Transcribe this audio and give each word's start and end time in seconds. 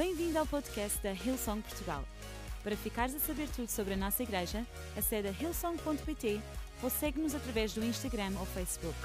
Bem-vindo 0.00 0.38
ao 0.38 0.46
podcast 0.46 0.98
da 1.02 1.12
Hillsong 1.12 1.60
Portugal. 1.60 2.02
Para 2.64 2.74
ficares 2.74 3.14
a 3.14 3.18
saber 3.18 3.46
tudo 3.50 3.68
sobre 3.68 3.92
a 3.92 3.96
nossa 3.98 4.22
igreja, 4.22 4.66
acede 4.96 5.28
a 5.28 5.30
hillsong.pt 5.30 6.40
ou 6.82 6.88
segue-nos 6.88 7.34
através 7.34 7.74
do 7.74 7.84
Instagram 7.84 8.32
ou 8.40 8.46
Facebook. 8.46 8.96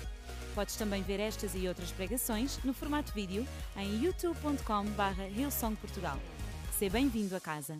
Podes 0.55 0.77
também 0.77 1.03
ver 1.03 1.19
estas 1.19 1.53
e 1.53 1.67
outras 1.67 1.91
pregações 1.91 2.63
no 2.63 2.73
formato 2.73 3.11
vídeo 3.11 3.45
em 3.75 4.05
youtube.com.br 4.05 5.21
hillsongportugal. 5.35 6.17
Seja 6.71 6.93
bem-vindo 6.93 7.35
a 7.35 7.41
casa. 7.41 7.77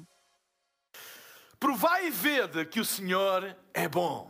Provai 1.58 2.08
e 2.08 2.12
vede 2.12 2.66
que 2.66 2.82
o 2.82 2.86
Senhor 2.86 3.56
é 3.74 3.88
bom. 3.88 4.30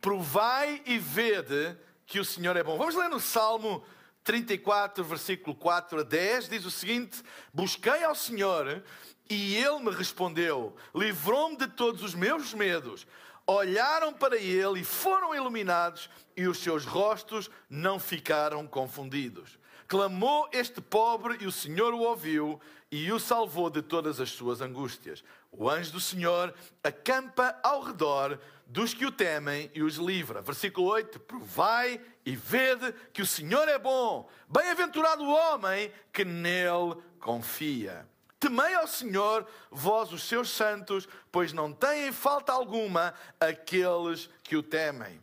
Provai 0.00 0.80
e 0.86 0.96
vede 0.96 1.76
que 2.06 2.20
o 2.20 2.24
Senhor 2.24 2.56
é 2.56 2.62
bom. 2.62 2.78
Vamos 2.78 2.94
ler 2.94 3.08
no 3.08 3.18
Salmo 3.18 3.84
34, 4.26 5.04
versículo 5.04 5.54
4 5.54 6.00
a 6.00 6.02
10, 6.02 6.48
diz 6.48 6.64
o 6.66 6.70
seguinte: 6.70 7.22
Busquei 7.54 8.02
ao 8.02 8.14
Senhor 8.14 8.82
e 9.30 9.56
ele 9.56 9.78
me 9.78 9.92
respondeu, 9.92 10.74
livrou-me 10.92 11.56
de 11.56 11.68
todos 11.68 12.02
os 12.02 12.14
meus 12.14 12.52
medos. 12.52 13.06
Olharam 13.46 14.12
para 14.12 14.36
ele 14.36 14.80
e 14.80 14.84
foram 14.84 15.32
iluminados, 15.32 16.10
e 16.36 16.48
os 16.48 16.58
seus 16.58 16.84
rostos 16.84 17.48
não 17.70 18.00
ficaram 18.00 18.66
confundidos. 18.66 19.56
Clamou 19.86 20.48
este 20.52 20.80
pobre, 20.80 21.38
e 21.40 21.46
o 21.46 21.52
Senhor 21.52 21.94
o 21.94 22.00
ouviu 22.00 22.60
e 22.90 23.12
o 23.12 23.18
salvou 23.18 23.68
de 23.68 23.82
todas 23.82 24.20
as 24.20 24.30
suas 24.30 24.60
angústias. 24.60 25.22
O 25.50 25.68
anjo 25.68 25.92
do 25.92 26.00
Senhor 26.00 26.54
acampa 26.82 27.58
ao 27.62 27.82
redor 27.82 28.38
dos 28.66 28.92
que 28.92 29.06
o 29.06 29.12
temem 29.12 29.70
e 29.72 29.82
os 29.82 29.96
livra. 29.96 30.42
Versículo 30.42 30.88
8: 30.88 31.20
Provai 31.20 32.00
e 32.24 32.34
vede 32.34 32.92
que 33.12 33.22
o 33.22 33.26
Senhor 33.26 33.68
é 33.68 33.78
bom. 33.78 34.28
Bem-aventurado 34.48 35.22
o 35.22 35.30
homem 35.30 35.92
que 36.12 36.24
nele 36.24 36.96
confia. 37.20 38.06
Temei 38.38 38.74
ao 38.74 38.86
Senhor, 38.86 39.46
vós 39.70 40.12
os 40.12 40.24
seus 40.24 40.50
santos, 40.50 41.08
pois 41.32 41.52
não 41.52 41.72
têm 41.72 42.12
falta 42.12 42.52
alguma 42.52 43.14
aqueles 43.40 44.28
que 44.42 44.56
o 44.56 44.62
temem. 44.62 45.22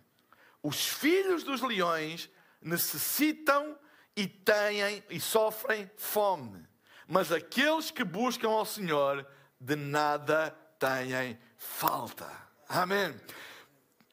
Os 0.64 0.88
filhos 0.88 1.44
dos 1.44 1.62
leões 1.62 2.30
necessitam 2.62 3.78
e 4.16 4.26
têm 4.26 5.04
e 5.10 5.20
sofrem 5.20 5.90
fome, 5.98 6.66
mas 7.08 7.32
aqueles 7.32 7.92
que 7.92 8.04
buscam 8.04 8.50
ao 8.50 8.66
Senhor 8.66 9.28
de 9.60 9.76
nada 9.76 10.52
têm 10.80 11.38
falta. 11.58 12.43
Amém. 12.74 13.14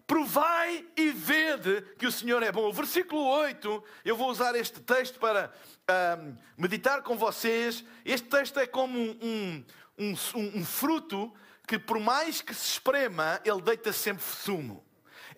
Provai 0.07 0.85
e 0.95 1.11
vede 1.13 1.81
que 1.99 2.07
o 2.07 2.13
Senhor 2.13 2.43
é 2.43 2.53
bom. 2.53 2.69
O 2.69 2.73
versículo 2.75 3.27
8, 3.27 3.83
eu 4.05 4.15
vou 4.15 4.29
usar 4.29 4.55
este 4.55 4.81
texto 4.81 5.19
para 5.19 5.51
um, 6.21 6.37
meditar 6.59 7.01
com 7.01 7.17
vocês. 7.17 7.83
Este 8.05 8.29
texto 8.29 8.61
é 8.61 8.67
como 8.67 8.99
um, 8.99 9.65
um, 9.99 10.15
um, 10.35 10.63
fruto 10.63 11.33
que, 11.67 11.79
por 11.79 11.99
mais 11.99 12.43
que 12.43 12.53
se 12.53 12.73
esprema, 12.73 13.41
ele 13.47 13.63
deita 13.63 13.95
sempre 13.95 14.23
sumo. 14.23 14.85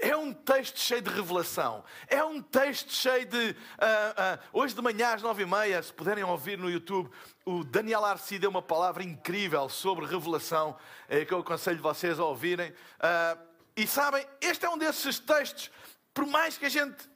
É 0.02 0.16
um 0.16 0.32
texto 0.32 0.80
cheio 0.80 1.00
de 1.00 1.10
revelação. 1.10 1.84
É 2.08 2.24
um 2.24 2.42
texto 2.42 2.92
cheio 2.92 3.24
de. 3.24 3.50
Uh, 3.50 3.54
uh, 3.54 4.38
hoje 4.52 4.74
de 4.74 4.82
manhã, 4.82 5.14
às 5.14 5.22
nove 5.22 5.44
e 5.44 5.46
meia, 5.46 5.80
se 5.80 5.92
puderem 5.92 6.24
ouvir 6.24 6.58
no 6.58 6.68
YouTube, 6.68 7.08
o 7.44 7.62
Daniel 7.62 8.04
Arci 8.04 8.36
deu 8.36 8.50
uma 8.50 8.60
palavra 8.60 9.04
incrível 9.04 9.68
sobre 9.68 10.04
revelação, 10.04 10.76
é, 11.08 11.24
que 11.24 11.32
eu 11.32 11.38
aconselho 11.38 11.80
vocês 11.80 12.18
a 12.18 12.24
ouvirem. 12.24 12.72
Uh, 12.72 13.38
e 13.76 13.86
sabem, 13.86 14.26
este 14.40 14.66
é 14.66 14.70
um 14.70 14.76
desses 14.76 15.20
textos, 15.20 15.70
por 16.12 16.26
mais 16.26 16.58
que 16.58 16.66
a 16.66 16.68
gente, 16.68 17.08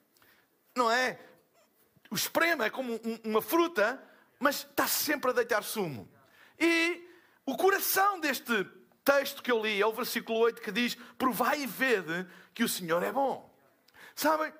não 0.76 0.88
é? 0.88 1.18
O 2.08 2.14
esprema 2.14 2.66
é 2.66 2.70
como 2.70 3.00
uma 3.24 3.42
fruta, 3.42 4.00
mas 4.38 4.58
está 4.58 4.86
sempre 4.86 5.32
a 5.32 5.34
deitar 5.34 5.64
sumo. 5.64 6.08
E 6.56 7.04
o 7.44 7.56
coração 7.56 8.20
deste 8.20 8.64
texto 9.06 9.40
que 9.40 9.52
eu 9.52 9.62
li 9.62 9.80
é 9.80 9.86
o 9.86 9.92
versículo 9.92 10.40
8 10.40 10.60
que 10.60 10.72
diz: 10.72 10.96
Provai 11.16 11.62
e 11.62 11.66
vede 11.66 12.26
que 12.52 12.64
o 12.64 12.68
Senhor 12.68 13.02
é 13.04 13.12
bom. 13.12 13.48
Sabem, 14.16 14.52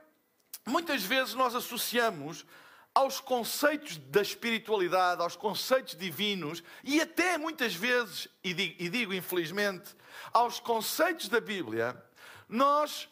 muitas 0.65 1.03
vezes 1.03 1.35
nós 1.35 1.55
associamos 1.55 2.47
aos 2.95 3.21
conceitos 3.21 3.99
da 3.99 4.23
espiritualidade, 4.23 5.21
aos 5.21 5.35
conceitos 5.35 5.97
divinos 5.97 6.63
e 6.85 7.01
até 7.01 7.37
muitas 7.37 7.75
vezes, 7.75 8.29
e 8.43 8.55
digo, 8.55 8.77
e 8.79 8.89
digo, 8.89 9.13
infelizmente, 9.13 9.95
aos 10.33 10.61
conceitos 10.61 11.29
da 11.29 11.41
Bíblia, 11.41 12.01
nós 12.49 13.09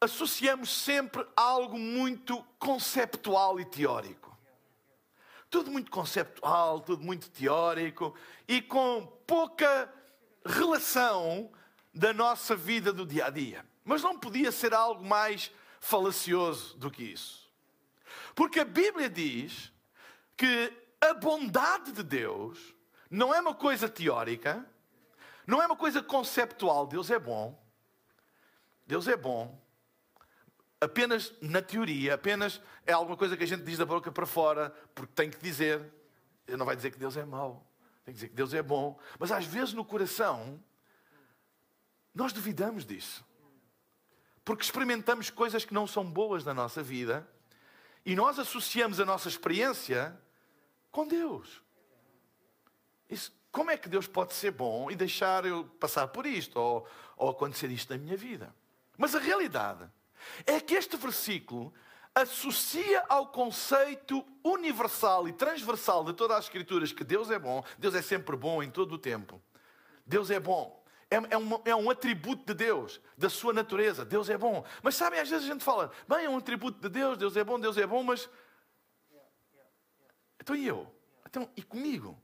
associamos 0.00 0.70
sempre 0.70 1.26
algo 1.34 1.78
muito 1.78 2.44
conceptual 2.58 3.58
e 3.58 3.64
teórico. 3.64 4.36
Tudo 5.48 5.70
muito 5.70 5.90
conceptual, 5.90 6.80
tudo 6.80 7.02
muito 7.02 7.30
teórico 7.30 8.14
e 8.46 8.60
com 8.60 9.06
pouca 9.26 9.90
relação 10.44 11.50
da 11.92 12.12
nossa 12.12 12.54
vida 12.56 12.92
do 12.92 13.06
dia 13.06 13.26
a 13.26 13.30
dia. 13.30 13.64
Mas 13.84 14.02
não 14.02 14.18
podia 14.18 14.50
ser 14.50 14.74
algo 14.74 15.04
mais 15.04 15.50
falacioso 15.80 16.76
do 16.76 16.90
que 16.90 17.02
isso. 17.04 17.50
Porque 18.34 18.60
a 18.60 18.64
Bíblia 18.64 19.08
diz 19.08 19.72
que 20.36 20.72
a 21.00 21.14
bondade 21.14 21.92
de 21.92 22.02
Deus 22.02 22.74
não 23.10 23.34
é 23.34 23.40
uma 23.40 23.54
coisa 23.54 23.88
teórica, 23.88 24.66
não 25.46 25.62
é 25.62 25.66
uma 25.66 25.76
coisa 25.76 26.02
conceptual. 26.02 26.86
Deus 26.86 27.10
é 27.10 27.18
bom. 27.18 27.62
Deus 28.86 29.06
é 29.06 29.16
bom. 29.16 29.60
Apenas 30.80 31.32
na 31.40 31.62
teoria, 31.62 32.14
apenas 32.14 32.60
é 32.86 32.92
alguma 32.92 33.16
coisa 33.16 33.36
que 33.36 33.44
a 33.44 33.46
gente 33.46 33.62
diz 33.62 33.78
da 33.78 33.86
boca 33.86 34.10
para 34.10 34.26
fora, 34.26 34.74
porque 34.94 35.12
tem 35.14 35.30
que 35.30 35.38
dizer. 35.38 35.92
Ele 36.46 36.56
não 36.56 36.66
vai 36.66 36.76
dizer 36.76 36.90
que 36.90 36.98
Deus 36.98 37.16
é 37.16 37.24
mau, 37.24 37.66
tem 38.04 38.12
que 38.12 38.18
dizer 38.18 38.28
que 38.28 38.34
Deus 38.34 38.52
é 38.52 38.62
bom. 38.62 38.98
Mas 39.18 39.32
às 39.32 39.44
vezes 39.44 39.72
no 39.72 39.84
coração, 39.84 40.62
nós 42.14 42.32
duvidamos 42.32 42.84
disso. 42.84 43.24
Porque 44.44 44.62
experimentamos 44.62 45.30
coisas 45.30 45.64
que 45.64 45.72
não 45.72 45.86
são 45.86 46.04
boas 46.04 46.44
na 46.44 46.52
nossa 46.52 46.82
vida 46.82 47.26
e 48.04 48.14
nós 48.14 48.38
associamos 48.38 49.00
a 49.00 49.04
nossa 49.04 49.28
experiência 49.28 50.16
com 50.90 51.08
Deus. 51.08 51.62
Isso, 53.08 53.32
como 53.50 53.70
é 53.70 53.78
que 53.78 53.88
Deus 53.88 54.06
pode 54.06 54.34
ser 54.34 54.50
bom 54.50 54.90
e 54.90 54.94
deixar 54.94 55.46
eu 55.46 55.64
passar 55.80 56.08
por 56.08 56.26
isto 56.26 56.56
ou, 56.58 56.86
ou 57.16 57.30
acontecer 57.30 57.70
isto 57.70 57.90
na 57.90 57.98
minha 57.98 58.16
vida? 58.16 58.54
Mas 58.98 59.14
a 59.14 59.18
realidade 59.18 59.90
é 60.46 60.60
que 60.60 60.74
este 60.74 60.96
versículo 60.96 61.72
associa 62.14 63.04
ao 63.08 63.26
conceito 63.28 64.24
universal 64.42 65.26
e 65.28 65.32
transversal 65.32 66.04
de 66.04 66.12
todas 66.12 66.36
as 66.36 66.44
Escrituras 66.44 66.92
que 66.92 67.02
Deus 67.02 67.30
é 67.30 67.38
bom, 67.38 67.64
Deus 67.78 67.94
é 67.94 68.02
sempre 68.02 68.36
bom 68.36 68.62
em 68.62 68.70
todo 68.70 68.92
o 68.92 68.98
tempo. 68.98 69.42
Deus 70.06 70.30
é 70.30 70.38
bom. 70.38 70.82
É, 71.10 71.16
é, 71.34 71.38
um, 71.38 71.60
é 71.64 71.76
um 71.76 71.90
atributo 71.90 72.44
de 72.46 72.54
Deus, 72.54 73.00
da 73.16 73.28
sua 73.28 73.52
natureza. 73.52 74.04
Deus 74.04 74.28
é 74.30 74.38
bom. 74.38 74.64
Mas 74.82 74.94
sabem, 74.94 75.20
às 75.20 75.28
vezes 75.28 75.48
a 75.48 75.52
gente 75.52 75.64
fala, 75.64 75.90
bem, 76.08 76.24
é 76.24 76.28
um 76.28 76.38
atributo 76.38 76.80
de 76.80 76.88
Deus, 76.88 77.18
Deus 77.18 77.36
é 77.36 77.44
bom, 77.44 77.58
Deus 77.58 77.76
é 77.76 77.86
bom, 77.86 78.02
mas. 78.02 78.28
Então 80.40 80.54
e 80.54 80.66
eu? 80.66 80.92
Então, 81.26 81.48
e 81.56 81.62
comigo? 81.62 82.20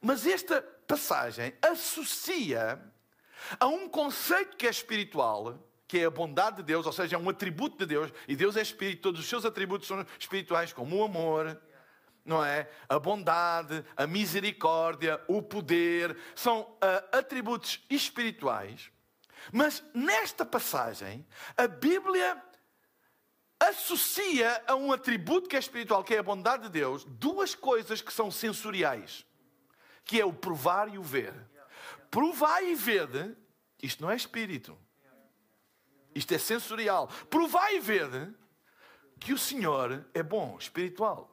Mas 0.00 0.26
esta 0.26 0.62
passagem 0.86 1.54
associa 1.60 2.80
a 3.58 3.66
um 3.66 3.88
conceito 3.88 4.56
que 4.56 4.66
é 4.66 4.70
espiritual, 4.70 5.58
que 5.88 6.00
é 6.00 6.04
a 6.04 6.10
bondade 6.10 6.58
de 6.58 6.62
Deus, 6.64 6.84
ou 6.84 6.92
seja, 6.92 7.16
é 7.16 7.18
um 7.18 7.30
atributo 7.30 7.78
de 7.78 7.86
Deus, 7.86 8.12
e 8.28 8.36
Deus 8.36 8.58
é 8.58 8.62
espírito, 8.62 9.00
todos 9.00 9.20
os 9.20 9.26
seus 9.26 9.46
atributos 9.46 9.88
são 9.88 10.04
espirituais, 10.18 10.70
como 10.70 10.96
o 10.96 11.02
amor, 11.02 11.58
não 12.22 12.44
é? 12.44 12.70
A 12.86 12.98
bondade, 12.98 13.82
a 13.96 14.06
misericórdia, 14.06 15.18
o 15.26 15.40
poder, 15.40 16.14
são 16.36 16.60
uh, 16.60 17.16
atributos 17.16 17.82
espirituais. 17.88 18.90
Mas 19.50 19.82
nesta 19.94 20.44
passagem, 20.44 21.26
a 21.56 21.66
Bíblia 21.66 22.40
associa 23.58 24.62
a 24.66 24.74
um 24.74 24.92
atributo 24.92 25.48
que 25.48 25.56
é 25.56 25.58
espiritual, 25.58 26.04
que 26.04 26.14
é 26.14 26.18
a 26.18 26.22
bondade 26.22 26.64
de 26.64 26.68
Deus, 26.68 27.02
duas 27.04 27.54
coisas 27.54 28.02
que 28.02 28.12
são 28.12 28.30
sensoriais, 28.30 29.24
que 30.04 30.20
é 30.20 30.24
o 30.24 30.34
provar 30.34 30.92
e 30.92 30.98
o 30.98 31.02
ver. 31.02 31.32
Provar 32.10 32.62
e 32.62 32.74
ver, 32.74 33.38
isto 33.82 34.02
não 34.02 34.10
é 34.10 34.16
espírito. 34.16 34.78
Isto 36.18 36.34
é 36.34 36.38
sensorial. 36.38 37.06
Provar 37.30 37.72
e 37.72 37.78
ver 37.78 38.34
que 39.20 39.32
o 39.32 39.38
Senhor 39.38 40.04
é 40.12 40.22
bom, 40.22 40.56
espiritual. 40.58 41.32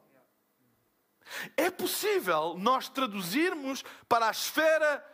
É 1.56 1.70
possível 1.70 2.54
nós 2.56 2.88
traduzirmos 2.88 3.84
para 4.08 4.28
a 4.28 4.30
esfera 4.30 5.04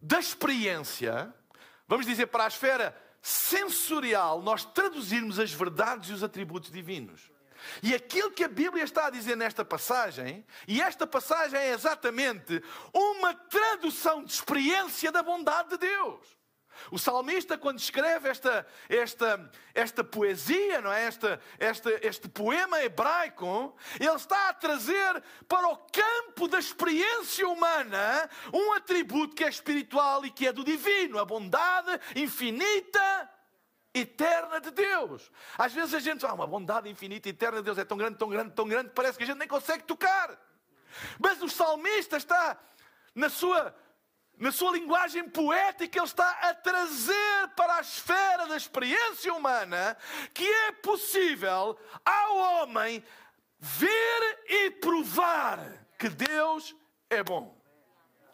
da 0.00 0.18
experiência, 0.18 1.32
vamos 1.86 2.06
dizer, 2.06 2.26
para 2.28 2.44
a 2.44 2.48
esfera 2.48 2.96
sensorial, 3.20 4.40
nós 4.40 4.64
traduzirmos 4.64 5.38
as 5.38 5.52
verdades 5.52 6.08
e 6.08 6.14
os 6.14 6.22
atributos 6.22 6.70
divinos. 6.70 7.30
E 7.82 7.94
aquilo 7.94 8.30
que 8.30 8.44
a 8.44 8.48
Bíblia 8.48 8.82
está 8.82 9.08
a 9.08 9.10
dizer 9.10 9.36
nesta 9.36 9.62
passagem, 9.62 10.42
e 10.66 10.80
esta 10.80 11.06
passagem 11.06 11.60
é 11.60 11.74
exatamente 11.74 12.62
uma 12.94 13.34
tradução 13.34 14.24
de 14.24 14.32
experiência 14.32 15.12
da 15.12 15.22
bondade 15.22 15.68
de 15.68 15.76
Deus. 15.76 16.39
O 16.90 16.98
salmista, 16.98 17.58
quando 17.58 17.78
escreve 17.78 18.28
esta, 18.28 18.66
esta, 18.88 19.50
esta 19.74 20.04
poesia, 20.04 20.80
não 20.80 20.92
é? 20.92 21.04
esta, 21.04 21.40
esta, 21.58 22.06
este 22.06 22.28
poema 22.28 22.82
hebraico, 22.82 23.76
ele 23.98 24.14
está 24.14 24.48
a 24.48 24.54
trazer 24.54 25.22
para 25.48 25.68
o 25.68 25.76
campo 25.76 26.48
da 26.48 26.58
experiência 26.58 27.48
humana 27.48 28.28
um 28.52 28.72
atributo 28.72 29.34
que 29.34 29.44
é 29.44 29.48
espiritual 29.48 30.24
e 30.24 30.30
que 30.30 30.46
é 30.46 30.52
do 30.52 30.64
divino, 30.64 31.18
a 31.18 31.24
bondade 31.24 32.00
infinita 32.16 33.30
eterna 33.92 34.60
de 34.60 34.70
Deus. 34.70 35.30
Às 35.58 35.72
vezes 35.72 35.94
a 35.94 36.00
gente, 36.00 36.24
ah, 36.24 36.34
uma 36.34 36.46
bondade 36.46 36.88
infinita 36.88 37.28
e 37.28 37.32
eterna 37.32 37.58
de 37.58 37.64
Deus 37.64 37.78
é 37.78 37.84
tão 37.84 37.98
grande, 37.98 38.16
tão 38.16 38.28
grande, 38.28 38.54
tão 38.54 38.68
grande, 38.68 38.90
parece 38.94 39.18
que 39.18 39.24
a 39.24 39.26
gente 39.26 39.38
nem 39.38 39.48
consegue 39.48 39.84
tocar. 39.84 40.38
Mas 41.18 41.42
o 41.42 41.48
salmista 41.48 42.16
está 42.16 42.58
na 43.14 43.28
sua 43.28 43.74
na 44.40 44.50
sua 44.50 44.72
linguagem 44.72 45.28
poética, 45.28 45.98
ele 45.98 46.06
está 46.06 46.30
a 46.30 46.54
trazer 46.54 47.48
para 47.54 47.76
a 47.76 47.80
esfera 47.82 48.46
da 48.46 48.56
experiência 48.56 49.32
humana 49.34 49.96
que 50.32 50.44
é 50.44 50.72
possível 50.72 51.78
ao 52.02 52.36
homem 52.36 53.04
ver 53.58 54.44
e 54.48 54.70
provar 54.70 55.86
que 55.98 56.08
Deus 56.08 56.74
é 57.10 57.22
bom. 57.22 57.54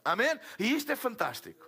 Amém? 0.04 0.38
E 0.60 0.72
isto 0.72 0.92
é 0.92 0.96
fantástico. 0.96 1.66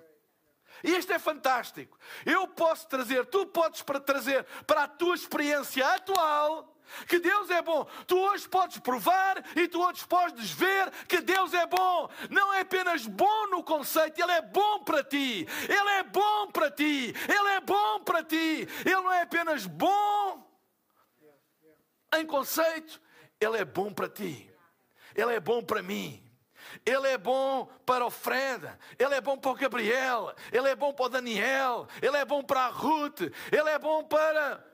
Isto 0.84 1.12
é 1.12 1.19
fantástico. 1.19 1.99
Eu 2.25 2.46
posso 2.46 2.87
trazer, 2.87 3.26
tu 3.26 3.44
podes 3.46 3.82
trazer 4.06 4.44
para 4.64 4.84
a 4.84 4.88
tua 4.88 5.17
experiência 5.17 5.84
atual 5.94 6.78
que 7.06 7.19
Deus 7.19 7.50
é 7.50 7.62
bom. 7.62 7.87
Tu 8.06 8.17
hoje 8.17 8.49
podes 8.49 8.79
provar 8.79 9.43
e 9.56 9.69
tu 9.69 9.82
hoje 9.82 10.06
podes 10.06 10.50
ver 10.50 10.90
que 11.06 11.20
Deus 11.20 11.52
é 11.55 11.67
bom. 11.67 12.08
Não 12.31 12.52
é 12.55 12.61
apenas 12.61 13.06
bom 13.06 13.46
no 13.49 13.62
conceito, 13.62 14.20
Ele 14.20 14.32
é 14.32 14.43
bom 14.43 14.85
para 14.85 15.02
ti. 15.05 15.46
Ele 15.69 15.90
é 15.90 16.02
bom 16.02 16.50
para 16.50 16.70
ti. 16.70 17.14
Ele 17.29 17.49
é 17.50 17.61
bom 17.61 18.00
para 18.00 18.23
ti. 18.23 18.69
Ele 18.85 18.94
não 18.94 19.12
é 19.12 19.23
apenas 19.23 19.67
bom 19.67 20.46
em 22.17 22.26
conceito, 22.26 23.00
Ele 23.41 23.58
é 23.58 23.64
bom 23.64 23.93
para 23.93 24.08
ti. 24.08 24.50
Ele 25.14 25.34
é 25.34 25.41
bom 25.41 25.62
para 25.62 25.82
mim. 25.82 26.25
Ele 26.84 27.08
é 27.08 27.19
bom 27.19 27.67
para 27.87 28.05
o 28.05 28.11
Fred, 28.11 28.69
Ele 28.99 29.14
é 29.14 29.20
bom 29.20 29.38
para 29.38 29.50
o 29.50 29.55
Gabriel, 29.55 30.34
Ele 30.52 30.69
é 30.69 30.76
bom 30.76 30.93
para 30.93 31.06
o 31.06 31.08
Daniel, 31.08 31.88
Ele 32.00 32.17
é 32.17 32.25
bom 32.25 32.43
para 32.43 32.67
a 32.67 32.69
Ruth, 32.69 33.20
Ele 33.50 33.70
é 33.70 33.79
bom 33.79 34.05
para. 34.05 34.64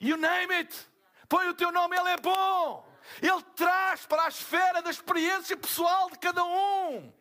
You 0.00 0.16
name 0.16 0.52
it. 0.54 0.87
Põe 1.28 1.48
o 1.48 1.54
teu 1.54 1.70
nome, 1.70 1.96
Ele 1.96 2.10
é 2.10 2.16
bom. 2.16 2.88
Ele 3.20 3.42
traz 3.54 4.06
para 4.06 4.24
a 4.24 4.28
esfera 4.28 4.82
da 4.82 4.90
experiência 4.90 5.56
pessoal 5.56 6.10
de 6.10 6.18
cada 6.18 6.44
um. 6.44 7.12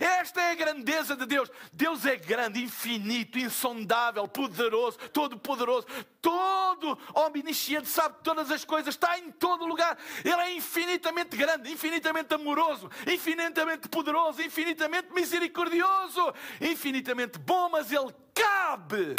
Esta 0.00 0.40
é 0.40 0.50
a 0.52 0.54
grandeza 0.54 1.16
de 1.16 1.26
Deus. 1.26 1.50
Deus 1.72 2.04
é 2.04 2.16
grande, 2.16 2.62
infinito, 2.62 3.38
insondável, 3.38 4.26
poderoso, 4.26 4.98
todo-poderoso, 5.12 5.86
todo 6.20 6.98
omnisciente, 7.14 7.88
sabe 7.88 8.16
todas 8.22 8.50
as 8.50 8.64
coisas, 8.64 8.94
está 8.94 9.18
em 9.18 9.30
todo 9.30 9.66
lugar. 9.66 9.96
Ele 10.24 10.40
é 10.40 10.54
infinitamente 10.54 11.36
grande, 11.36 11.70
infinitamente 11.70 12.32
amoroso, 12.34 12.90
infinitamente 13.06 13.88
poderoso, 13.88 14.42
infinitamente 14.42 15.12
misericordioso, 15.12 16.34
infinitamente 16.60 17.38
bom, 17.38 17.68
mas 17.68 17.92
Ele 17.92 18.14
cabe 18.34 19.16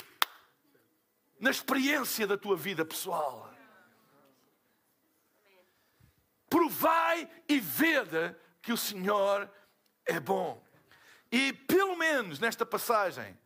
na 1.40 1.52
experiência 1.52 2.28
da 2.28 2.38
tua 2.38 2.56
vida 2.56 2.84
pessoal. 2.84 3.49
Provai 6.50 7.30
e 7.48 7.60
vede 7.60 8.36
que 8.62 8.74
o 8.74 8.78
Senhor 8.78 9.50
é 10.06 10.20
bom. 10.20 10.64
E 11.32 11.54
pelo 11.54 11.96
menos 11.96 12.40
nesta 12.40 12.66
passagem, 12.66 13.38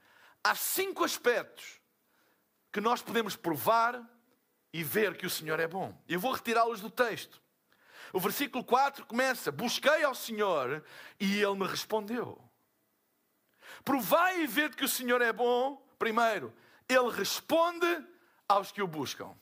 há 0.43 0.55
cinco 0.55 1.03
aspectos 1.03 1.81
que 2.71 2.79
nós 2.79 3.01
podemos 3.01 3.35
provar 3.35 4.01
e 4.71 4.83
ver 4.83 5.17
que 5.17 5.25
o 5.25 5.29
Senhor 5.29 5.59
é 5.59 5.67
bom. 5.67 5.95
Eu 6.07 6.19
vou 6.19 6.31
retirá-los 6.31 6.81
do 6.81 6.89
texto. 6.89 7.41
O 8.11 8.19
versículo 8.19 8.63
4 8.63 9.05
começa: 9.05 9.51
Busquei 9.51 10.03
ao 10.03 10.15
Senhor 10.15 10.83
e 11.19 11.41
ele 11.41 11.55
me 11.55 11.67
respondeu. 11.67 12.41
Provai 13.83 14.41
e 14.41 14.47
vede 14.47 14.75
que 14.75 14.85
o 14.85 14.89
Senhor 14.89 15.21
é 15.21 15.33
bom. 15.33 15.85
Primeiro, 15.99 16.53
ele 16.87 17.09
responde 17.11 17.87
aos 18.47 18.71
que 18.71 18.81
o 18.81 18.87
buscam. 18.87 19.35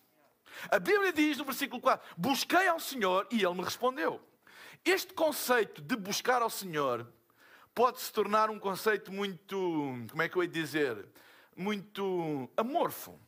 A 0.69 0.79
Bíblia 0.79 1.13
diz 1.13 1.37
no 1.37 1.45
versículo 1.45 1.81
4: 1.81 2.15
Busquei 2.17 2.67
ao 2.67 2.79
Senhor 2.79 3.27
e 3.31 3.43
ele 3.43 3.53
me 3.53 3.63
respondeu. 3.63 4.21
Este 4.83 5.13
conceito 5.13 5.81
de 5.81 5.95
buscar 5.95 6.41
ao 6.41 6.49
Senhor 6.49 7.07
pode 7.73 8.01
se 8.01 8.11
tornar 8.11 8.49
um 8.49 8.59
conceito 8.59 9.11
muito, 9.11 9.55
como 10.09 10.21
é 10.21 10.27
que 10.27 10.35
eu 10.35 10.43
ia 10.43 10.49
dizer, 10.49 11.07
muito 11.55 12.49
amorfo. 12.57 13.19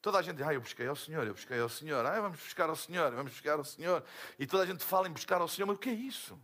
Toda 0.00 0.18
a 0.18 0.22
gente 0.22 0.36
diz, 0.36 0.46
ah, 0.46 0.54
eu 0.54 0.60
busquei 0.60 0.86
ao 0.86 0.96
Senhor, 0.96 1.26
eu 1.26 1.34
busquei 1.34 1.60
ao 1.60 1.68
Senhor, 1.68 2.06
ah, 2.06 2.20
vamos 2.20 2.38
buscar 2.38 2.70
ao 2.70 2.76
Senhor, 2.76 3.10
vamos 3.10 3.32
buscar 3.32 3.58
ao 3.58 3.64
Senhor. 3.64 4.02
E 4.38 4.46
toda 4.46 4.62
a 4.62 4.66
gente 4.66 4.82
fala 4.82 5.08
em 5.08 5.12
buscar 5.12 5.40
ao 5.40 5.48
Senhor, 5.48 5.66
mas 5.66 5.76
o 5.76 5.80
que 5.80 5.90
é 5.90 5.94
isso? 5.94 6.40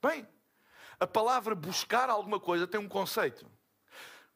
Bem, 0.00 0.26
a 0.98 1.06
palavra 1.06 1.54
buscar 1.54 2.08
alguma 2.08 2.40
coisa 2.40 2.66
tem 2.66 2.80
um 2.80 2.88
conceito. 2.88 3.46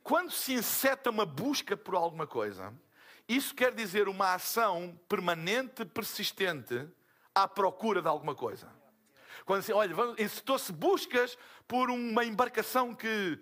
Quando 0.02 0.30
se 0.30 0.52
inseta 0.52 1.08
uma 1.08 1.24
busca 1.24 1.74
por 1.74 1.94
alguma 1.94 2.26
coisa, 2.26 2.74
isso 3.28 3.54
quer 3.54 3.74
dizer 3.74 4.08
uma 4.08 4.34
ação 4.34 4.98
permanente, 5.08 5.84
persistente, 5.84 6.86
à 7.34 7.48
procura 7.48 8.02
de 8.02 8.08
alguma 8.08 8.34
coisa. 8.34 8.70
Quando 9.44 9.60
assim, 9.60 9.72
olha, 9.72 9.94
encetou-se 10.18 10.72
buscas 10.72 11.36
por 11.66 11.90
uma 11.90 12.24
embarcação 12.24 12.94
que 12.94 13.38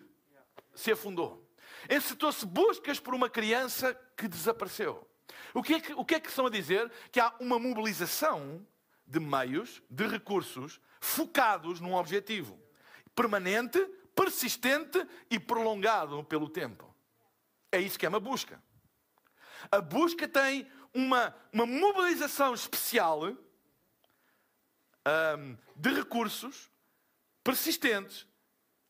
se 0.74 0.92
afundou. 0.92 1.48
Encetou-se 1.90 2.46
buscas 2.46 3.00
por 3.00 3.14
uma 3.14 3.28
criança 3.28 3.94
que 4.16 4.28
desapareceu. 4.28 5.06
O 5.54 5.62
que, 5.62 5.74
é 5.74 5.80
que, 5.80 5.92
o 5.92 6.04
que 6.04 6.14
é 6.14 6.20
que 6.20 6.28
estão 6.28 6.46
a 6.46 6.50
dizer? 6.50 6.90
Que 7.10 7.20
há 7.20 7.34
uma 7.40 7.58
mobilização 7.58 8.66
de 9.06 9.20
meios, 9.20 9.82
de 9.90 10.06
recursos, 10.06 10.80
focados 11.00 11.80
num 11.80 11.94
objetivo. 11.94 12.58
Permanente, 13.14 13.78
persistente 14.14 15.06
e 15.30 15.38
prolongado 15.38 16.22
pelo 16.24 16.48
tempo. 16.48 16.94
É 17.70 17.80
isso 17.80 17.98
que 17.98 18.06
é 18.06 18.08
uma 18.08 18.20
busca. 18.20 18.62
A 19.70 19.80
busca 19.80 20.26
tem 20.28 20.70
uma, 20.94 21.34
uma 21.52 21.66
mobilização 21.66 22.54
especial 22.54 23.22
um, 23.24 23.36
de 25.76 25.90
recursos 25.94 26.70
persistentes 27.42 28.26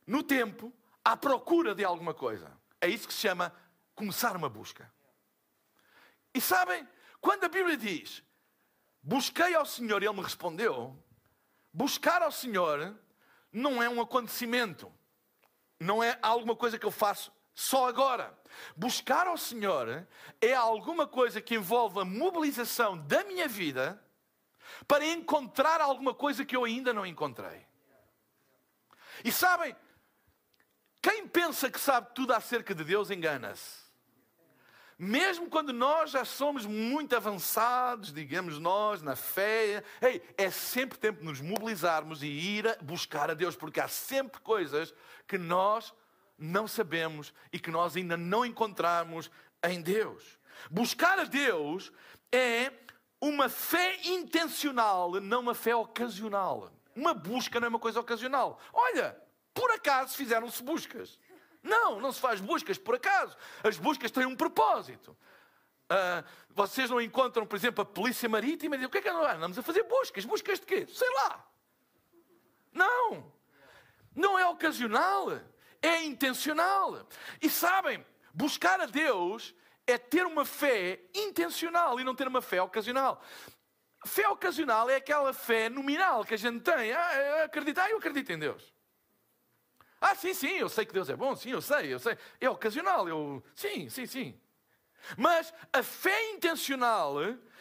no 0.07 0.23
tempo 0.23 0.73
à 1.05 1.17
procura 1.17 1.75
de 1.75 1.85
alguma 1.85 2.15
coisa. 2.15 2.57
É 2.81 2.89
isso 2.89 3.07
que 3.07 3.15
se 3.15 3.21
chama 3.21 3.55
começar 3.95 4.37
uma 4.37 4.49
busca. 4.49 4.93
E 6.35 6.41
sabem, 6.41 6.87
quando 7.21 7.45
a 7.45 7.49
Bíblia 7.49 7.77
diz 7.77 8.23
busquei 9.03 9.55
ao 9.55 9.67
Senhor 9.67 10.03
e 10.03 10.07
Ele 10.07 10.15
me 10.15 10.23
respondeu, 10.23 10.97
buscar 11.73 12.23
ao 12.23 12.31
Senhor 12.31 12.97
não 13.53 13.83
é 13.83 13.89
um 13.89 14.01
acontecimento, 14.01 14.93
não 15.79 16.03
é 16.03 16.19
alguma 16.23 16.55
coisa 16.55 16.79
que 16.79 16.87
eu 16.87 16.91
faço 16.91 17.33
só 17.55 17.89
agora. 17.89 18.37
Buscar 18.77 19.27
ao 19.27 19.37
Senhor 19.37 20.07
é 20.41 20.55
alguma 20.55 21.07
coisa 21.07 21.41
que 21.41 21.55
envolve 21.55 22.01
a 22.01 22.05
mobilização 22.05 22.99
da 22.99 23.25
minha 23.25 23.49
vida 23.49 24.03
para 24.87 25.05
encontrar 25.05 25.81
alguma 25.81 26.15
coisa 26.15 26.45
que 26.45 26.57
eu 26.57 26.65
ainda 26.65 26.93
não 26.93 27.07
encontrei. 27.07 27.67
E 29.25 29.31
sabem, 29.31 29.77
quem 31.01 31.27
pensa 31.27 31.71
que 31.71 31.81
sabe 31.81 32.15
tudo 32.15 32.33
acerca 32.33 32.75
de 32.75 32.85
Deus 32.85 33.11
engana-se. 33.11 33.83
Mesmo 34.99 35.49
quando 35.51 35.73
nós 35.73 36.13
já 36.13 36.25
somos 36.25 36.65
muito 36.65 37.17
avançados, 37.17 38.13
digamos 38.13 38.59
nós, 38.59 39.03
na 39.03 39.17
fé, 39.17 39.83
ei, 40.01 40.23
é 40.39 40.49
sempre 40.49 40.97
tempo 40.97 41.21
de 41.21 41.27
nos 41.27 41.41
mobilizarmos 41.41 42.23
e 42.23 42.27
ir 42.27 42.69
a 42.69 42.77
buscar 42.81 43.29
a 43.29 43.35
Deus, 43.35 43.57
porque 43.57 43.81
há 43.81 43.89
sempre 43.89 44.41
coisas 44.41 44.95
que 45.27 45.37
nós 45.37 45.93
não 46.39 46.67
sabemos 46.67 47.33
e 47.53 47.59
que 47.59 47.71
nós 47.71 47.97
ainda 47.97 48.17
não 48.17 48.45
encontramos 48.45 49.31
em 49.63 49.81
Deus. 49.81 50.39
Buscar 50.71 51.19
a 51.19 51.25
Deus 51.25 51.93
é 52.31 52.73
uma 53.21 53.49
fé 53.49 54.01
intencional, 54.05 55.13
não 55.21 55.41
uma 55.41 55.55
fé 55.55 55.75
ocasional. 55.75 56.73
Uma 56.95 57.15
busca 57.15 57.61
não 57.61 57.67
é 57.67 57.69
uma 57.69 57.79
coisa 57.79 58.01
ocasional. 58.01 58.61
Olha, 58.73 59.17
por 59.55 59.71
acaso 59.71 60.17
fizeram-se 60.17 60.63
buscas. 60.63 61.19
Não, 61.63 62.01
não 62.01 62.13
se 62.13 62.21
faz 62.21 62.41
buscas 62.41 62.77
por 62.77 62.97
acaso. 62.97 63.37
As 63.63 63.79
buscas 63.79 64.11
têm 64.11 64.27
um 64.27 64.37
propósito. 64.37 65.17
Uh, 65.91 66.25
vocês 66.51 66.91
não 66.91 67.01
encontram, 67.01 67.47
por 67.47 67.55
exemplo, 67.55 67.83
a 67.83 67.87
polícia 67.87 68.29
marítima 68.29 68.75
e 68.75 68.79
dizem, 68.79 68.89
o 68.89 68.91
que 68.91 68.99
é 68.99 69.03
que 69.03 69.09
andamos 69.09 69.59
a 69.59 69.63
fazer 69.63 69.85
buscas? 69.85 70.25
Buscas 70.25 70.59
de 70.59 70.67
quê? 70.67 70.87
Sei 70.87 71.09
lá. 71.15 71.47
Não. 72.73 73.33
Não 74.15 74.39
é 74.39 74.47
ocasional 74.47 75.41
é 75.83 76.05
intencional. 76.05 77.07
E 77.41 77.51
sabem, 77.51 78.05
buscar 78.33 78.81
a 78.81 78.87
Deus 78.87 79.55
é 79.87 79.99
ter 79.99 80.25
uma 80.25 80.45
fé 80.45 81.01
intencional 81.15 81.99
e 81.99 82.05
não 82.05 82.15
ter 82.15 82.29
uma 82.29 82.41
fé 82.41 82.63
ocasional. 82.63 83.23
Fé 84.07 84.29
ocasional 84.29 84.89
é 84.89 84.97
aquela 84.97 85.33
fé 85.33 85.69
nominal 85.69 86.25
que 86.25 86.35
a 86.35 86.37
gente 86.39 86.61
tem. 86.61 86.93
Ah, 86.93 87.15
eu 87.15 87.45
acredito, 87.45 87.79
ah, 87.79 87.91
eu 87.91 87.99
acredito 87.99 88.31
em 88.31 88.39
Deus. 88.39 88.73
Ah, 90.01 90.15
sim, 90.15 90.35
sim, 90.35 90.55
eu 90.57 90.69
sei 90.69 90.85
que 90.85 90.93
Deus 90.93 91.09
é 91.09 91.15
bom, 91.15 91.37
sim, 91.37 91.51
eu 91.51 91.61
sei, 91.61 91.93
eu 91.95 91.99
sei. 91.99 92.17
É 92.41 92.51
ocasional, 92.51 93.09
eu. 93.09 93.43
Sim, 93.55 93.89
sim, 93.89 94.07
sim. 94.07 94.41
Mas 95.17 95.53
a 95.73 95.83
fé 95.83 96.31
intencional 96.33 97.17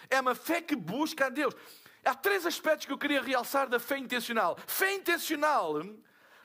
é 0.09 0.19
uma 0.19 0.33
fé 0.33 0.61
que 0.61 0.75
busca 0.75 1.27
a 1.27 1.29
Deus. 1.29 1.55
Há 2.03 2.15
três 2.15 2.45
aspectos 2.45 2.87
que 2.87 2.91
eu 2.91 2.97
queria 2.97 3.21
realçar 3.21 3.69
da 3.69 3.79
fé 3.79 3.97
intencional. 3.97 4.57
Fé 4.65 4.93
intencional 4.93 5.75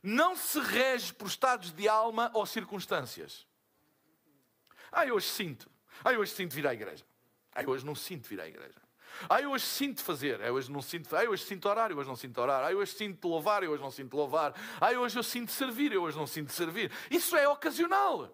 não 0.07 0.37
se 0.37 0.61
rege 0.61 1.13
por 1.13 1.27
estados 1.27 1.73
de 1.73 1.89
alma 1.89 2.31
ou 2.33 2.47
circunstâncias. 2.47 3.47
Ah, 4.93 5.05
eu 5.05 5.17
hoje 5.17 5.27
sinto. 5.27 5.69
Ah, 6.05 6.13
eu 6.13 6.21
hoje 6.21 6.33
sinto 6.33 6.55
vir 6.55 6.67
à 6.67 6.73
igreja. 6.73 7.05
Ah, 7.53 7.63
eu 7.63 7.71
hoje 7.71 7.85
não 7.85 7.95
sinto 7.95 8.29
vir 8.29 8.41
à 8.41 8.47
igreja. 8.47 8.81
Ah, 9.29 9.41
eu 9.43 9.51
hoje 9.51 9.65
sinto 9.65 10.03
fazer. 10.05 10.41
Ah, 10.41 10.47
eu 10.47 10.55
hoje 10.55 10.71
não 10.71 10.81
sinto. 10.81 11.15
Ah, 11.17 11.25
eu 11.25 11.33
hoje 11.33 11.45
sinto 11.45 11.69
orar. 11.69 11.91
Eu 11.91 11.99
hoje 11.99 12.09
não 12.09 12.15
sinto 12.17 12.41
orar. 12.41 12.65
Ah, 12.65 12.71
eu 12.71 12.79
hoje 12.79 12.93
sinto 12.93 13.27
louvar. 13.27 13.65
Eu 13.65 13.73
hoje 13.73 13.83
não 13.83 13.91
sinto 13.91 14.17
louvar. 14.17 14.55
Ah, 14.81 14.93
eu 14.93 15.01
hoje 15.01 15.19
eu 15.19 15.25
sinto 15.25 15.51
servir. 15.51 15.93
Eu 15.93 16.03
hoje 16.03 16.17
não 16.17 16.27
sinto 16.27 16.53
servir. 16.53 16.93
Isso 17.11 17.37
é 17.37 17.49
ocasional. 17.49 18.33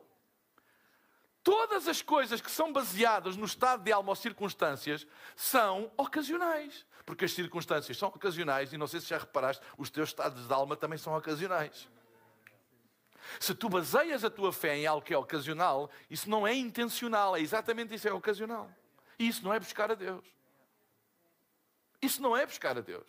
Todas 1.43 1.89
as 1.89 2.03
coisas 2.03 2.41
que 2.41 2.51
são 2.51 2.73
baseadas 2.73 3.37
no 3.37 3.47
estado 3.47 3.83
de 3.83 3.91
alma 3.91 4.11
ou 4.11 4.17
circunstâncias 4.17 5.07
são 5.35 5.91
ocasionais. 5.97 6.87
Porque 7.13 7.27
as 7.27 7.33
circunstâncias 7.33 7.99
são 7.99 8.09
ocasionais 8.09 8.73
e 8.73 8.79
não 8.79 8.87
sei 8.87 8.99
se 8.99 9.09
já 9.09 9.19
reparaste, 9.19 9.63
os 9.77 9.91
teus 9.91 10.09
estados 10.09 10.47
de 10.47 10.53
alma 10.55 10.75
também 10.75 10.97
são 10.97 11.15
ocasionais. 11.15 11.87
Se 13.39 13.55
tu 13.55 13.69
baseias 13.69 14.25
a 14.25 14.31
tua 14.31 14.51
fé 14.51 14.79
em 14.79 14.87
algo 14.87 15.05
que 15.05 15.13
é 15.13 15.19
ocasional, 15.19 15.91
isso 16.09 16.31
não 16.31 16.47
é 16.47 16.55
intencional, 16.55 17.37
é 17.37 17.41
exatamente 17.41 17.95
isso, 17.95 18.09
é 18.09 18.13
ocasional. 18.15 18.71
E 19.19 19.29
isso 19.29 19.45
não 19.45 19.53
é 19.53 19.61
buscar 19.61 19.93
a 19.93 19.95
Deus. 19.95 20.25
Isso 22.01 22.23
não 22.23 22.35
é 22.35 22.47
buscar 22.47 22.79
a 22.79 22.81
Deus. 22.81 23.07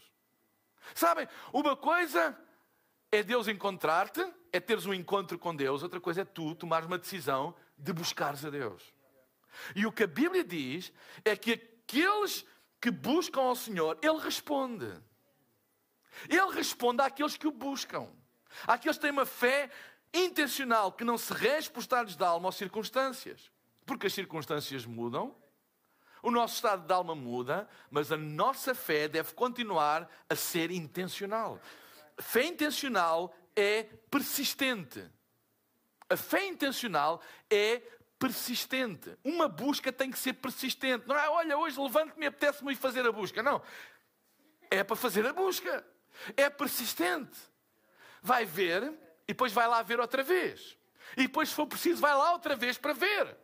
Sabem, 0.93 1.25
uma 1.53 1.77
coisa 1.77 2.37
é 3.09 3.23
Deus 3.23 3.47
encontrar-te, 3.47 4.21
é 4.51 4.59
teres 4.59 4.85
um 4.85 4.93
encontro 4.93 5.39
com 5.39 5.55
Deus, 5.55 5.81
outra 5.81 6.01
coisa 6.01 6.23
é 6.23 6.25
tu 6.25 6.53
tomares 6.55 6.87
uma 6.87 6.97
decisão 6.97 7.55
de 7.77 7.93
buscares 7.93 8.43
a 8.43 8.49
Deus. 8.49 8.83
E 9.73 9.85
o 9.85 9.93
que 9.93 10.03
a 10.03 10.07
Bíblia 10.07 10.43
diz 10.43 10.91
é 11.23 11.37
que 11.37 11.53
aqueles 11.53 12.45
que 12.83 12.91
buscam 12.91 13.43
ao 13.43 13.55
Senhor, 13.55 13.97
Ele 14.01 14.19
responde. 14.19 14.91
Ele 16.27 16.51
responde 16.51 17.01
àqueles 17.01 17.37
que 17.37 17.47
o 17.47 17.51
buscam. 17.51 18.09
Àqueles 18.67 18.97
que 18.97 19.03
têm 19.03 19.11
uma 19.11 19.25
fé 19.25 19.71
intencional 20.13 20.91
que 20.91 21.05
não 21.05 21.17
se 21.17 21.31
rege 21.31 21.69
por 21.69 21.79
estados 21.79 22.17
de 22.17 22.23
alma 22.25 22.49
ou 22.49 22.51
circunstâncias. 22.51 23.49
Porque 23.85 24.07
as 24.07 24.13
circunstâncias 24.13 24.85
mudam, 24.85 25.33
o 26.21 26.29
nosso 26.29 26.55
estado 26.55 26.85
de 26.85 26.91
alma 26.91 27.15
muda, 27.15 27.69
mas 27.89 28.11
a 28.11 28.17
nossa 28.17 28.75
fé 28.75 29.07
deve 29.07 29.33
continuar 29.33 30.09
a 30.29 30.35
ser 30.35 30.69
intencional. 30.69 31.61
Fé 32.19 32.43
intencional 32.47 33.33
é 33.55 33.83
persistente. 34.11 35.09
A 36.09 36.17
fé 36.17 36.47
intencional 36.47 37.21
é 37.49 37.81
persistente. 38.23 39.17
Uma 39.21 39.49
busca 39.49 39.91
tem 39.91 40.09
que 40.09 40.17
ser 40.17 40.31
persistente. 40.31 41.05
Não 41.05 41.17
é, 41.17 41.27
olha, 41.27 41.57
hoje 41.57 41.77
levanto-me 41.77 42.23
e 42.23 42.27
apetece-me 42.27 42.71
ir 42.71 42.77
fazer 42.77 43.05
a 43.05 43.11
busca. 43.11 43.43
Não. 43.43 43.61
É 44.71 44.81
para 44.81 44.95
fazer 44.95 45.27
a 45.27 45.33
busca. 45.33 45.85
É 46.37 46.49
persistente. 46.49 47.37
Vai 48.21 48.45
ver 48.45 48.81
e 49.27 49.33
depois 49.33 49.51
vai 49.51 49.67
lá 49.67 49.81
ver 49.81 49.99
outra 49.99 50.23
vez. 50.23 50.77
E 51.17 51.23
depois, 51.23 51.49
se 51.49 51.55
for 51.55 51.67
preciso, 51.67 51.99
vai 51.99 52.13
lá 52.15 52.31
outra 52.31 52.55
vez 52.55 52.77
para 52.77 52.93
ver. 52.93 53.35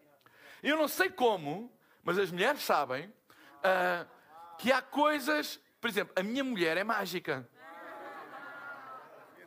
Eu 0.63 0.77
não 0.77 0.87
sei 0.87 1.09
como, 1.09 1.69
mas 2.01 2.17
as 2.17 2.31
mulheres 2.31 2.63
sabem 2.63 3.07
uh, 3.07 4.09
que 4.57 4.71
há 4.71 4.81
coisas. 4.81 5.59
Por 5.81 5.89
exemplo, 5.89 6.13
a 6.15 6.23
minha 6.23 6.43
mulher 6.43 6.77
é 6.77 6.85
mágica. 6.85 7.45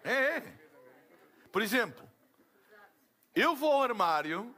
É, 0.05 0.13
é. 0.13 0.61
Por 1.51 1.63
exemplo, 1.63 2.07
eu 3.35 3.57
vou 3.57 3.73
ao 3.73 3.83
armário 3.83 4.55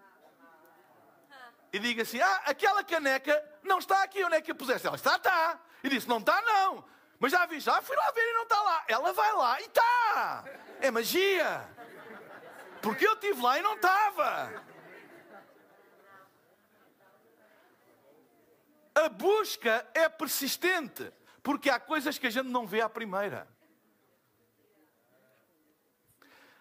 e 1.75 1.79
digo 1.81 2.03
assim: 2.03 2.21
Ah, 2.21 2.43
aquela 2.47 2.85
caneca 2.85 3.45
não 3.65 3.81
está 3.81 4.05
aqui, 4.05 4.23
onde 4.23 4.37
é 4.37 4.41
que 4.41 4.53
a 4.53 4.55
puseste? 4.55 4.87
Ela 4.87 4.95
está, 4.95 5.17
está. 5.17 5.61
E 5.83 5.89
disse: 5.89 6.09
Não 6.09 6.19
está, 6.19 6.41
não. 6.41 6.85
Mas 7.19 7.33
já 7.33 7.45
vi, 7.47 7.59
já 7.59 7.83
fui 7.83 7.97
lá 7.97 8.13
ver 8.13 8.31
e 8.31 8.33
não 8.33 8.45
está 8.45 8.63
lá. 8.63 8.85
Ela 8.87 9.13
vai 9.13 9.33
lá 9.33 9.61
e 9.61 9.65
está. 9.65 10.45
É 10.81 10.89
magia. 10.93 11.69
Porque 12.81 13.05
eu 13.05 13.15
estive 13.15 13.43
lá 13.43 13.59
e 13.59 13.63
não 13.63 13.75
estava. 13.75 14.65
A 18.95 19.09
busca 19.09 19.85
é 19.95 20.09
persistente. 20.09 21.13
Porque 21.43 21.69
há 21.69 21.81
coisas 21.81 22.19
que 22.19 22.29
a 22.29 22.31
gente 22.31 22.49
não 22.51 22.69
vê 22.69 22.83
à 22.83 22.89
primeira. 22.89 23.49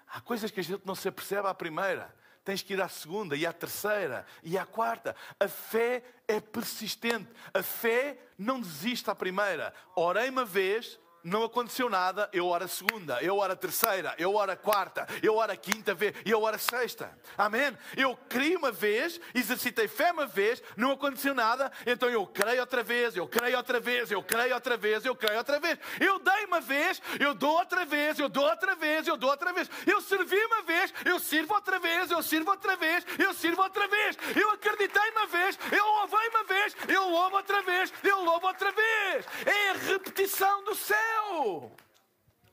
Há 0.08 0.22
coisas 0.22 0.50
que 0.50 0.60
a 0.60 0.64
gente 0.64 0.84
não 0.88 0.96
se 0.96 1.08
apercebe 1.08 1.48
à 1.48 1.54
primeira. 1.54 2.23
Tens 2.44 2.62
que 2.62 2.74
ir 2.74 2.82
à 2.82 2.90
segunda 2.90 3.36
e 3.36 3.46
à 3.46 3.54
terceira 3.54 4.26
e 4.44 4.58
à 4.58 4.66
quarta. 4.66 5.16
A 5.40 5.48
fé 5.48 6.04
é 6.28 6.42
persistente. 6.42 7.30
A 7.54 7.64
fé 7.64 8.18
não 8.38 8.60
desiste 8.60 9.10
à 9.10 9.16
primeira. 9.16 9.74
Orei 9.96 10.30
uma 10.30 10.44
vez, 10.44 11.00
não 11.24 11.44
aconteceu 11.44 11.90
nada, 11.90 12.30
eu 12.34 12.46
oro 12.48 12.66
a 12.66 12.68
segunda, 12.68 13.18
eu 13.22 13.38
oro 13.38 13.54
a 13.54 13.56
terceira, 13.56 14.14
eu 14.18 14.36
oro 14.36 14.52
a 14.52 14.56
quarta, 14.56 15.08
eu 15.22 15.36
oro 15.36 15.52
a 15.52 15.56
quinta 15.56 15.94
vez 15.94 16.14
e 16.26 16.32
eu 16.32 16.42
oro 16.42 16.56
a 16.56 16.60
sexta. 16.60 17.18
Amém? 17.38 17.76
Eu 17.96 18.18
criei 18.28 18.58
uma 18.58 18.72
vez, 18.72 19.20
exercitei 19.34 19.88
fé 19.88 20.12
uma 20.12 20.26
vez, 20.26 20.62
não 20.76 20.92
aconteceu 20.92 21.34
nada, 21.34 21.72
então 21.86 22.10
eu 22.10 22.28
creio 22.28 22.60
outra 22.60 22.84
vez, 22.84 23.16
eu 23.16 23.28
creio 23.28 23.56
outra 23.56 23.80
vez, 23.80 24.12
eu 24.12 24.22
creio 24.22 24.54
outra 24.54 24.76
vez, 24.76 25.06
eu 25.06 25.16
creio 25.16 25.38
outra 25.38 25.60
vez. 25.60 25.80
Eu 26.00 26.20
dei 26.20 26.46
uma 26.46 26.60
vez, 26.60 27.02
eu 27.20 27.34
dou 27.34 27.58
outra 27.58 27.86
vez, 27.86 28.20
eu 28.20 28.28
dou 28.28 28.44
outra 28.44 28.76
vez, 28.76 29.08
eu 29.08 29.16
dou 29.16 29.30
outra 29.30 29.54
vez. 29.54 29.70
Eu 29.88 30.02
servi 30.02 30.44
uma 30.46 30.62
vez, 30.64 30.94
eu 31.06 31.20
sirvo 31.20 31.54
outra 31.54 31.80
vez, 31.80 32.12
eu 32.12 32.22
sirvo 32.22 32.52
outra 32.52 32.76
vez, 32.76 33.06
eu 33.18 33.34
sirvo 33.34 33.62
outra 33.62 33.88
vez. 33.88 34.18
Eu 34.36 34.52
acreditei 34.52 35.10
uma 35.12 35.28
vez, 35.28 35.58
eu 35.72 35.86
louvei 35.86 36.28
uma 36.30 36.44
vez, 36.44 36.76
eu 36.88 37.10
louvo 37.10 37.38
outra 37.38 37.62
vez, 37.62 37.94
eu 38.04 38.24
louvo 38.24 38.48
outra 38.48 38.72
vez. 38.72 39.26
É 39.46 39.70
a 39.70 39.74
repetição 39.74 40.64
do 40.66 40.76
céu 40.76 41.13
céu. 41.14 41.76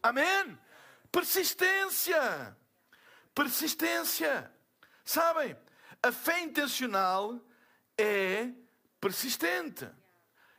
Amém? 0.02 0.58
Persistência. 1.10 2.56
Persistência. 3.34 4.52
Sabem? 5.04 5.56
A 6.02 6.12
fé 6.12 6.40
intencional 6.40 7.40
é 7.98 8.50
persistente. 9.00 9.88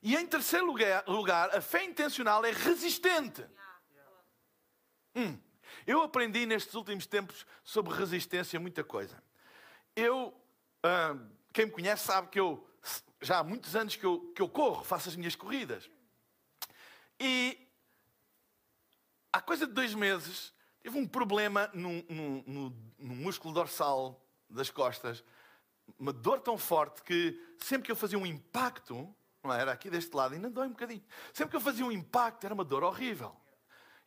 E 0.02 0.16
em 0.16 0.26
terceiro 0.26 0.66
lugar, 0.66 1.56
a 1.56 1.62
fé 1.62 1.84
intencional 1.84 2.44
é 2.44 2.52
resistente. 2.52 3.46
Hum. 5.16 5.38
Eu 5.86 6.02
aprendi 6.02 6.46
nestes 6.46 6.74
últimos 6.74 7.06
tempos 7.06 7.46
sobre 7.64 7.94
resistência 7.94 8.60
muita 8.60 8.84
coisa. 8.84 9.22
Eu, 9.96 10.34
ah, 10.84 11.16
quem 11.54 11.66
me 11.66 11.72
conhece 11.72 12.06
sabe 12.06 12.30
que 12.30 12.40
eu 12.40 12.68
já 13.22 13.40
há 13.40 13.44
muitos 13.44 13.76
anos 13.76 13.96
que 13.96 14.06
eu, 14.06 14.32
que 14.36 14.42
eu 14.42 14.50
corro, 14.50 14.84
faço 14.84 15.10
as 15.10 15.16
minhas 15.16 15.36
corridas. 15.36 15.90
E 17.20 17.71
há 19.32 19.42
coisa 19.42 19.66
de 19.66 19.74
dois 19.74 19.94
meses, 19.94 20.54
tive 20.82 20.98
um 20.98 21.08
problema 21.08 21.70
no, 21.74 22.04
no, 22.10 22.44
no, 22.46 22.76
no 23.00 23.16
músculo 23.16 23.54
dorsal 23.54 24.22
das 24.50 24.70
costas, 24.70 25.24
uma 25.98 26.12
dor 26.12 26.40
tão 26.40 26.58
forte 26.58 27.02
que 27.04 27.40
sempre 27.58 27.86
que 27.86 27.92
eu 27.92 27.96
fazia 27.96 28.18
um 28.18 28.26
impacto, 28.26 29.14
não 29.44 29.54
é? 29.54 29.62
era 29.62 29.72
aqui 29.72 29.90
deste 29.90 30.16
lado, 30.16 30.34
ainda 30.34 30.50
dói 30.50 30.68
um 30.68 30.72
bocadinho. 30.72 31.04
Sempre 31.34 31.52
que 31.52 31.58
eu 31.58 31.62
fazia 31.62 31.86
um 31.86 31.92
impacto, 31.92 32.46
era 32.46 32.54
uma 32.54 32.64
dor 32.64 32.84
horrível. 32.84 33.36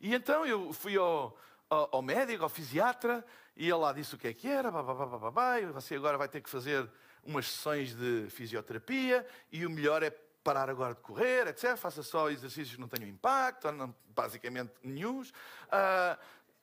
E 0.00 0.14
então 0.14 0.44
eu 0.44 0.72
fui 0.72 0.96
ao, 0.96 1.36
ao, 1.68 1.96
ao 1.96 2.02
médico, 2.02 2.42
ao 2.42 2.48
fisiatra, 2.48 3.24
e 3.56 3.64
ele 3.64 3.74
lá 3.74 3.92
disse 3.92 4.14
o 4.14 4.18
que 4.18 4.28
é 4.28 4.34
que 4.34 4.48
era, 4.48 4.70
babá, 4.70 5.60
você 5.72 5.94
agora 5.94 6.18
vai 6.18 6.28
ter 6.28 6.40
que 6.40 6.50
fazer 6.50 6.90
umas 7.22 7.46
sessões 7.46 7.94
de 7.94 8.26
fisioterapia, 8.28 9.26
e 9.50 9.64
o 9.64 9.70
melhor 9.70 10.02
é 10.02 10.10
parar 10.44 10.68
agora 10.68 10.94
de 10.94 11.00
correr, 11.00 11.48
etc. 11.48 11.76
Faça 11.76 12.02
só 12.02 12.30
exercícios 12.30 12.74
que 12.74 12.80
não 12.80 12.88
tenham 12.88 13.08
impacto, 13.08 13.72
não, 13.72 13.94
basicamente 14.10 14.72
nenhum, 14.82 15.22
uh, 15.22 16.18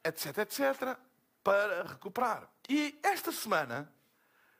etc, 0.05 0.37
etc, 0.37 0.97
para 1.43 1.83
recuperar. 1.83 2.47
E 2.69 2.97
esta 3.01 3.31
semana 3.31 3.91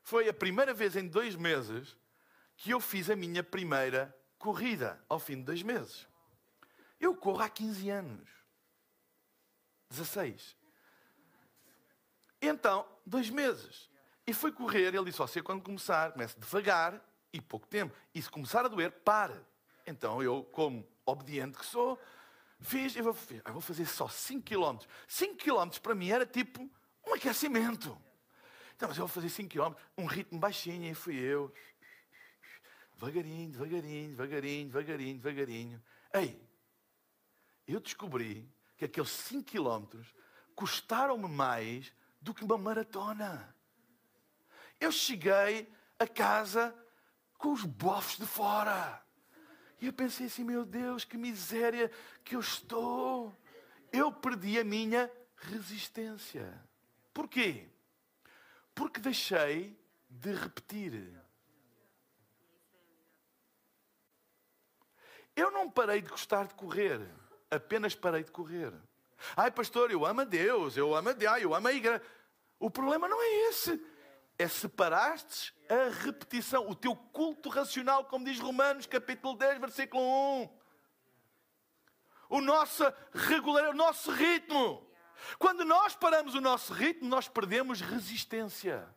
foi 0.02 0.28
a 0.28 0.34
primeira 0.34 0.74
vez 0.74 0.96
em 0.96 1.08
dois 1.08 1.36
meses 1.36 1.96
que 2.58 2.72
eu 2.72 2.80
fiz 2.80 3.10
a 3.10 3.16
minha 3.16 3.44
primeira 3.44 4.16
corrida, 4.38 5.02
ao 5.08 5.20
fim 5.20 5.38
de 5.38 5.44
dois 5.44 5.62
meses. 5.62 6.08
Eu 7.00 7.16
corro 7.16 7.42
há 7.42 7.50
15 7.50 7.90
anos. 7.90 8.30
16. 9.90 10.56
Então, 12.42 12.88
dois 13.06 13.30
meses. 13.30 13.90
E 14.26 14.34
fui 14.34 14.52
correr, 14.52 14.94
ele 14.94 15.06
disse, 15.06 15.18
você 15.18 15.42
quando 15.42 15.64
começar, 15.64 16.12
comece 16.12 16.40
devagar 16.40 17.02
e 17.34 17.40
pouco 17.40 17.68
tempo. 17.68 17.96
E 18.14 18.22
se 18.22 18.30
começar 18.30 18.66
a 18.66 18.68
doer, 18.68 18.92
para. 18.92 19.46
Então 19.86 20.22
eu, 20.22 20.44
como 20.52 20.88
obediente 21.06 21.58
que 21.58 21.66
sou, 21.66 22.00
fiz, 22.60 22.96
eu 22.96 23.04
vou, 23.04 23.16
eu 23.46 23.54
vou 23.54 23.62
fazer 23.62 23.86
só 23.86 24.08
5 24.08 24.44
km. 24.44 24.78
5 25.08 25.36
km 25.38 25.80
para 25.82 25.96
mim 25.96 26.10
era 26.10 26.26
tipo 26.26 26.70
um 27.06 27.14
aquecimento. 27.14 27.98
Então, 28.76 28.90
mas 28.90 28.98
eu 28.98 29.06
vou 29.06 29.14
fazer 29.14 29.30
5 29.30 29.50
km, 29.50 29.76
um 29.98 30.06
ritmo 30.06 30.40
baixinho, 30.40 30.90
e 30.90 30.94
fui 30.94 31.16
eu. 31.16 31.54
Devagarinho, 32.96 33.52
devagarinho, 33.52 34.10
devagarinho, 34.10 34.68
devagarinho, 34.68 35.18
devagarinho. 35.18 35.84
Ei, 36.14 36.42
eu 37.68 37.80
descobri 37.80 38.50
que 38.78 38.86
aqueles 38.86 39.10
5 39.10 39.44
km 39.44 40.00
custaram-me 40.56 41.28
mais 41.28 41.94
do 42.20 42.34
que 42.34 42.44
uma 42.44 42.58
maratona. 42.58 43.56
Eu 44.80 44.92
cheguei 44.92 45.72
a 45.98 46.08
casa 46.08 46.76
com 47.42 47.52
os 47.52 47.66
bofos 47.66 48.18
de 48.18 48.26
fora. 48.26 49.04
E 49.82 49.88
eu 49.88 49.94
pensei 49.94 50.28
assim, 50.28 50.44
meu 50.44 50.64
Deus, 50.64 51.04
que 51.04 51.18
miséria 51.18 51.92
que 52.24 52.36
eu 52.36 52.40
estou. 52.40 53.36
Eu 53.92 54.12
perdi 54.12 54.60
a 54.60 54.64
minha 54.64 55.12
resistência. 55.36 56.48
Porquê? 57.12 57.68
Porque 58.76 59.02
deixei 59.02 59.76
de 60.08 60.34
repetir. 60.34 61.20
Eu 65.36 65.50
não 65.50 65.70
parei 65.70 66.00
de 66.00 66.10
gostar 66.10 66.46
de 66.46 66.54
correr, 66.54 67.02
apenas 67.50 67.96
parei 67.96 68.24
de 68.24 68.32
correr. 68.32 68.72
Ai, 69.36 69.50
pastor, 69.50 69.90
eu 69.90 70.06
amo 70.06 70.22
a 70.22 70.26
Deus, 70.26 70.78
eu 70.78 70.94
amo 70.94 71.10
a 71.10 71.14
Deus, 71.14 71.42
eu 71.42 71.56
amo 71.56 71.68
a 71.68 71.74
igreja. 71.74 72.04
O 72.60 72.70
problema 72.70 73.08
não 73.08 73.20
é 73.20 73.50
esse. 73.50 73.84
É 74.38 74.48
separaste 74.48 75.54
a 75.70 75.90
repetição, 76.04 76.68
o 76.68 76.76
teu 76.76 76.96
culto 76.96 77.50
racional, 77.50 78.06
como 78.06 78.26
diz 78.26 78.40
Romanos, 78.40 78.86
capítulo 78.86 79.38
10, 79.38 79.60
versículo 79.60 80.04
1. 80.44 80.50
O 82.30 82.42
nosso 82.42 82.84
regular, 83.14 83.70
o 83.70 83.74
nosso 83.74 84.12
ritmo. 84.12 84.90
Quando 85.38 85.64
nós 85.64 85.96
paramos 85.96 86.34
o 86.34 86.42
nosso 86.42 86.74
ritmo, 86.74 87.08
nós 87.08 87.28
perdemos 87.28 87.82
resistência. 87.82 88.88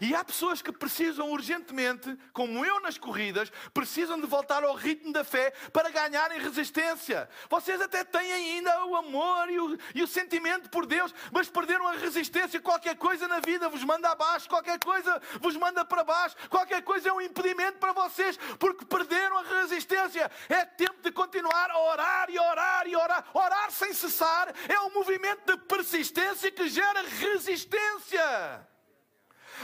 E 0.00 0.14
há 0.14 0.24
pessoas 0.24 0.62
que 0.62 0.72
precisam 0.72 1.30
urgentemente, 1.30 2.16
como 2.32 2.64
eu 2.64 2.80
nas 2.80 2.98
corridas, 2.98 3.50
precisam 3.72 4.20
de 4.20 4.26
voltar 4.26 4.64
ao 4.64 4.74
ritmo 4.74 5.12
da 5.12 5.24
fé 5.24 5.52
para 5.72 5.90
ganharem 5.90 6.40
resistência. 6.40 7.28
Vocês 7.48 7.80
até 7.80 8.04
têm 8.04 8.32
ainda 8.32 8.86
o 8.86 8.96
amor 8.96 9.50
e 9.50 9.60
o, 9.60 9.78
e 9.94 10.02
o 10.02 10.06
sentimento 10.06 10.70
por 10.70 10.86
Deus, 10.86 11.14
mas 11.32 11.48
perderam 11.48 11.86
a 11.86 11.92
resistência. 11.92 12.60
Qualquer 12.60 12.96
coisa 12.96 13.26
na 13.28 13.40
vida 13.40 13.68
vos 13.68 13.84
manda 13.84 14.10
abaixo, 14.10 14.48
qualquer 14.48 14.78
coisa 14.78 15.20
vos 15.40 15.56
manda 15.56 15.84
para 15.84 16.04
baixo, 16.04 16.36
qualquer 16.48 16.82
coisa 16.82 17.08
é 17.08 17.12
um 17.12 17.20
impedimento 17.20 17.78
para 17.78 17.92
vocês, 17.92 18.36
porque 18.58 18.84
perderam 18.84 19.38
a 19.38 19.42
resistência. 19.60 20.30
É 20.48 20.64
tempo 20.64 21.02
de 21.02 21.12
continuar 21.12 21.70
a 21.70 21.78
orar 21.78 22.30
e 22.30 22.38
orar 22.38 22.86
e 22.86 22.96
orar. 22.96 23.24
Orar 23.32 23.70
sem 23.70 23.92
cessar 23.92 24.54
é 24.68 24.80
um 24.80 24.90
movimento 24.90 25.44
de 25.46 25.56
persistência 25.64 26.50
que 26.50 26.68
gera 26.68 27.02
resistência. 27.02 28.66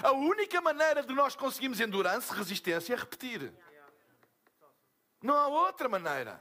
A 0.02 0.12
única 0.12 0.60
maneira 0.60 1.02
de 1.02 1.14
nós 1.14 1.36
conseguirmos 1.36 1.80
endurance, 1.80 2.32
resistência, 2.32 2.94
é 2.94 2.96
repetir. 2.96 3.52
Não 5.22 5.34
há 5.34 5.46
outra 5.48 5.88
maneira. 5.88 6.38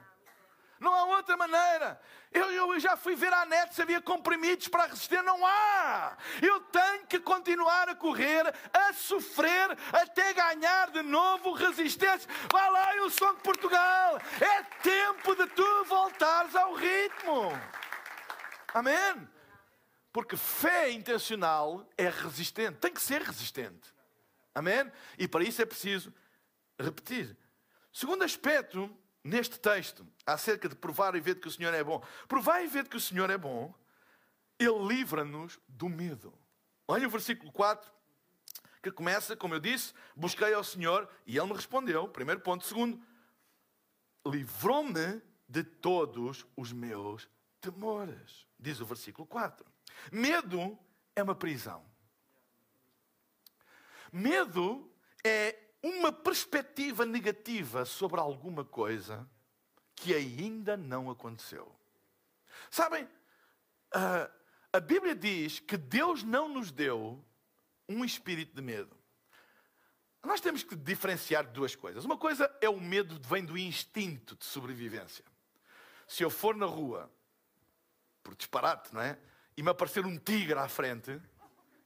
Não 0.83 0.93
há 0.93 1.05
outra 1.05 1.37
maneira. 1.37 1.99
Eu, 2.29 2.51
eu, 2.51 2.77
já 2.77 2.97
fui 2.97 3.15
ver 3.15 3.31
à 3.33 3.45
net 3.45 3.73
se 3.73 3.81
havia 3.81 4.01
comprimidos 4.01 4.67
para 4.67 4.87
resistir. 4.87 5.23
Não 5.23 5.45
há. 5.45 6.17
Eu 6.41 6.59
tenho 6.59 7.07
que 7.07 7.19
continuar 7.19 7.87
a 7.87 7.95
correr, 7.95 8.53
a 8.73 8.91
sofrer, 8.91 9.77
até 9.93 10.33
ganhar 10.33 10.91
de 10.91 11.01
novo 11.01 11.53
resistência. 11.53 12.29
Vá 12.51 12.67
lá, 12.67 12.95
eu 12.97 13.09
sou 13.09 13.33
de 13.33 13.41
Portugal. 13.41 14.19
É 14.41 14.63
tempo 14.81 15.33
de 15.35 15.47
tu 15.47 15.85
voltares 15.85 16.53
ao 16.53 16.73
ritmo. 16.73 17.57
Amém? 18.73 19.32
Porque 20.13 20.37
fé 20.37 20.91
intencional 20.91 21.89
é 21.97 22.07
resistente, 22.07 22.77
tem 22.77 22.93
que 22.93 23.01
ser 23.01 23.23
resistente. 23.23 23.91
Amém? 24.53 24.89
E 25.17 25.27
para 25.27 25.43
isso 25.43 25.59
é 25.59 25.65
preciso 25.65 26.13
repetir. 26.79 27.35
Segundo 27.91 28.23
aspecto, 28.23 28.95
neste 29.23 29.59
texto, 29.59 30.05
acerca 30.23 30.69
de 30.69 30.75
provar 30.75 31.15
e 31.15 31.19
ver 31.19 31.39
que 31.39 31.47
o 31.47 31.51
Senhor 31.51 31.73
é 31.73 31.83
bom. 31.83 31.99
Provar 32.27 32.63
e 32.63 32.67
ver 32.67 32.87
que 32.87 32.95
o 32.95 32.99
Senhor 32.99 33.27
é 33.31 33.37
bom, 33.37 33.73
Ele 34.59 34.85
livra-nos 34.87 35.59
do 35.67 35.89
medo. 35.89 36.31
Olha 36.87 37.07
o 37.07 37.09
versículo 37.11 37.51
4, 37.51 37.91
que 38.83 38.91
começa, 38.91 39.35
como 39.35 39.55
eu 39.55 39.59
disse, 39.59 39.93
busquei 40.15 40.53
ao 40.53 40.63
Senhor 40.63 41.09
e 41.25 41.37
Ele 41.37 41.47
me 41.47 41.53
respondeu. 41.53 42.07
Primeiro 42.07 42.41
ponto. 42.41 42.63
Segundo, 42.65 43.01
livrou-me 44.27 45.21
de 45.49 45.63
todos 45.63 46.45
os 46.55 46.71
meus 46.71 47.27
temores. 47.71 48.45
Diz 48.59 48.79
o 48.79 48.85
versículo 48.85 49.25
4. 49.25 49.65
Medo 50.11 50.77
é 51.15 51.23
uma 51.23 51.35
prisão. 51.35 51.83
Medo 54.11 54.91
é 55.23 55.57
uma 55.81 56.11
perspectiva 56.11 57.05
negativa 57.05 57.85
sobre 57.85 58.19
alguma 58.19 58.63
coisa 58.63 59.27
que 59.95 60.13
ainda 60.13 60.75
não 60.77 61.09
aconteceu. 61.09 61.73
Sabem, 62.69 63.07
a 64.71 64.79
Bíblia 64.79 65.15
diz 65.15 65.59
que 65.59 65.77
Deus 65.77 66.23
não 66.23 66.47
nos 66.47 66.71
deu 66.71 67.23
um 67.87 68.03
espírito 68.03 68.55
de 68.55 68.61
medo. 68.61 68.95
Nós 70.23 70.39
temos 70.39 70.63
que 70.63 70.75
diferenciar 70.75 71.45
duas 71.51 71.75
coisas. 71.75 72.05
Uma 72.05 72.17
coisa 72.17 72.49
é 72.61 72.69
o 72.69 72.79
medo 72.79 73.19
que 73.19 73.27
vem 73.27 73.43
do 73.43 73.57
instinto 73.57 74.35
de 74.35 74.45
sobrevivência. 74.45 75.25
Se 76.07 76.23
eu 76.23 76.29
for 76.29 76.55
na 76.55 76.65
rua, 76.65 77.11
por 78.23 78.35
disparate, 78.35 78.93
não 78.93 79.01
é? 79.01 79.17
e 79.55 79.63
me 79.63 79.69
aparecer 79.69 80.05
um 80.05 80.17
tigre 80.17 80.57
à 80.57 80.67
frente, 80.67 81.19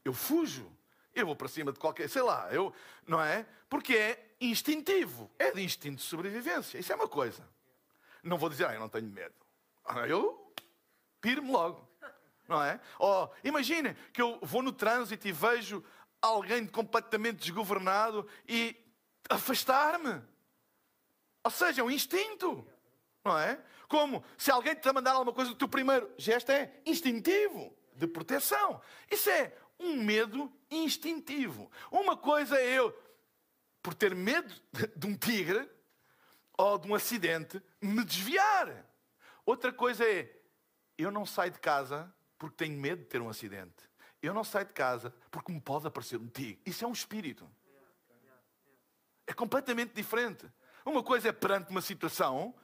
eu 0.04 0.14
fujo. 0.14 0.72
Eu 1.14 1.26
vou 1.26 1.36
para 1.36 1.48
cima 1.48 1.72
de 1.72 1.80
qualquer, 1.80 2.08
sei 2.10 2.22
lá, 2.22 2.48
eu, 2.52 2.74
não 3.06 3.20
é? 3.20 3.46
Porque 3.70 3.96
é 3.96 4.36
instintivo, 4.40 5.32
é 5.40 5.52
de 5.52 5.64
instinto 5.64 5.98
de 5.98 6.04
sobrevivência. 6.04 6.78
Isso 6.78 6.92
é 6.94 6.96
uma 6.96 7.08
coisa. 7.08 7.48
Não 8.22 8.38
vou 8.38 8.50
dizer, 8.50 8.68
ah, 8.68 8.74
eu 8.74 8.80
não 8.80 8.90
tenho 8.90 9.08
medo. 9.08 9.34
Ah, 9.84 10.08
eu 10.08 10.54
piro-me 11.20 11.52
logo, 11.52 11.88
não 12.48 12.64
é? 12.64 12.80
Ou 13.00 13.34
imagine 13.44 13.96
que 14.14 14.22
eu 14.22 14.40
vou 14.44 14.62
no 14.62 14.72
trânsito 14.72 15.28
e 15.28 15.32
vejo 15.32 15.84
alguém 16.22 16.68
completamente 16.68 17.40
desgovernado 17.40 18.28
e 18.48 18.76
afastar-me. 19.28 20.22
Ou 21.44 21.52
seja, 21.52 21.82
é 21.82 21.84
um 21.84 21.92
instinto, 21.92 22.66
não 23.26 23.38
é? 23.40 23.60
Como 23.88 24.24
se 24.38 24.52
alguém 24.52 24.76
te 24.76 24.92
mandar 24.92 25.12
alguma 25.12 25.34
coisa, 25.34 25.52
o 25.52 25.56
teu 25.56 25.68
primeiro 25.68 26.12
gesto 26.18 26.52
é 26.52 26.74
instintivo, 26.86 27.76
de 27.96 28.08
proteção. 28.08 28.82
Isso 29.10 29.30
é 29.30 29.54
um 29.80 30.02
medo 30.02 30.52
instintivo. 30.70 31.72
Uma 31.92 32.18
coisa 32.18 32.60
é 32.60 32.80
eu, 32.80 32.96
por 33.82 33.94
ter 33.94 34.14
medo 34.14 34.54
de 34.96 35.08
um 35.08 35.16
tigre 35.16 35.70
ou 36.58 36.78
de 36.78 36.90
um 36.90 36.96
acidente, 36.96 37.62
me 37.82 38.04
desviar. 38.04 38.86
Outra 39.46 39.72
coisa 39.72 40.04
é 40.04 40.36
eu 40.98 41.12
não 41.12 41.26
saio 41.26 41.52
de 41.52 41.60
casa 41.60 42.14
porque 42.38 42.58
tenho 42.58 42.78
medo 42.78 43.04
de 43.04 43.08
ter 43.08 43.22
um 43.22 43.30
acidente. 43.30 43.88
Eu 44.22 44.34
não 44.34 44.44
saio 44.44 44.66
de 44.66 44.74
casa 44.74 45.14
porque 45.32 45.52
me 45.52 45.62
pode 45.62 45.88
aparecer 45.88 46.20
um 46.20 46.28
tigre. 46.28 46.60
Isso 46.66 46.84
é 46.84 46.88
um 46.88 46.92
espírito. 46.92 47.50
É 49.26 49.34
completamente 49.34 49.94
diferente. 49.94 50.46
Uma 50.84 51.04
coisa 51.04 51.30
é 51.30 51.32
perante 51.32 51.70
uma 51.70 51.82
situação 51.82 52.56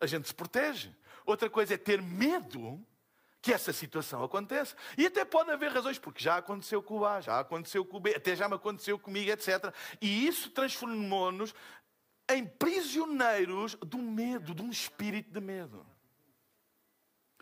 a 0.00 0.06
gente 0.06 0.28
se 0.28 0.34
protege. 0.34 0.94
Outra 1.24 1.50
coisa 1.50 1.74
é 1.74 1.76
ter 1.76 2.00
medo 2.00 2.84
que 3.42 3.52
essa 3.52 3.72
situação 3.72 4.22
aconteça. 4.22 4.76
E 4.96 5.06
até 5.06 5.24
pode 5.24 5.50
haver 5.50 5.70
razões, 5.70 5.98
porque 5.98 6.22
já 6.22 6.36
aconteceu 6.36 6.82
com 6.82 6.98
o 6.98 7.06
A, 7.06 7.20
já 7.20 7.40
aconteceu 7.40 7.84
com 7.84 7.96
o 7.96 8.00
B, 8.00 8.14
até 8.14 8.36
já 8.36 8.48
me 8.48 8.54
aconteceu 8.54 8.98
comigo, 8.98 9.30
etc. 9.30 9.74
E 10.00 10.26
isso 10.26 10.50
transformou-nos 10.50 11.54
em 12.28 12.46
prisioneiros 12.46 13.74
do 13.76 13.98
medo, 13.98 14.54
de 14.54 14.62
um 14.62 14.70
espírito 14.70 15.30
de 15.32 15.40
medo. 15.40 15.86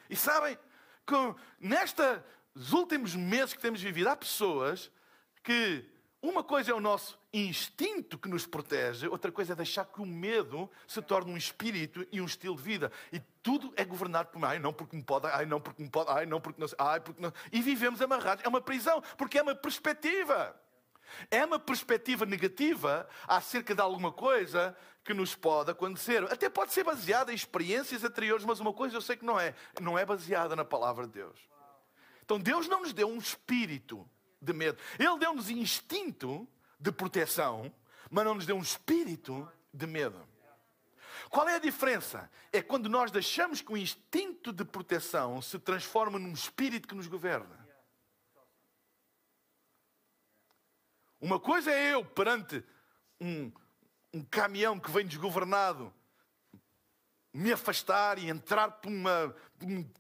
E 0.09 0.17
sabem 0.17 0.57
que 1.07 1.15
nestes 1.61 2.05
últimos 2.73 3.15
meses 3.15 3.55
que 3.55 3.61
temos 3.61 3.83
vivido, 3.83 4.09
há 4.09 4.17
pessoas 4.17 4.91
que 5.43 5.85
uma 6.21 6.43
coisa 6.43 6.73
é 6.73 6.75
o 6.75 6.81
nosso 6.81 7.17
instinto 7.33 8.19
que 8.19 8.29
nos 8.29 8.45
protege, 8.45 9.07
outra 9.07 9.31
coisa 9.31 9.53
é 9.53 9.57
deixar 9.57 9.85
que 9.85 10.01
o 10.01 10.07
medo 10.07 10.69
se 10.87 11.01
torne 11.01 11.33
um 11.33 11.37
espírito 11.37 12.05
e 12.11 12.21
um 12.21 12.25
estilo 12.25 12.57
de 12.57 12.63
vida. 12.63 12.91
E 13.13 13.21
tudo 13.41 13.73
é 13.77 13.85
governado 13.85 14.29
por 14.31 14.45
ai 14.45 14.59
não 14.59 14.73
porque 14.73 14.97
me 14.97 15.03
pode, 15.03 15.29
ai 15.29 15.47
não 15.47 15.61
porque 15.61 15.81
me 15.81 15.89
pode, 15.89 16.11
ai 16.11 16.27
não 16.27 16.41
porque 16.41 16.61
não, 16.61 16.69
ai 16.77 17.01
porque 17.01 17.23
não. 17.23 17.33
E 17.53 17.63
vivemos 17.63 18.03
amarrados. 18.03 18.45
É 18.45 18.49
uma 18.49 18.61
prisão, 18.61 19.01
porque 19.17 19.39
é 19.39 19.43
uma 19.43 19.55
perspectiva. 19.55 20.61
É 21.31 21.45
uma 21.45 21.59
perspectiva 21.59 22.27
negativa 22.27 23.09
acerca 23.27 23.73
de 23.73 23.81
alguma 23.81 24.11
coisa 24.11 24.77
que 25.05 25.15
nos 25.15 25.37
pode 25.37 25.71
acontecer. 25.71 26.25
Até 26.25 26.51
pode 26.51 26.73
ser 26.73 26.83
baseada 26.83 27.31
em 27.31 27.35
experiências 27.37 28.03
anteriores, 28.03 28.45
mas 28.45 28.59
uma 28.59 28.73
coisa 28.73 28.97
eu 28.97 29.01
sei 29.01 29.17
que 29.17 29.25
não 29.25 29.39
é. 29.39 29.55
Não 29.81 29.97
é 29.97 30.05
baseada 30.05 30.57
na 30.57 30.65
palavra 30.65 31.07
de 31.07 31.13
Deus. 31.13 31.39
Então 32.25 32.41
Deus 32.41 32.67
não 32.67 32.81
nos 32.81 32.93
deu 32.93 33.09
um 33.09 33.19
espírito 33.19 34.05
de 34.41 34.53
medo. 34.53 34.79
Ele 34.99 35.19
deu-nos 35.19 35.51
instinto 35.51 36.47
de 36.79 36.93
proteção, 36.93 37.73
mas 38.11 38.25
não 38.25 38.35
nos 38.35 38.47
deu 38.47 38.57
um 38.57 38.63
espírito 38.63 39.51
de 39.73 39.87
medo. 39.87 40.27
Qual 41.31 41.49
é 41.49 41.57
a 41.57 41.61
diferença? 41.61 42.31
É 42.53 42.63
quando 42.63 42.89
nós 42.89 43.11
deixamos 43.11 43.61
que 43.61 43.73
o 43.73 43.77
instinto 43.77 44.53
de 44.53 44.65
proteção 44.65 45.43
se 45.43 45.59
transforma 45.59 46.19
num 46.19 46.33
espírito 46.33 46.89
que 46.89 46.95
nos 46.95 47.07
governa. 47.07 47.59
Uma 51.21 51.41
coisa 51.41 51.71
é 51.71 51.95
eu 51.95 52.05
perante 52.05 52.65
um, 53.21 53.53
um 54.15 54.25
caminhão 54.25 54.79
que 54.79 54.91
vem 54.91 55.07
desgovernado 55.07 55.93
me 57.33 57.53
afastar 57.53 58.19
e 58.19 58.29
entrar 58.29 58.71
por 58.71 58.89
uma, 58.89 59.35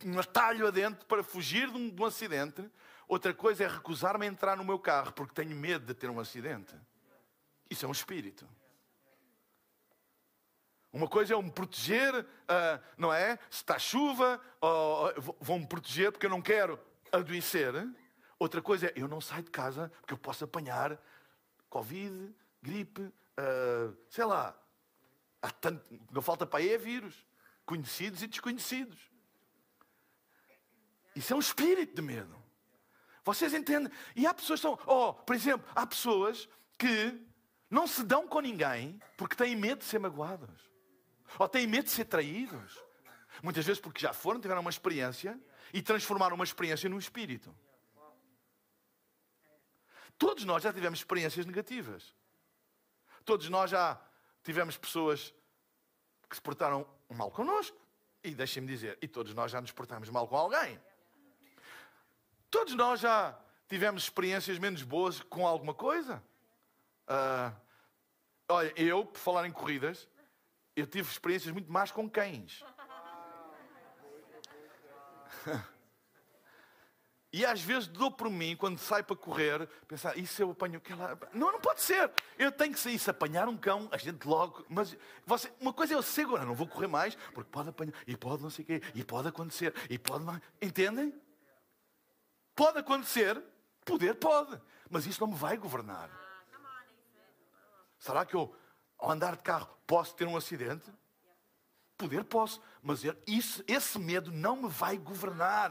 um 0.05 0.19
atalho 0.19 0.67
adentro 0.67 1.07
para 1.07 1.23
fugir 1.23 1.71
de 1.71 1.77
um, 1.77 1.91
de 1.91 2.03
um 2.03 2.05
acidente. 2.05 2.69
Outra 3.09 3.33
coisa 3.33 3.65
é 3.65 3.67
recusar-me 3.67 4.27
a 4.27 4.29
entrar 4.29 4.55
no 4.55 4.63
meu 4.63 4.79
carro 4.79 5.13
porque 5.13 5.33
tenho 5.33 5.57
medo 5.57 5.87
de 5.87 5.95
ter 5.95 6.11
um 6.11 6.21
acidente. 6.21 6.75
Isso 7.71 7.87
é 7.87 7.89
um 7.89 7.93
espírito. 7.93 8.47
Uma 10.93 11.09
coisa 11.09 11.35
é 11.35 11.43
me 11.43 11.51
proteger, 11.51 12.15
uh, 12.15 12.27
não 12.99 13.13
é? 13.13 13.37
Se 13.51 13.63
está 13.63 13.79
chuva, 13.79 14.39
uh, 14.63 15.35
vão-me 15.41 15.67
proteger 15.67 16.13
porque 16.13 16.27
eu 16.27 16.31
não 16.31 16.43
quero 16.43 16.79
adoecer. 17.11 17.73
Outra 18.39 18.61
coisa 18.61 18.89
é 18.89 18.93
eu 18.95 19.09
não 19.09 19.21
saio 19.21 19.43
de 19.43 19.51
casa 19.51 19.91
porque 20.01 20.13
eu 20.13 20.19
posso 20.19 20.45
apanhar 20.45 21.01
Covid, 21.71 22.35
gripe, 22.63 23.03
uh, 23.03 23.97
sei 24.11 24.25
lá. 24.25 24.55
Há 25.41 25.51
tanto, 25.51 25.83
não 26.11 26.21
falta 26.21 26.47
para 26.47 26.61
aí 26.61 26.73
é 26.73 26.79
vírus, 26.79 27.15
conhecidos 27.65 28.23
e 28.23 28.27
desconhecidos. 28.27 28.99
Isso 31.17 31.33
é 31.33 31.37
um 31.37 31.41
espírito 31.41 31.95
de 31.95 32.03
medo. 32.03 32.48
Vocês 33.29 33.53
entendem? 33.53 33.93
E 34.17 34.27
há 34.27 34.33
pessoas 34.33 34.59
que 34.59 34.63
são, 34.63 34.79
oh, 34.87 35.13
por 35.13 35.37
exemplo, 35.37 35.71
há 35.75 35.87
pessoas 35.87 36.49
que 36.79 37.21
não 37.69 37.87
se 37.87 38.03
dão 38.03 38.27
com 38.27 38.41
ninguém 38.41 38.99
porque 39.19 39.37
têm 39.37 39.55
medo 39.55 39.81
de 39.81 39.85
ser 39.85 39.99
magoadas. 39.99 40.59
Ou 41.39 41.47
têm 41.47 41.67
medo 41.67 41.85
de 41.85 41.91
ser 41.91 42.07
traídos. 42.07 42.83
Muitas 43.43 43.67
vezes 43.67 43.83
porque 43.83 44.01
já 44.01 44.15
foram, 44.15 44.41
tiveram 44.41 44.63
uma 44.63 44.71
experiência 44.71 45.39
e 45.75 45.83
transformaram 45.83 46.37
uma 46.37 46.45
experiência 46.45 46.89
num 46.89 46.99
espírito. 46.99 47.55
Todos 50.17 50.47
nós 50.47 50.63
já 50.63 50.73
tivemos 50.73 51.01
experiências 51.01 51.45
negativas. 51.45 52.15
Todos 53.27 53.51
nós 53.51 53.71
já 53.71 54.01
tivemos 54.43 54.79
pessoas 54.79 55.35
que 56.31 56.35
se 56.35 56.41
portaram 56.41 56.89
mal 57.11 57.31
connosco. 57.31 57.77
E 58.25 58.35
deixem-me 58.35 58.67
dizer, 58.67 58.97
e 59.03 59.07
todos 59.07 59.35
nós 59.35 59.53
já 59.53 59.61
nos 59.61 59.71
portamos 59.71 60.09
mal 60.09 60.27
com 60.27 60.35
alguém. 60.35 60.81
Todos 62.51 62.75
nós 62.75 63.01
já 63.01 63.39
tivemos 63.69 64.05
experiências 64.05 64.59
menos 64.59 64.83
boas 64.83 65.21
com 65.21 65.47
alguma 65.47 65.75
coisa. 65.75 66.23
Uh, 67.07 67.55
olha, 68.49 68.73
eu, 68.77 69.05
por 69.05 69.19
falar 69.19 69.47
em 69.47 69.53
corridas, 69.53 70.09
eu 70.75 70.87
tive 70.87 71.11
experiências 71.11 71.53
muito 71.53 71.71
más 71.71 71.91
com 71.91 72.09
cães. 72.09 72.65
E 77.31 77.45
às 77.45 77.61
vezes 77.61 77.87
dou 77.87 78.11
por 78.11 78.31
mim, 78.31 78.57
quando 78.57 78.79
saio 78.79 79.05
para 79.05 79.15
correr, 79.15 79.69
pensar, 79.87 80.17
e 80.17 80.27
se 80.27 80.43
eu 80.43 80.51
apanho 80.51 80.79
aquela. 80.79 81.19
Não, 81.35 81.53
não 81.53 81.61
pode 81.61 81.83
ser. 81.83 82.11
Eu 82.39 82.51
tenho 82.51 82.73
que 82.73 82.81
sair. 82.81 82.99
Se 82.99 83.11
apanhar 83.11 83.47
um 83.49 83.57
cão, 83.57 83.87
a 83.93 83.99
gente 83.99 84.27
logo. 84.27 84.65
Mas 84.67 84.97
você, 85.27 85.53
uma 85.61 85.73
coisa 85.73 85.93
é 85.93 85.97
eu 85.97 86.03
sei 86.03 86.25
não 86.25 86.55
vou 86.55 86.67
correr 86.67 86.87
mais, 86.87 87.17
porque 87.35 87.51
pode 87.51 87.69
apanhar, 87.69 87.93
e 88.07 88.17
pode 88.17 88.43
não 88.43 88.49
sei 88.49 88.63
o 88.63 88.67
quê, 88.67 88.83
e 88.95 89.05
pode 89.05 89.29
acontecer, 89.29 89.75
e 89.91 89.99
pode. 89.99 90.25
Entendem? 90.61 91.13
Pode 92.59 92.79
acontecer, 92.79 93.41
poder 93.85 94.17
pode, 94.17 94.61
mas 94.91 95.07
isso 95.07 95.21
não 95.21 95.29
me 95.29 95.37
vai 95.37 95.57
governar. 95.57 96.11
Será 97.97 98.27
que 98.27 98.35
eu, 98.35 98.53
ao 98.99 99.13
andar 99.13 99.37
de 99.37 99.45
carro, 99.45 99.69
posso 99.87 100.17
ter 100.17 100.27
um 100.27 100.37
acidente? 100.37 100.93
Poder 101.97 102.25
posso, 102.25 102.61
mas 102.83 103.03
isso, 103.29 103.63
esse 103.69 103.97
medo 103.97 104.33
não 104.33 104.57
me 104.57 104.69
vai 104.69 104.97
governar. 104.97 105.71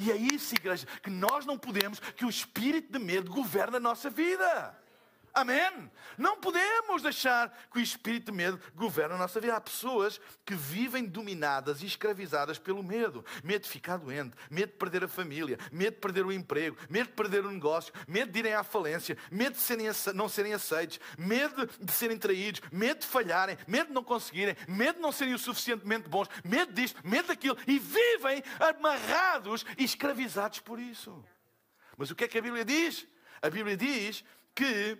E 0.00 0.10
é 0.10 0.16
isso, 0.16 0.54
igreja, 0.54 0.86
que 1.02 1.10
nós 1.10 1.44
não 1.44 1.58
podemos 1.58 2.00
que 2.00 2.24
o 2.24 2.30
espírito 2.30 2.90
de 2.90 2.98
medo 2.98 3.30
governe 3.30 3.76
a 3.76 3.80
nossa 3.80 4.08
vida. 4.08 4.81
Amém? 5.34 5.90
Não 6.18 6.38
podemos 6.38 7.02
deixar 7.02 7.50
que 7.72 7.78
o 7.78 7.82
espírito 7.82 8.30
de 8.30 8.36
medo 8.36 8.60
governe 8.74 9.14
a 9.14 9.18
nossa 9.18 9.40
vida. 9.40 9.56
Há 9.56 9.60
pessoas 9.60 10.20
que 10.44 10.54
vivem 10.54 11.06
dominadas 11.06 11.82
e 11.82 11.86
escravizadas 11.86 12.58
pelo 12.58 12.82
medo. 12.82 13.24
Medo 13.42 13.62
de 13.62 13.68
ficar 13.70 13.96
doente, 13.96 14.36
medo 14.50 14.72
de 14.72 14.78
perder 14.78 15.04
a 15.04 15.08
família, 15.08 15.58
medo 15.72 15.94
de 15.94 16.00
perder 16.00 16.26
o 16.26 16.32
emprego, 16.32 16.76
medo 16.88 17.06
de 17.06 17.14
perder 17.14 17.46
o 17.46 17.50
negócio, 17.50 17.94
medo 18.06 18.30
de 18.30 18.38
irem 18.40 18.54
à 18.54 18.62
falência, 18.62 19.16
medo 19.30 19.54
de 19.54 19.60
serem, 19.60 19.86
não 20.14 20.28
serem 20.28 20.52
aceitos, 20.52 21.00
medo 21.16 21.66
de 21.66 21.92
serem 21.92 22.18
traídos, 22.18 22.60
medo 22.70 23.00
de 23.00 23.06
falharem, 23.06 23.56
medo 23.66 23.88
de 23.88 23.94
não 23.94 24.04
conseguirem, 24.04 24.54
medo 24.68 24.96
de 24.96 25.02
não 25.02 25.12
serem 25.12 25.32
o 25.32 25.38
suficientemente 25.38 26.10
bons, 26.10 26.28
medo 26.44 26.72
disto, 26.74 27.00
medo 27.02 27.28
daquilo. 27.28 27.56
E 27.66 27.78
vivem 27.78 28.42
amarrados 28.60 29.64
e 29.78 29.84
escravizados 29.84 30.60
por 30.60 30.78
isso. 30.78 31.24
Mas 31.96 32.10
o 32.10 32.14
que 32.14 32.24
é 32.24 32.28
que 32.28 32.38
a 32.38 32.42
Bíblia 32.42 32.66
diz? 32.66 33.06
A 33.40 33.48
Bíblia 33.48 33.76
diz 33.76 34.22
que 34.54 34.98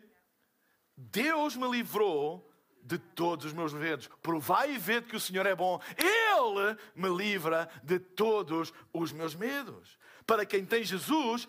Deus 0.97 1.57
me 1.57 1.69
livrou 1.69 2.51
de 2.83 2.99
todos 2.99 3.47
os 3.47 3.53
meus 3.53 3.73
medos. 3.73 4.09
Provai 4.23 4.73
e 4.73 4.79
vede 4.79 5.07
que 5.07 5.17
o 5.17 5.21
Senhor 5.21 5.47
é 5.47 5.55
bom. 5.55 5.81
Ele 5.97 6.77
me 6.95 7.09
livra 7.09 7.71
de 7.83 7.99
todos 7.99 8.73
os 8.93 9.13
meus 9.13 9.35
medos. 9.35 9.99
Para 10.27 10.45
quem 10.45 10.67
tem 10.67 10.85
Jesus, 10.85 11.49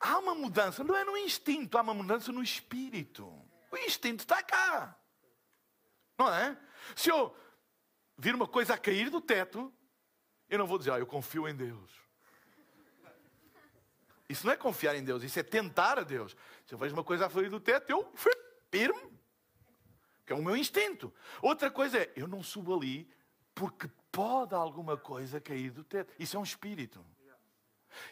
há 0.00 0.18
uma 0.18 0.34
mudança, 0.34 0.82
não 0.82 0.96
é 0.96 1.04
no 1.04 1.16
instinto, 1.16 1.78
há 1.78 1.82
uma 1.82 1.94
mudança 1.94 2.32
no 2.32 2.42
espírito. 2.42 3.26
O 3.70 3.76
instinto 3.76 4.20
está 4.20 4.42
cá. 4.42 4.96
Não 6.18 6.32
é? 6.32 6.56
Se 6.96 7.10
eu 7.10 7.34
vir 8.18 8.34
uma 8.34 8.46
coisa 8.46 8.74
a 8.74 8.78
cair 8.78 9.10
do 9.10 9.20
teto, 9.20 9.72
eu 10.48 10.58
não 10.58 10.66
vou 10.66 10.78
dizer, 10.78 10.92
ah, 10.92 10.98
eu 10.98 11.06
confio 11.06 11.48
em 11.48 11.54
Deus. 11.54 11.90
Isso 14.28 14.46
não 14.46 14.52
é 14.52 14.56
confiar 14.56 14.94
em 14.94 15.04
Deus, 15.04 15.22
isso 15.22 15.38
é 15.38 15.42
tentar 15.42 15.98
a 15.98 16.02
Deus. 16.02 16.36
Se 16.66 16.74
eu 16.74 16.78
vejo 16.78 16.94
uma 16.94 17.04
coisa 17.04 17.26
a 17.26 17.30
cair 17.30 17.50
do 17.50 17.60
teto, 17.60 17.90
eu 17.90 18.12
firme, 18.72 19.12
que 20.24 20.32
é 20.32 20.36
o 20.36 20.42
meu 20.42 20.56
instinto. 20.56 21.12
Outra 21.42 21.70
coisa 21.70 21.98
é, 21.98 22.12
eu 22.16 22.26
não 22.26 22.42
subo 22.42 22.74
ali 22.74 23.08
porque 23.54 23.86
pode 24.10 24.54
alguma 24.54 24.96
coisa 24.96 25.38
cair 25.38 25.70
do 25.70 25.84
teto. 25.84 26.14
Isso 26.18 26.36
é 26.36 26.40
um 26.40 26.42
espírito. 26.42 27.04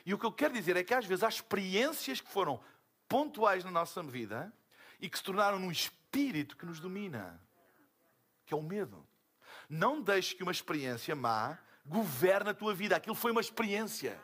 E 0.04 0.12
o 0.12 0.18
que 0.18 0.26
eu 0.26 0.32
quero 0.32 0.52
dizer 0.52 0.76
é 0.76 0.84
que 0.84 0.92
às 0.92 1.06
vezes 1.06 1.24
há 1.24 1.28
experiências 1.28 2.20
que 2.20 2.30
foram 2.30 2.62
pontuais 3.08 3.64
na 3.64 3.70
nossa 3.70 4.02
vida 4.02 4.52
e 5.00 5.08
que 5.08 5.16
se 5.16 5.24
tornaram 5.24 5.58
num 5.58 5.70
espírito 5.70 6.58
que 6.58 6.66
nos 6.66 6.78
domina, 6.78 7.40
que 8.44 8.52
é 8.52 8.56
o 8.56 8.62
medo. 8.62 9.06
Não 9.66 10.02
deixes 10.02 10.34
que 10.34 10.42
uma 10.42 10.52
experiência 10.52 11.16
má 11.16 11.58
governe 11.86 12.50
a 12.50 12.54
tua 12.54 12.74
vida. 12.74 12.96
Aquilo 12.96 13.14
foi 13.14 13.32
uma 13.32 13.40
experiência. 13.40 14.20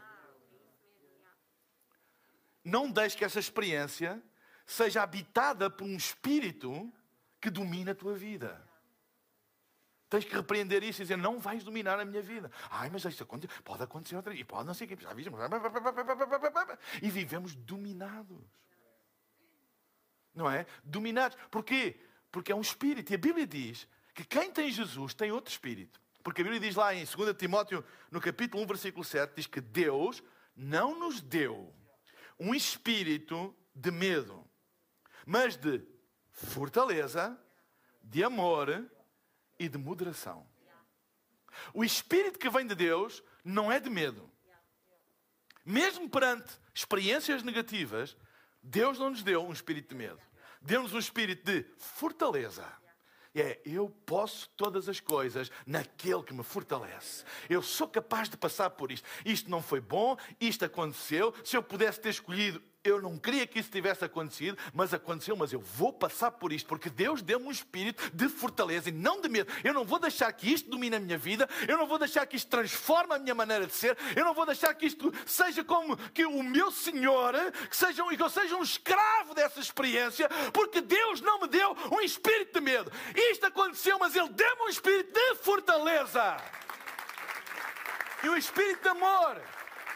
Não 2.63 2.91
deixes 2.91 3.17
que 3.17 3.25
essa 3.25 3.41
experiência 3.41 4.23
seja 4.67 5.03
habitada 5.03 5.71
por 5.71 5.85
um 5.85 5.97
espírito 5.97 6.93
que 7.41 7.49
domina 7.49 7.93
a 7.93 7.95
tua 7.95 8.15
vida. 8.15 8.67
Tens 10.09 10.25
que 10.25 10.35
repreender 10.35 10.83
isso 10.83 11.01
e 11.01 11.05
dizer: 11.05 11.17
não 11.17 11.39
vais 11.39 11.65
dominar 11.65 11.99
a 11.99 12.05
minha 12.05 12.23
vida. 12.23 12.51
Ai, 12.71 12.91
mas 12.91 13.05
isso 13.05 13.27
pode 13.65 13.83
acontecer 13.83 14.17
outra 14.17 14.35
e 14.35 14.45
pode 14.45 14.67
não 14.67 14.75
sei 14.75 14.87
o 14.87 14.97
que. 14.97 14.99
E 17.03 17.11
vivemos 17.11 17.55
dominados. 17.55 18.39
Não 20.35 20.51
é? 20.51 20.67
Dominados. 20.85 21.37
Porquê? 21.51 21.99
Porque 22.31 22.53
é 22.53 22.55
um 22.55 22.61
espírito. 22.61 23.11
E 23.11 23.15
a 23.15 23.19
Bíblia 23.19 23.47
diz 23.47 23.89
que 24.15 24.25
quem 24.25 24.51
tem 24.51 24.71
Jesus 24.71 25.15
tem 25.15 25.33
outro 25.33 25.51
espírito. 25.51 26.01
Porque 26.23 26.41
a 26.41 26.45
Bíblia 26.45 26.61
diz 26.61 26.77
lá 26.77 26.95
em 26.95 27.05
2 27.05 27.37
Timóteo, 27.37 27.85
no 28.11 28.21
capítulo 28.21 28.63
1, 28.65 28.67
versículo 28.67 29.05
7, 29.05 29.35
diz 29.37 29.47
que 29.47 29.61
Deus 29.61 30.23
não 30.57 30.99
nos 30.99 31.21
deu 31.21 31.73
um 32.39 32.55
espírito 32.55 33.55
de 33.75 33.91
medo, 33.91 34.46
mas 35.27 35.57
de 35.57 35.83
fortaleza, 36.31 37.39
de 38.01 38.23
amor 38.23 38.89
e 39.59 39.69
de 39.69 39.77
moderação. 39.77 40.47
O 41.75 41.85
espírito 41.85 42.39
que 42.39 42.49
vem 42.49 42.67
de 42.67 42.75
Deus 42.75 43.23
não 43.45 43.71
é 43.73 43.81
de 43.81 43.91
medo. 43.91 44.31
Mesmo 45.65 46.09
perante 46.09 46.55
experiências 46.73 47.43
negativas, 47.43 48.17
Deus 48.63 48.99
não 48.99 49.11
nos 49.11 49.25
deu 49.25 49.45
um 49.45 49.53
espírito 49.53 49.89
de 49.89 49.97
medo. 49.97 50.21
Deu-nos 50.63 50.95
um 50.95 50.99
espírito 50.99 51.45
de 51.45 51.65
fortaleza 51.77 52.67
é 53.41 53.61
eu 53.65 53.89
posso 54.05 54.49
todas 54.57 54.89
as 54.89 55.01
coisas 55.01 55.51
naquele 55.67 56.23
que 56.23 56.35
me 56.35 56.43
fortalece. 56.43 57.25
Eu 57.49 57.63
sou 57.63 57.89
capaz 57.89 58.29
de 58.29 58.37
passar 58.37 58.71
por 58.71 58.91
isto. 58.91 59.07
Isto 59.25 59.51
não 59.51 59.63
foi 59.63 59.81
bom, 59.81 60.17
isto 60.41 60.65
aconteceu. 60.65 61.35
Se 61.45 61.57
eu 61.57 61.63
pudesse 61.63 62.01
ter 62.01 62.11
escolhido, 62.11 62.63
eu 62.89 63.01
não 63.01 63.19
queria 63.19 63.47
que 63.47 63.59
isso 63.59 63.71
tivesse 63.71 64.05
acontecido, 64.05 64.57
mas 64.73 64.95
aconteceu, 64.95 65.37
mas 65.37 65.53
eu 65.53 65.61
vou 65.61 65.93
passar 65.93 66.31
por 66.31 66.53
isto, 66.53 66.67
porque 66.67 66.89
Deus 66.89 67.23
deu-me 67.23 67.47
um 67.47 67.51
espírito 67.51 68.11
de 68.15 68.29
fortaleza 68.29 68.89
e 68.89 68.93
não 68.93 69.21
de 69.21 69.29
medo. 69.29 69.53
Eu 69.65 69.75
não 69.75 69.85
vou 69.85 69.99
deixar 69.99 70.33
que 70.33 70.53
isto 70.53 70.71
domine 70.71 70.97
a 70.97 71.01
minha 71.01 71.19
vida, 71.19 71.49
eu 71.67 71.77
não 71.77 71.87
vou 71.87 71.99
deixar 71.99 72.25
que 72.27 72.37
isto 72.37 72.49
transforme 72.49 73.15
a 73.15 73.19
minha 73.19 73.35
maneira 73.35 73.67
de 73.67 73.75
ser, 73.75 73.97
eu 74.15 74.25
não 74.25 74.35
vou 74.35 74.47
deixar 74.47 74.73
que 74.75 74.87
isto 74.87 75.13
seja 75.25 75.65
como 75.65 75.97
que 76.13 76.25
o 76.25 76.43
meu 76.43 76.71
Senhor, 76.71 77.35
que, 77.69 77.77
seja, 77.77 78.05
que 78.05 78.23
eu 78.23 78.31
seja 78.31 78.57
um 78.57 78.63
escravo 78.63 79.35
dessa 79.35 79.61
experiência, 79.61 80.29
porque 80.53 80.81
Deus 80.81 81.21
não 81.21 81.41
me 81.41 81.49
deu 81.49 81.77
um 81.93 82.01
espírito 82.01 82.55
de 82.55 82.61
medo. 82.61 82.93
Isto 83.15 83.47
aconteceu, 83.47 83.99
mas 83.99 84.15
Ele 84.15 84.29
deu-me 84.29 84.63
um 84.63 84.69
espírito 84.69 85.13
de 85.13 85.35
fortaleza. 85.37 86.37
E 88.23 88.29
o 88.29 88.37
espírito 88.37 88.83
de 88.83 88.89
amor 88.89 89.41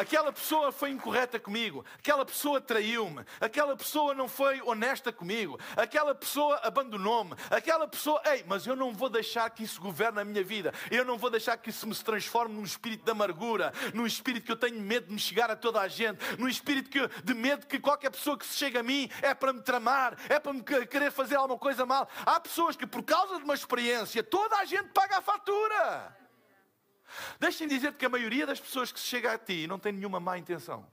aquela 0.01 0.33
pessoa 0.33 0.73
foi 0.73 0.91
incorreta 0.91 1.39
comigo, 1.39 1.85
aquela 1.99 2.25
pessoa 2.25 2.59
traiu-me, 2.59 3.23
aquela 3.39 3.77
pessoa 3.77 4.15
não 4.15 4.27
foi 4.27 4.63
honesta 4.63 5.13
comigo, 5.13 5.61
aquela 5.77 6.15
pessoa 6.15 6.59
abandonou-me, 6.63 7.35
aquela 7.51 7.87
pessoa. 7.87 8.21
Ei, 8.25 8.43
mas 8.47 8.67
eu 8.67 8.75
não 8.75 8.95
vou 8.95 9.11
deixar 9.11 9.51
que 9.51 9.63
isso 9.63 9.79
governe 9.79 10.21
a 10.21 10.25
minha 10.25 10.43
vida, 10.43 10.73
eu 10.91 11.05
não 11.05 11.19
vou 11.19 11.29
deixar 11.29 11.59
que 11.59 11.69
isso 11.69 11.87
me 11.87 11.95
transforme 11.95 12.55
num 12.55 12.65
espírito 12.65 13.05
de 13.05 13.11
amargura, 13.11 13.75
num 13.93 14.07
espírito 14.07 14.47
que 14.47 14.53
eu 14.53 14.57
tenho 14.57 14.81
medo 14.81 15.09
de 15.09 15.13
me 15.13 15.19
chegar 15.19 15.51
a 15.51 15.57
toda 15.57 15.81
a 15.81 15.89
gente, 15.89 16.19
num 16.39 16.49
espírito 16.49 16.89
que, 16.89 17.07
de 17.23 17.35
medo 17.35 17.67
que 17.67 17.79
qualquer 17.79 18.11
pessoa 18.11 18.39
que 18.39 18.47
se 18.47 18.57
chega 18.57 18.81
a 18.81 18.83
mim 18.83 19.11
é 19.21 19.35
para 19.35 19.53
me 19.53 19.61
tramar, 19.61 20.17
é 20.31 20.41
para 20.41 20.55
me 20.55 20.63
querer 20.63 21.13
fazer 21.13 21.37
alguma 21.37 21.59
coisa 21.59 21.85
mal. 21.85 22.09
Há 22.25 22.41
pessoas 22.41 22.75
que, 22.75 22.87
por 22.87 23.03
causa 23.03 23.37
de 23.37 23.45
uma 23.45 23.55
experiência, 23.55 24.23
toda 24.23 24.57
a 24.57 24.65
gente 24.65 24.89
paga 24.95 25.19
a 25.19 25.21
fatura. 25.21 26.20
Deixem-me 27.39 27.73
dizer-te 27.73 27.99
que 27.99 28.07
a 28.07 28.11
maioria 28.11 28.47
das 28.47 28.61
pessoas 28.61 28.93
que 28.93 29.01
se 29.01 29.07
chega 29.07 29.33
a 29.33 29.39
ti 29.39 29.67
não 29.67 29.79
tem 29.79 29.93
nenhuma 29.93 30.21
má 30.21 30.39
intenção. 30.39 30.91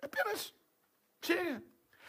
Apenas 0.00 0.52
chega. 1.20 1.62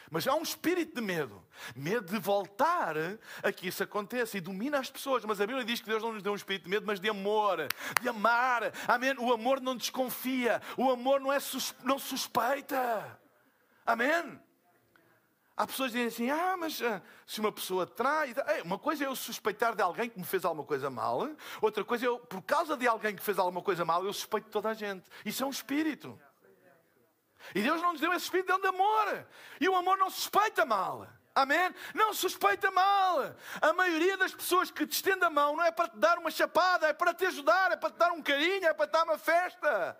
Mas 0.09 0.25
há 0.27 0.33
um 0.35 0.41
espírito 0.41 0.95
de 0.95 1.01
medo. 1.01 1.45
Medo 1.75 2.13
de 2.13 2.19
voltar 2.19 2.95
a 3.43 3.51
que 3.51 3.67
isso 3.67 3.83
aconteça 3.83 4.37
e 4.37 4.41
domina 4.41 4.79
as 4.79 4.89
pessoas. 4.89 5.25
Mas 5.25 5.41
a 5.41 5.45
Bíblia 5.45 5.65
diz 5.65 5.81
que 5.81 5.87
Deus 5.87 6.01
não 6.01 6.13
nos 6.13 6.23
deu 6.23 6.31
um 6.31 6.35
espírito 6.35 6.63
de 6.63 6.69
medo, 6.69 6.85
mas 6.85 6.99
de 6.99 7.09
amor, 7.09 7.67
de 8.01 8.07
amar. 8.07 8.71
Amém? 8.87 9.13
O 9.17 9.33
amor 9.33 9.59
não 9.59 9.75
desconfia. 9.75 10.61
O 10.77 10.89
amor 10.89 11.19
não, 11.19 11.33
é 11.33 11.39
não 11.83 11.99
suspeita. 11.99 13.19
Amém? 13.85 14.39
Há 15.57 15.65
pessoas 15.65 15.91
que 15.91 15.97
dizem 15.97 16.29
assim: 16.29 16.39
ah, 16.39 16.55
mas 16.55 16.79
uh, 16.79 17.01
se 17.25 17.39
uma 17.39 17.51
pessoa 17.51 17.87
trai. 17.87 18.35
uma 18.63 18.77
coisa 18.77 19.03
é 19.03 19.07
eu 19.07 19.15
suspeitar 19.15 19.75
de 19.75 19.81
alguém 19.81 20.07
que 20.07 20.19
me 20.19 20.25
fez 20.25 20.45
alguma 20.45 20.63
coisa 20.63 20.87
mal, 20.87 21.27
outra 21.59 21.83
coisa 21.83 22.05
é 22.05 22.07
eu, 22.07 22.19
por 22.19 22.43
causa 22.43 22.77
de 22.77 22.87
alguém 22.87 23.15
que 23.15 23.23
fez 23.23 23.39
alguma 23.39 23.63
coisa 23.63 23.83
mal, 23.83 24.05
eu 24.05 24.13
suspeito 24.13 24.45
de 24.45 24.51
toda 24.51 24.69
a 24.69 24.75
gente. 24.75 25.03
Isso 25.25 25.43
é 25.43 25.47
um 25.47 25.49
espírito. 25.49 26.19
E 27.55 27.61
Deus 27.61 27.81
não 27.81 27.93
nos 27.93 28.01
deu 28.01 28.13
esse 28.13 28.25
espírito 28.25 28.55
de 28.59 28.67
amor. 28.67 29.25
E 29.59 29.67
o 29.67 29.75
amor 29.75 29.97
não 29.97 30.09
suspeita 30.11 30.63
mal. 30.63 31.07
Amém? 31.33 31.73
Não 31.93 32.13
suspeita 32.13 32.69
mal. 32.69 33.35
A 33.61 33.73
maioria 33.73 34.17
das 34.17 34.33
pessoas 34.33 34.69
que 34.69 34.85
te 34.85 34.93
estende 34.93 35.23
a 35.23 35.29
mão 35.29 35.55
não 35.55 35.63
é 35.63 35.71
para 35.71 35.87
te 35.87 35.97
dar 35.97 36.17
uma 36.19 36.29
chapada, 36.29 36.87
é 36.87 36.93
para 36.93 37.13
te 37.13 37.25
ajudar, 37.25 37.71
é 37.71 37.77
para 37.77 37.91
te 37.91 37.97
dar 37.97 38.11
um 38.11 38.21
carinho, 38.21 38.65
é 38.65 38.73
para 38.73 38.87
te 38.87 38.91
dar 38.91 39.03
uma 39.03 39.17
festa. 39.17 39.97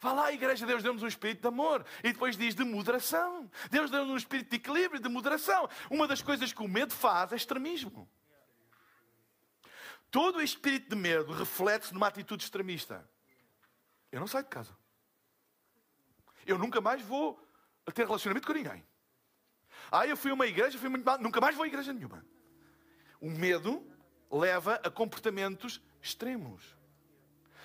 Vá 0.00 0.12
lá, 0.12 0.32
igreja, 0.32 0.64
Deus 0.64 0.82
deu-nos 0.82 1.02
um 1.02 1.08
espírito 1.08 1.40
de 1.40 1.48
amor. 1.48 1.84
E 2.04 2.12
depois 2.12 2.36
diz 2.36 2.54
de 2.54 2.64
moderação. 2.64 3.50
Deus 3.70 3.90
deu-nos 3.90 4.12
um 4.12 4.16
espírito 4.16 4.50
de 4.50 4.56
equilíbrio, 4.56 5.00
de 5.00 5.08
moderação. 5.08 5.68
Uma 5.90 6.06
das 6.06 6.22
coisas 6.22 6.52
que 6.52 6.62
o 6.62 6.68
medo 6.68 6.92
faz 6.92 7.32
é 7.32 7.36
extremismo. 7.36 8.08
Todo 10.10 10.36
o 10.36 10.42
espírito 10.42 10.90
de 10.90 10.96
medo 10.96 11.32
reflete-se 11.32 11.92
numa 11.92 12.06
atitude 12.06 12.44
extremista. 12.44 13.08
Eu 14.12 14.20
não 14.20 14.26
saio 14.26 14.44
de 14.44 14.50
casa. 14.50 14.76
Eu 16.46 16.56
nunca 16.56 16.80
mais 16.80 17.02
vou 17.02 17.38
ter 17.92 18.06
relacionamento 18.06 18.46
com 18.46 18.52
ninguém. 18.52 18.86
Ah, 19.90 20.06
eu 20.06 20.16
fui 20.16 20.30
a 20.30 20.34
uma 20.34 20.46
igreja, 20.46 20.78
fui 20.78 20.88
muito 20.88 21.04
mal, 21.04 21.18
nunca 21.18 21.40
mais 21.40 21.54
vou 21.54 21.64
a 21.64 21.66
igreja 21.66 21.92
nenhuma. 21.92 22.24
O 23.20 23.30
medo 23.30 23.86
leva 24.30 24.74
a 24.76 24.90
comportamentos 24.90 25.80
extremos. 26.00 26.77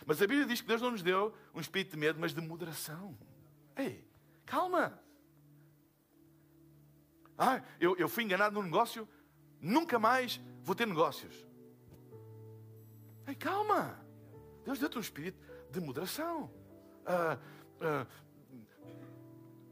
Mas 0.06 0.22
a 0.22 0.28
Bíblia 0.28 0.46
diz 0.46 0.62
que 0.62 0.68
Deus 0.68 0.82
não 0.82 0.92
nos 0.92 1.02
deu 1.02 1.34
um 1.54 1.60
espírito 1.60 1.92
de 1.92 1.98
medo, 1.98 2.20
mas 2.20 2.34
de 2.34 2.42
moderação. 2.42 3.18
Ei, 3.76 4.08
calma. 4.46 5.00
Ah, 7.38 7.62
eu, 7.80 7.96
eu 7.98 8.08
fui 8.08 8.24
enganado 8.24 8.56
num 8.56 8.63
negócio, 8.63 9.08
nunca 9.60 9.98
mais 9.98 10.39
vou 10.62 10.76
ter 10.76 10.86
negócios. 10.86 11.46
Ei, 13.28 13.36
calma. 13.36 14.00
Deus 14.66 14.80
deu-te 14.80 14.98
um 14.98 15.02
espírito 15.02 15.39
de 15.72 15.80
moderação. 15.80 16.52
Ah, 17.06 17.38
ah, 17.82 18.08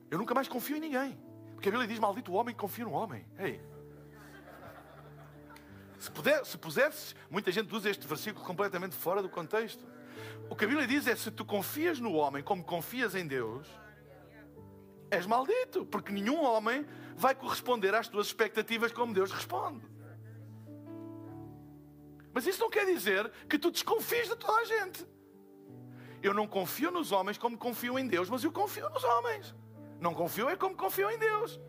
eu 0.10 0.18
nunca 0.18 0.34
mais 0.34 0.48
confio 0.48 0.78
em 0.78 0.82
ninguém. 0.82 1.18
Porque 1.54 1.70
a 1.70 1.72
Bíblia 1.72 1.88
diz: 1.88 2.00
maldito 2.00 2.32
o 2.32 2.36
homem 2.36 2.54
que 2.56 2.60
confia 2.60 2.86
no 2.86 2.92
homem. 2.92 3.26
Ei. 3.38 3.62
Se, 6.00 6.10
puder, 6.10 6.44
se 6.44 6.58
pusesses, 6.58 7.16
muita 7.30 7.52
gente 7.52 7.74
usa 7.74 7.90
este 7.90 8.08
versículo 8.08 8.44
completamente 8.44 8.96
fora 8.96 9.22
do 9.22 9.30
contexto. 9.30 9.86
O 10.50 10.56
que 10.56 10.66
a 10.66 10.68
Bíblia 10.68 10.88
diz 10.88 11.08
é: 11.08 11.16
se 11.16 11.32
tu 11.32 11.46
confias 11.46 12.00
no 12.00 12.14
homem 12.14 12.44
como 12.44 12.64
confias 12.64 13.16
em 13.16 13.26
Deus, 13.26 13.68
és 15.10 15.26
maldito, 15.26 15.86
porque 15.86 16.12
nenhum 16.12 16.44
homem 16.44 16.86
vai 17.16 17.36
corresponder 17.36 17.94
às 17.94 18.08
tuas 18.08 18.28
expectativas 18.28 18.92
como 18.92 19.14
Deus 19.14 19.32
responde. 19.32 19.86
Mas 22.34 22.48
isso 22.48 22.62
não 22.62 22.70
quer 22.70 22.86
dizer 22.86 23.30
que 23.50 23.60
tu 23.60 23.70
desconfies 23.70 24.30
de 24.30 24.36
toda 24.36 24.60
a 24.60 24.66
gente. 24.66 25.06
Eu 26.24 26.34
não 26.34 26.48
confio 26.48 26.92
nos 26.92 27.12
homens 27.12 27.38
como 27.38 27.58
confio 27.58 28.00
em 28.00 28.08
Deus, 28.08 28.30
mas 28.30 28.44
eu 28.44 28.52
confio 28.52 28.90
nos 28.90 29.04
homens. 29.04 29.56
Não 30.00 30.14
confio 30.14 30.50
é 30.50 30.56
como 30.56 30.76
confio 30.76 31.10
em 31.10 31.18
Deus. 31.18 31.60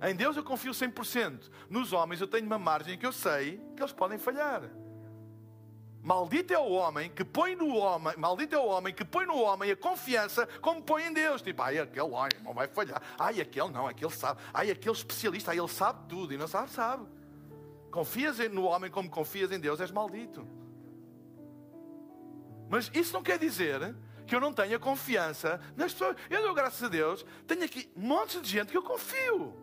Em 0.00 0.14
Deus 0.14 0.36
eu 0.36 0.44
confio 0.44 0.72
100%. 0.72 1.50
Nos 1.68 1.92
homens 1.92 2.20
eu 2.20 2.26
tenho 2.26 2.46
uma 2.46 2.58
margem 2.58 2.98
que 2.98 3.06
eu 3.06 3.12
sei 3.12 3.60
que 3.76 3.82
eles 3.82 3.92
podem 3.92 4.18
falhar. 4.18 4.62
Maldito 6.02 6.52
é 6.52 6.58
o 6.58 6.68
homem 6.68 7.08
que 7.08 7.24
põe 7.24 7.54
no 7.54 7.76
homem, 7.76 8.12
maldito 8.16 8.56
é 8.56 8.58
o 8.58 8.66
homem 8.66 8.92
que 8.92 9.04
põe 9.04 9.24
no 9.24 9.36
homem 9.36 9.70
a 9.70 9.76
confiança 9.76 10.48
como 10.60 10.82
põe 10.82 11.04
em 11.04 11.12
Deus. 11.12 11.40
Tipo, 11.40 11.62
ai, 11.62 11.78
aquele 11.78 12.12
ai, 12.16 12.30
não 12.42 12.52
vai 12.52 12.66
falhar. 12.66 13.00
Ai, 13.16 13.40
aquele 13.40 13.68
não, 13.68 13.86
aquele 13.86 14.10
sabe. 14.10 14.40
Ai, 14.52 14.72
aquele 14.72 14.96
especialista, 14.96 15.52
ai, 15.52 15.60
ele 15.60 15.68
sabe 15.68 16.08
tudo 16.08 16.34
e 16.34 16.36
não 16.36 16.48
sabe, 16.48 16.70
sabe. 16.70 17.06
Confias 17.92 18.38
no 18.50 18.64
homem 18.64 18.90
como 18.90 19.08
confias 19.08 19.52
em 19.52 19.60
Deus, 19.60 19.78
és 19.80 19.92
maldito. 19.92 20.44
Mas 22.68 22.90
isso 22.92 23.12
não 23.12 23.22
quer 23.22 23.38
dizer 23.38 23.94
que 24.26 24.34
eu 24.34 24.40
não 24.40 24.52
tenha 24.52 24.80
confiança 24.80 25.60
nas 25.76 25.92
pessoas. 25.92 26.16
Eu 26.28 26.42
dou 26.42 26.52
graças 26.52 26.82
a 26.82 26.88
Deus, 26.88 27.24
tenho 27.46 27.62
aqui 27.62 27.88
um 27.94 28.08
monte 28.08 28.40
de 28.40 28.48
gente 28.48 28.72
que 28.72 28.76
eu 28.76 28.82
confio. 28.82 29.54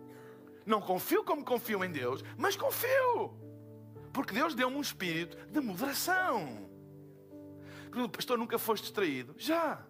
Não 0.66 0.80
confio 0.80 1.22
como 1.26 1.44
confio 1.44 1.84
em 1.84 1.92
Deus, 1.92 2.24
mas 2.38 2.56
confio. 2.56 3.49
Porque 4.14 4.34
Deus 4.34 4.56
deu-me 4.56 4.76
um 4.76 4.82
espírito 4.82 5.38
de 5.52 5.60
moderação. 5.60 6.70
Pastor, 8.12 8.38
nunca 8.38 8.58
foste 8.58 8.84
distraído? 8.84 9.36
Já. 9.38 9.82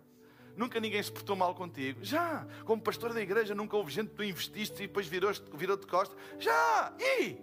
Nunca 0.55 0.79
ninguém 0.79 1.01
se 1.01 1.11
portou 1.11 1.35
mal 1.35 1.55
contigo? 1.55 1.99
Já. 2.03 2.45
Como 2.65 2.81
pastor 2.81 3.13
da 3.13 3.21
igreja, 3.21 3.55
nunca 3.55 3.77
houve 3.77 3.91
gente 3.91 4.09
que 4.09 4.15
tu 4.15 4.23
investiste 4.23 4.83
e 4.83 4.87
depois 4.87 5.07
virou-te 5.07 5.41
virou 5.53 5.77
de 5.77 5.85
costas? 5.85 6.17
Já. 6.37 6.93
E? 6.99 7.37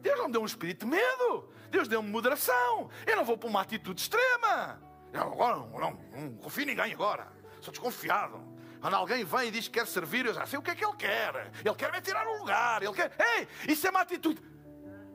Deus 0.00 0.18
não 0.18 0.30
deu 0.30 0.40
um 0.40 0.46
espírito 0.46 0.86
de 0.86 0.92
medo. 0.92 1.50
Deus 1.70 1.88
deu-me 1.88 2.08
moderação. 2.08 2.88
Eu 3.06 3.16
não 3.16 3.24
vou 3.24 3.36
para 3.36 3.48
uma 3.48 3.60
atitude 3.60 4.00
extrema. 4.00 4.80
Eu 5.12 5.22
agora 5.22 5.56
não, 5.56 5.68
não, 5.68 5.98
não 6.14 6.36
confio 6.36 6.62
em 6.62 6.66
ninguém 6.66 6.92
agora. 6.92 7.30
Sou 7.60 7.72
desconfiado. 7.72 8.40
Quando 8.80 8.94
alguém 8.94 9.24
vem 9.24 9.48
e 9.48 9.50
diz 9.50 9.66
que 9.66 9.78
quer 9.78 9.86
servir, 9.86 10.24
eu 10.24 10.32
já 10.32 10.46
sei 10.46 10.58
o 10.58 10.62
que 10.62 10.70
é 10.70 10.74
que 10.74 10.84
ele 10.84 10.96
quer. 10.96 11.50
Ele 11.64 11.74
quer 11.74 11.90
me 11.90 12.00
tirar 12.00 12.26
um 12.26 12.38
lugar. 12.38 12.82
Ele 12.82 12.92
quer. 12.92 13.12
Ei, 13.18 13.48
isso 13.72 13.86
é 13.86 13.90
uma 13.90 14.00
atitude 14.00 14.40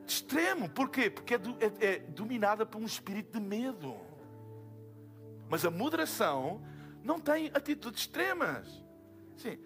extremo. 0.06 0.68
Porquê? 0.68 1.10
Porque 1.10 1.34
é, 1.34 1.38
é, 1.38 1.86
é 1.86 1.98
dominada 1.98 2.64
por 2.66 2.80
um 2.80 2.84
espírito 2.84 3.38
de 3.38 3.40
medo. 3.44 3.96
Mas 5.48 5.64
a 5.64 5.70
moderação 5.70 6.62
não 7.02 7.20
tem 7.20 7.50
atitudes 7.54 8.02
extremas. 8.02 8.66
Sim, 9.36 9.58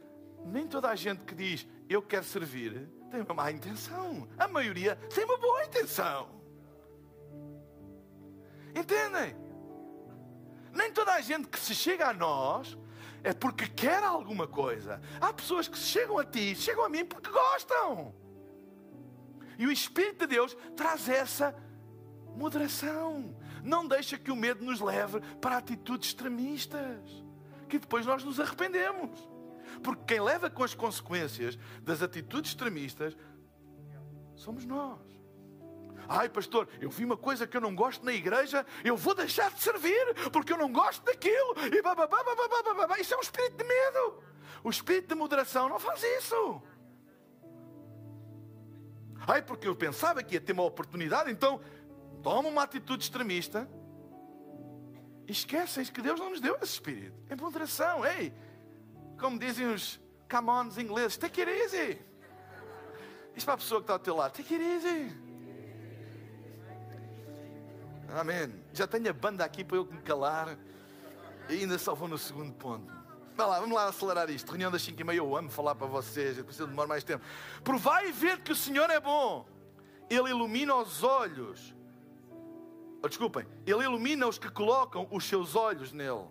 nem 0.44 0.66
toda 0.66 0.88
a 0.88 0.94
gente 0.94 1.24
que 1.24 1.35
diz 1.35 1.66
eu 1.88 2.03
quero 2.03 2.24
servir 2.24 2.88
tem 3.11 3.22
uma 3.22 3.35
má 3.35 3.51
intenção. 3.51 4.29
A 4.38 4.46
maioria 4.46 4.96
tem 5.14 5.24
uma 5.24 5.38
boa 5.38 5.64
intenção. 5.64 6.29
Entendem? 8.74 9.35
Nem 10.72 10.92
toda 10.92 11.14
a 11.14 11.20
gente 11.20 11.48
que 11.48 11.59
se 11.59 11.74
chega 11.74 12.09
a 12.09 12.12
nós 12.12 12.77
é 13.24 13.33
porque 13.33 13.66
quer 13.66 14.03
alguma 14.03 14.46
coisa. 14.46 15.01
Há 15.20 15.33
pessoas 15.33 15.66
que 15.66 15.79
se 15.79 15.87
chegam 15.87 16.18
a 16.18 16.24
ti, 16.24 16.55
chegam 16.55 16.85
a 16.85 16.88
mim 16.88 17.05
porque 17.05 17.31
gostam. 17.31 18.14
E 19.59 19.66
o 19.66 19.73
Espírito 19.73 20.21
de 20.21 20.29
Deus 20.29 20.57
traz 20.77 21.09
essa 21.09 21.55
moderação. 22.37 23.37
Não 23.64 23.87
deixa 23.87 24.16
que 24.16 24.31
o 24.31 24.37
medo 24.37 24.64
nos 24.64 24.81
leve 24.81 25.21
para 25.40 25.59
atitudes 25.59 26.11
extremistas, 26.11 27.25
que 27.68 27.79
depois 27.79 28.07
nós 28.07 28.23
nos 28.23 28.38
arrependemos. 28.38 29.18
Porque 29.83 30.14
quem 30.14 30.21
leva 30.21 30.49
com 30.49 30.62
as 30.62 30.75
consequências 30.75 31.59
das 31.83 32.03
atitudes 32.03 32.53
extremistas 32.53 33.16
somos 34.37 34.64
nós. 34.64 34.99
Ai, 36.09 36.29
pastor, 36.29 36.68
eu 36.81 36.88
vi 36.88 37.05
uma 37.05 37.16
coisa 37.16 37.47
que 37.47 37.57
eu 37.57 37.61
não 37.61 37.75
gosto 37.75 38.05
na 38.05 38.12
igreja, 38.12 38.64
eu 38.83 38.97
vou 38.97 39.14
deixar 39.14 39.51
de 39.51 39.61
servir 39.61 40.14
porque 40.33 40.53
eu 40.53 40.57
não 40.57 40.73
gosto 40.73 41.05
daquilo. 41.05 41.55
E 41.71 41.83
bababá, 41.83 42.23
bababá, 42.23 42.62
bababá. 42.62 42.99
Isso 42.99 43.12
é 43.12 43.16
um 43.16 43.21
espírito 43.21 43.57
de 43.57 43.64
medo. 43.64 44.23
O 44.64 44.71
espírito 44.71 45.09
de 45.09 45.14
moderação 45.14 45.68
não 45.68 45.79
faz 45.79 46.03
isso. 46.03 46.62
Ai, 49.29 49.43
porque 49.43 49.69
eu 49.69 49.77
pensava 49.77 50.23
que 50.23 50.35
ia 50.35 50.41
ter 50.41 50.53
uma 50.53 50.62
oportunidade, 50.62 51.31
então 51.31 51.61
toma 52.23 52.49
uma 52.49 52.62
atitude 52.62 53.05
extremista. 53.05 53.69
Esquecem 55.27 55.85
que 55.85 56.01
Deus 56.01 56.19
não 56.19 56.31
nos 56.31 56.41
deu 56.41 56.57
esse 56.57 56.73
espírito. 56.73 57.14
É 57.29 57.37
moderação. 57.37 58.07
Ei, 58.07 58.33
como 59.21 59.38
dizem 59.38 59.67
os 59.67 60.01
ons 60.33 60.79
ingleses, 60.79 61.19
take 61.19 61.43
it 61.43 61.51
easy. 61.51 61.99
Diz 63.35 63.45
para 63.45 63.55
a 63.55 63.59
pessoa 63.59 63.81
que 63.81 63.85
está 63.85 63.93
ao 63.93 63.99
teu 63.99 64.17
lado, 64.17 64.33
take 64.33 64.55
it 64.55 64.64
easy. 64.64 65.14
Amém. 68.19 68.51
Já 68.73 68.87
tenho 68.87 69.11
a 69.11 69.12
banda 69.12 69.45
aqui 69.45 69.62
para 69.62 69.77
eu 69.77 69.85
me 69.85 70.01
calar. 70.01 70.57
E 71.51 71.53
ainda 71.53 71.79
só 71.79 71.95
vou 71.95 72.09
no 72.09 72.17
segundo 72.17 72.55
ponto. 72.55 72.98
Vamos 73.38 73.53
lá, 73.53 73.61
vamos 73.61 73.77
lá 73.77 73.85
acelerar 73.85 74.31
isto. 74.31 74.48
Reunião 74.48 74.68
das 74.68 74.83
5 74.83 75.01
e 75.01 75.05
meia, 75.05 75.18
eu 75.18 75.37
amo 75.37 75.48
falar 75.48 75.77
para 75.77 75.87
vocês, 75.87 76.37
eu 76.37 76.44
preciso 76.44 76.66
demorar 76.66 76.88
mais 76.88 77.05
tempo. 77.05 77.24
Provai 77.62 78.09
e 78.09 78.12
ver 78.12 78.40
que 78.40 78.51
o 78.51 78.57
Senhor 78.57 78.90
é 78.90 78.98
bom. 78.98 79.46
Ele 80.11 80.31
ilumina 80.31 80.74
os 80.74 81.05
olhos. 81.05 81.72
Oh, 83.01 83.07
desculpem, 83.07 83.46
Ele 83.64 83.85
ilumina 83.85 84.27
os 84.27 84.38
que 84.38 84.51
colocam 84.51 85.07
os 85.12 85.24
seus 85.24 85.55
olhos 85.55 85.92
nele. 85.92 86.27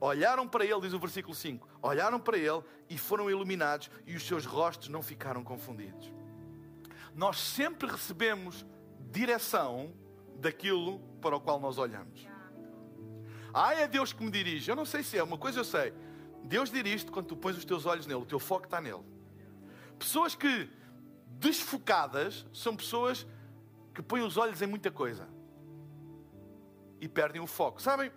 Olharam 0.00 0.48
para 0.48 0.64
ele, 0.64 0.80
diz 0.80 0.94
o 0.94 0.98
versículo 0.98 1.34
5. 1.34 1.68
Olharam 1.82 2.18
para 2.18 2.38
ele 2.38 2.62
e 2.88 2.96
foram 2.96 3.30
iluminados, 3.30 3.90
e 4.06 4.16
os 4.16 4.26
seus 4.26 4.46
rostos 4.46 4.88
não 4.88 5.02
ficaram 5.02 5.44
confundidos. 5.44 6.10
Nós 7.14 7.38
sempre 7.38 7.90
recebemos 7.90 8.64
direção 9.10 9.92
daquilo 10.36 10.98
para 11.20 11.36
o 11.36 11.40
qual 11.42 11.60
nós 11.60 11.76
olhamos. 11.76 12.29
Ah, 13.52 13.74
é 13.74 13.86
Deus 13.88 14.12
que 14.12 14.22
me 14.22 14.30
dirige. 14.30 14.70
Eu 14.70 14.76
não 14.76 14.84
sei 14.84 15.02
se 15.02 15.18
é, 15.18 15.22
uma 15.22 15.38
coisa 15.38 15.60
eu 15.60 15.64
sei. 15.64 15.92
Deus 16.44 16.70
dirige-te 16.70 17.10
quando 17.10 17.26
tu 17.26 17.36
pões 17.36 17.56
os 17.56 17.64
teus 17.64 17.86
olhos 17.86 18.06
nele, 18.06 18.20
o 18.20 18.26
teu 18.26 18.38
foco 18.38 18.64
está 18.64 18.80
nele. 18.80 19.04
Pessoas 19.98 20.34
que 20.34 20.68
desfocadas 21.38 22.46
são 22.52 22.76
pessoas 22.76 23.26
que 23.94 24.02
põem 24.02 24.22
os 24.22 24.36
olhos 24.36 24.60
em 24.62 24.66
muita 24.66 24.90
coisa 24.90 25.28
e 27.00 27.08
perdem 27.08 27.40
o 27.40 27.46
foco. 27.46 27.80
Sabem? 27.80 28.10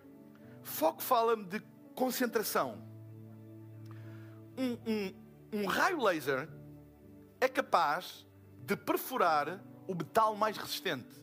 Foco 0.62 1.02
fala-me 1.02 1.46
de 1.46 1.62
concentração. 1.96 2.82
Um, 4.58 4.78
um, 4.86 5.62
um 5.62 5.66
raio 5.66 6.02
laser 6.02 6.48
é 7.40 7.48
capaz 7.48 8.26
de 8.66 8.76
perfurar 8.76 9.62
o 9.88 9.96
metal 9.96 10.36
mais 10.36 10.58
resistente. 10.58 11.22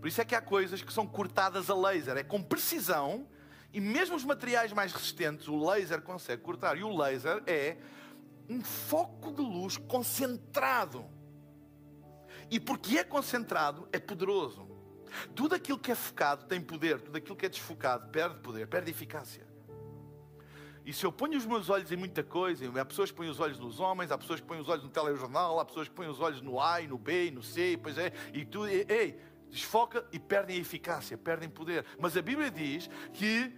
Por 0.00 0.08
isso 0.08 0.20
é 0.20 0.24
que 0.24 0.34
há 0.34 0.40
coisas 0.40 0.82
que 0.82 0.92
são 0.92 1.06
cortadas 1.06 1.68
a 1.68 1.74
laser, 1.74 2.16
é 2.16 2.22
com 2.22 2.42
precisão, 2.42 3.28
e 3.72 3.80
mesmo 3.80 4.16
os 4.16 4.24
materiais 4.24 4.72
mais 4.72 4.92
resistentes, 4.92 5.46
o 5.48 5.56
laser 5.56 6.02
consegue 6.02 6.42
cortar. 6.42 6.76
E 6.76 6.82
o 6.82 6.96
laser 6.96 7.42
é 7.46 7.76
um 8.48 8.62
foco 8.62 9.32
de 9.32 9.42
luz 9.42 9.76
concentrado. 9.76 11.04
E 12.50 12.58
porque 12.58 12.98
é 12.98 13.04
concentrado, 13.04 13.88
é 13.92 13.98
poderoso. 13.98 14.68
Tudo 15.34 15.54
aquilo 15.54 15.78
que 15.78 15.92
é 15.92 15.94
focado 15.94 16.46
tem 16.46 16.60
poder, 16.60 17.00
tudo 17.00 17.16
aquilo 17.16 17.36
que 17.36 17.46
é 17.46 17.48
desfocado 17.48 18.08
perde 18.10 18.38
poder, 18.40 18.66
perde 18.66 18.90
eficácia. 18.90 19.48
E 20.84 20.92
se 20.92 21.04
eu 21.04 21.12
ponho 21.12 21.36
os 21.36 21.46
meus 21.46 21.68
olhos 21.68 21.92
em 21.92 21.96
muita 21.96 22.24
coisa, 22.24 22.64
há 22.80 22.84
pessoas 22.84 23.10
que 23.10 23.16
põem 23.16 23.28
os 23.28 23.38
olhos 23.38 23.58
nos 23.58 23.78
homens, 23.78 24.10
há 24.10 24.18
pessoas 24.18 24.40
que 24.40 24.46
põem 24.46 24.60
os 24.60 24.68
olhos 24.68 24.82
no 24.82 24.90
telejornal, 24.90 25.60
há 25.60 25.64
pessoas 25.64 25.88
que 25.88 25.94
põem 25.94 26.08
os 26.08 26.20
olhos 26.20 26.40
no 26.40 26.60
A, 26.60 26.80
e 26.80 26.88
no 26.88 26.98
B, 26.98 27.26
e 27.26 27.30
no 27.30 27.42
C, 27.42 27.72
e 27.72 27.76
pois 27.76 27.98
é, 27.98 28.12
e 28.32 28.44
tu, 28.44 28.66
ei, 28.66 29.20
desfoca 29.50 30.06
e 30.12 30.18
perdem 30.18 30.56
a 30.56 30.60
eficácia, 30.60 31.18
perdem 31.18 31.48
poder. 31.48 31.84
Mas 31.98 32.16
a 32.16 32.22
Bíblia 32.22 32.50
diz 32.50 32.88
que 33.12 33.52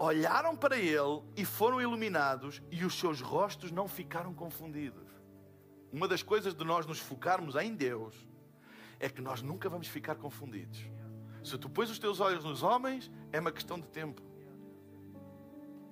olharam 0.00 0.56
para 0.56 0.78
ele 0.78 1.22
e 1.36 1.44
foram 1.44 1.78
iluminados, 1.78 2.62
e 2.70 2.86
os 2.86 2.98
seus 2.98 3.20
rostos 3.20 3.70
não 3.70 3.86
ficaram 3.86 4.32
confundidos. 4.32 5.06
Uma 5.92 6.08
das 6.08 6.22
coisas 6.22 6.54
de 6.54 6.64
nós 6.64 6.86
nos 6.86 6.98
focarmos 6.98 7.54
em 7.54 7.74
Deus 7.74 8.14
é 8.98 9.10
que 9.10 9.20
nós 9.20 9.42
nunca 9.42 9.68
vamos 9.68 9.88
ficar 9.88 10.14
confundidos. 10.14 10.80
Se 11.44 11.58
tu 11.58 11.68
pões 11.68 11.90
os 11.90 11.98
teus 11.98 12.18
olhos 12.18 12.44
nos 12.44 12.62
homens, 12.62 13.10
é 13.30 13.38
uma 13.38 13.52
questão 13.52 13.78
de 13.78 13.88
tempo. 13.88 14.22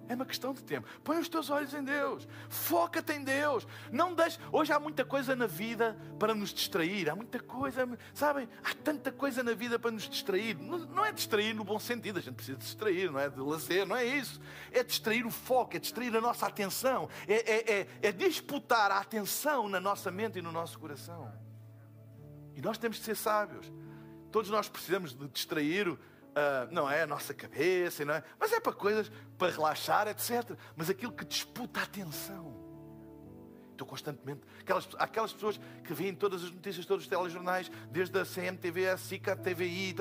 É 0.09 0.15
uma 0.15 0.25
questão 0.25 0.55
de 0.55 0.63
tempo. 0.63 0.89
Põe 1.05 1.19
os 1.19 1.29
teus 1.29 1.51
olhos 1.51 1.75
em 1.75 1.85
Deus. 1.85 2.27
Foca-te 2.49 3.13
em 3.13 3.23
Deus. 3.23 3.67
Não 3.93 4.15
deixe. 4.15 4.39
Hoje 4.51 4.73
há 4.73 4.81
muita 4.81 5.05
coisa 5.05 5.37
na 5.37 5.47
vida 5.47 5.99
para 6.19 6.35
nos 6.35 6.49
distrair. 6.49 7.11
Há 7.11 7.15
muita 7.15 7.39
coisa, 7.39 7.87
sabem? 8.15 8.49
Há 8.65 8.75
tanta 8.75 9.13
coisa 9.13 9.43
na 9.43 9.53
vida 9.53 9.79
para 9.79 9.91
nos 9.91 10.09
distrair. 10.09 10.57
Não, 10.57 11.05
é 11.05 11.13
distrair 11.13 11.53
no 11.53 11.63
bom 11.63 11.79
sentido. 11.79 12.19
A 12.19 12.23
gente 12.23 12.37
precisa 12.37 12.57
distrair, 12.57 13.11
não 13.11 13.21
é 13.21 13.29
de 13.29 13.39
lazer, 13.39 13.87
não 13.87 13.95
é 13.95 14.05
isso. 14.05 14.41
É 14.73 14.83
distrair 14.83 15.27
o 15.27 15.31
foco, 15.31 15.77
é 15.77 15.79
distrair 15.79 16.17
a 16.17 16.21
nossa 16.23 16.47
atenção. 16.47 17.11
É, 17.27 17.35
é, 17.35 17.81
é, 17.81 17.87
é 18.01 18.13
disputar 18.13 18.91
a 18.91 18.99
atenção 18.99 19.69
na 19.69 19.79
nossa 19.79 20.11
mente 20.11 20.39
e 20.39 20.43
no 20.43 20.51
nosso 20.51 20.79
coração. 20.79 21.31
E 22.57 22.63
nós 22.63 22.79
temos 22.79 22.97
de 22.97 23.05
ser 23.05 23.15
sábios. 23.15 23.71
Todos 24.33 24.51
nós 24.51 24.71
precisamos 24.71 25.13
de 25.13 25.29
distrair 25.29 25.99
uh, 26.39 26.73
não 26.73 26.91
é 26.91 27.03
a 27.03 27.07
nossa 27.07 27.35
cabeça, 27.35 28.05
não 28.05 28.15
é? 28.15 28.23
mas 28.39 28.53
é 28.53 28.61
para 28.61 28.73
coisas 28.73 29.11
para 29.37 29.53
relaxar, 29.53 30.09
etc. 30.09 30.57
Mas 30.77 30.89
aquilo 30.89 31.13
que 31.13 31.25
disputa 31.25 31.81
a 31.81 31.83
atenção. 31.83 32.58
Estou 33.79 33.87
constantemente. 33.87 34.41
Aquelas, 34.59 34.89
aquelas 34.99 35.33
pessoas 35.33 35.61
que 35.85 35.95
veem 35.95 36.13
todas 36.13 36.43
as 36.43 36.51
notícias, 36.51 36.85
todos 36.85 37.05
os 37.05 37.09
telejornais, 37.09 37.71
desde 37.93 38.19
a 38.19 38.25
CMTV, 38.25 38.89
a 38.89 38.97
SICA, 38.99 39.35
a 39.35 39.37
TVI, 39.37 39.95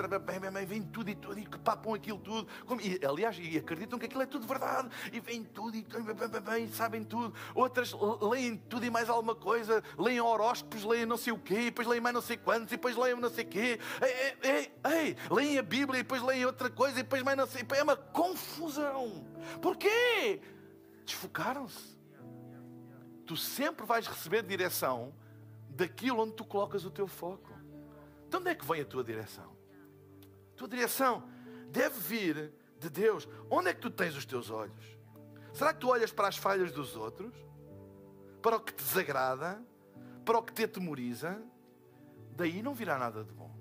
vêm 0.66 0.82
tudo 0.82 1.12
e 1.12 1.16
tudo, 1.16 1.40
e 1.40 1.46
que 1.46 1.60
papam 1.60 1.94
aquilo 1.94 2.18
tudo. 2.18 2.48
Como, 2.66 2.82
e, 2.82 3.00
aliás, 3.06 3.38
e 3.40 3.56
acreditam 3.56 4.00
que 4.00 4.08
aquilo 4.08 4.24
é 4.24 4.26
tudo 4.26 4.48
verdade, 4.48 4.90
e 5.13 5.20
veem 5.20 5.44
tudo, 5.44 5.78
e, 5.78 5.86
e 6.60 6.68
sabem 6.70 7.04
tudo. 7.04 7.36
Outras 7.54 7.94
leem 8.20 8.58
tudo 8.58 8.84
e 8.84 8.90
mais 8.90 9.10
alguma 9.10 9.36
coisa, 9.36 9.84
leem 9.96 10.20
horóscopos, 10.20 10.84
leem 10.84 11.06
não 11.06 11.18
sei 11.18 11.32
o 11.32 11.38
quê, 11.38 11.60
e 11.60 11.66
depois 11.66 11.88
leem 11.88 12.02
mais 12.02 12.16
não 12.16 12.22
sei 12.22 12.36
quantos, 12.36 12.74
e 12.74 12.78
depois 12.78 12.98
leem 12.98 13.16
não 13.20 13.30
sei 13.30 13.44
o 13.44 13.48
quê. 13.48 13.80
Ei, 14.02 14.50
ei, 14.50 14.72
ei, 14.92 15.18
leem 15.30 15.60
a 15.60 15.62
Bíblia, 15.62 16.00
e 16.00 16.04
depois 16.04 16.24
leem 16.24 16.48
outra 16.48 16.72
coisa, 16.72 17.00
e 17.00 17.04
depois 17.04 17.22
mais 17.22 17.38
não 17.38 17.46
sei. 17.46 17.63
É 17.76 17.84
uma 17.84 17.96
confusão. 17.96 19.24
Porquê? 19.62 20.42
Desfocaram-se 21.06 21.97
tu 23.28 23.36
sempre 23.36 23.86
vais 23.86 24.08
receber 24.08 24.42
direção 24.42 25.13
daquilo 25.70 26.24
onde 26.24 26.34
tu 26.34 26.46
colocas 26.46 26.86
o 26.86 26.90
teu 26.90 27.08
foco. 27.08 27.54
De 28.30 28.38
onde 28.38 28.50
é 28.50 28.56
que 28.56 28.66
vem 28.66 28.82
a 28.82 28.86
tua 28.86 29.04
direção? 29.04 29.56
A 30.54 30.58
tua 30.58 30.68
direção 30.68 31.24
deve 31.70 32.00
vir 32.00 32.54
de 32.80 32.90
Deus. 32.90 33.28
Onde 33.50 33.70
é 33.70 33.74
que 33.74 33.82
tu 33.82 33.90
tens 33.90 34.16
os 34.16 34.26
teus 34.26 34.50
olhos? 34.50 34.98
Será 35.54 35.74
que 35.74 35.80
tu 35.80 35.90
olhas 35.90 36.12
para 36.12 36.28
as 36.28 36.38
falhas 36.38 36.72
dos 36.72 36.96
outros? 36.96 37.34
Para 38.42 38.56
o 38.56 38.60
que 38.60 38.74
te 38.74 38.84
desagrada? 38.84 39.62
Para 40.24 40.38
o 40.40 40.44
que 40.44 40.54
te 40.54 40.63
atemoriza? 40.63 41.42
Daí 42.32 42.62
não 42.62 42.74
virá 42.74 42.98
nada 42.98 43.24
de 43.24 43.34
bom. 43.34 43.54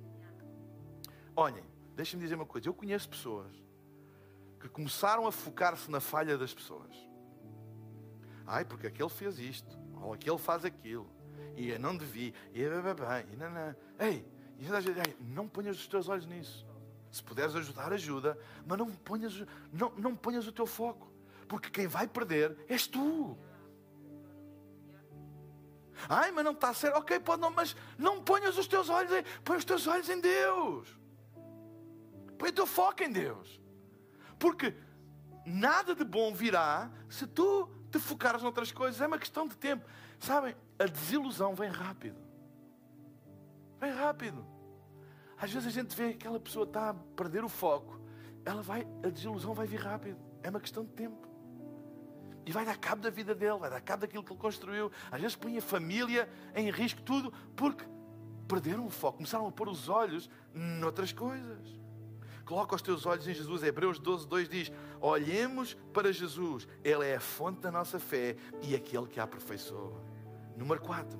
Olhem, 1.34 1.64
deixem-me 1.94 2.22
dizer 2.22 2.34
uma 2.34 2.46
coisa. 2.46 2.68
Eu 2.68 2.74
conheço 2.74 3.08
pessoas 3.08 3.54
que 4.60 4.68
começaram 4.68 5.26
a 5.26 5.32
focar-se 5.32 5.90
na 5.90 6.00
falha 6.00 6.38
das 6.38 6.54
pessoas. 6.54 7.05
Ai, 8.46 8.64
porque 8.64 8.86
aquele 8.86 9.08
fez 9.08 9.38
isto, 9.38 9.78
ou 10.00 10.12
aquele 10.12 10.38
faz 10.38 10.64
aquilo, 10.64 11.10
e 11.56 11.70
eu 11.70 11.80
não 11.80 11.96
devia, 11.96 12.32
e 12.52 12.60
bem, 12.60 13.32
e 13.32 13.36
não, 13.36 13.50
não. 13.50 13.74
Ei, 13.98 14.24
não 15.20 15.48
ponhas 15.48 15.76
os 15.76 15.86
teus 15.86 16.08
olhos 16.08 16.26
nisso. 16.26 16.66
Se 17.10 17.22
puderes 17.22 17.54
ajudar, 17.56 17.92
ajuda, 17.92 18.38
mas 18.66 18.78
não 18.78 18.90
ponhas, 18.90 19.44
não, 19.72 19.90
não 19.96 20.14
ponhas 20.14 20.46
o 20.46 20.52
teu 20.52 20.66
foco, 20.66 21.10
porque 21.48 21.70
quem 21.70 21.86
vai 21.86 22.06
perder 22.06 22.56
és 22.68 22.86
tu. 22.86 23.36
Ai, 26.08 26.30
mas 26.30 26.44
não 26.44 26.52
está 26.52 26.74
certo. 26.74 26.98
Ok, 26.98 27.18
pode 27.20 27.40
não, 27.40 27.50
mas 27.50 27.74
não 27.96 28.22
ponhas 28.22 28.56
os 28.58 28.66
teus 28.66 28.88
olhos 28.88 29.10
em, 29.12 29.24
põe 29.42 29.56
os 29.56 29.64
teus 29.64 29.86
olhos 29.86 30.08
em 30.08 30.20
Deus. 30.20 30.94
Põe 32.38 32.50
o 32.50 32.52
teu 32.52 32.66
foco 32.66 33.02
em 33.02 33.10
Deus. 33.10 33.60
Porque 34.38 34.74
nada 35.46 35.94
de 35.94 36.04
bom 36.04 36.34
virá 36.34 36.90
se 37.08 37.26
tu 37.26 37.68
te 37.98 38.04
focares 38.06 38.42
noutras 38.42 38.72
coisas. 38.72 39.00
É 39.00 39.06
uma 39.06 39.18
questão 39.18 39.46
de 39.46 39.56
tempo. 39.56 39.84
Sabem, 40.18 40.54
a 40.78 40.84
desilusão 40.84 41.54
vem 41.54 41.70
rápido. 41.70 42.18
Vem 43.80 43.92
rápido. 43.92 44.44
Às 45.38 45.52
vezes 45.52 45.68
a 45.68 45.70
gente 45.70 45.94
vê 45.94 46.10
que 46.10 46.26
aquela 46.26 46.40
pessoa 46.40 46.64
está 46.64 46.90
a 46.90 46.94
perder 46.94 47.44
o 47.44 47.48
foco. 47.48 48.00
Ela 48.44 48.62
vai, 48.62 48.86
a 49.02 49.08
desilusão 49.08 49.54
vai 49.54 49.66
vir 49.66 49.80
rápido. 49.80 50.18
É 50.42 50.50
uma 50.50 50.60
questão 50.60 50.84
de 50.84 50.92
tempo. 50.92 51.26
E 52.44 52.52
vai 52.52 52.64
dar 52.64 52.78
cabo 52.78 53.02
da 53.02 53.10
vida 53.10 53.34
dele, 53.34 53.58
vai 53.58 53.68
dar 53.68 53.80
cabo 53.80 54.02
daquilo 54.02 54.22
que 54.22 54.32
ele 54.32 54.40
construiu. 54.40 54.90
Às 55.10 55.20
vezes 55.20 55.36
põe 55.36 55.58
a 55.58 55.62
família 55.62 56.28
em 56.54 56.70
risco, 56.70 57.02
tudo, 57.02 57.32
porque 57.56 57.84
perderam 58.46 58.86
o 58.86 58.90
foco, 58.90 59.18
começaram 59.18 59.48
a 59.48 59.52
pôr 59.52 59.68
os 59.68 59.88
olhos 59.88 60.30
noutras 60.54 61.12
coisas. 61.12 61.85
Coloca 62.46 62.76
os 62.76 62.80
teus 62.80 63.04
olhos 63.04 63.26
em 63.26 63.34
Jesus. 63.34 63.62
Hebreus 63.64 63.98
12, 63.98 64.26
2 64.26 64.48
diz: 64.48 64.72
Olhemos 65.00 65.74
para 65.92 66.12
Jesus, 66.12 66.66
Ele 66.84 67.04
é 67.04 67.16
a 67.16 67.20
fonte 67.20 67.60
da 67.60 67.72
nossa 67.72 67.98
fé 67.98 68.36
e 68.62 68.74
aquele 68.74 69.08
que 69.08 69.18
a 69.18 69.24
aperfeiçoa. 69.24 70.00
Número 70.56 70.80
4. 70.80 71.18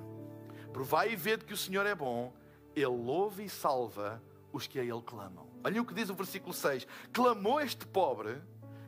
Provai 0.71 1.11
e 1.11 1.15
vede 1.15 1.43
que 1.43 1.53
o 1.53 1.57
Senhor 1.57 1.85
é 1.85 1.93
bom, 1.93 2.33
Ele 2.73 2.85
louva 2.87 3.43
e 3.43 3.49
salva 3.49 4.23
os 4.53 4.65
que 4.65 4.79
a 4.79 4.83
Ele 4.83 5.01
clamam. 5.01 5.47
Olha 5.63 5.81
o 5.81 5.85
que 5.85 5.93
diz 5.93 6.09
o 6.09 6.15
versículo 6.15 6.53
6: 6.53 6.87
Clamou 7.11 7.59
este 7.59 7.85
pobre 7.85 8.41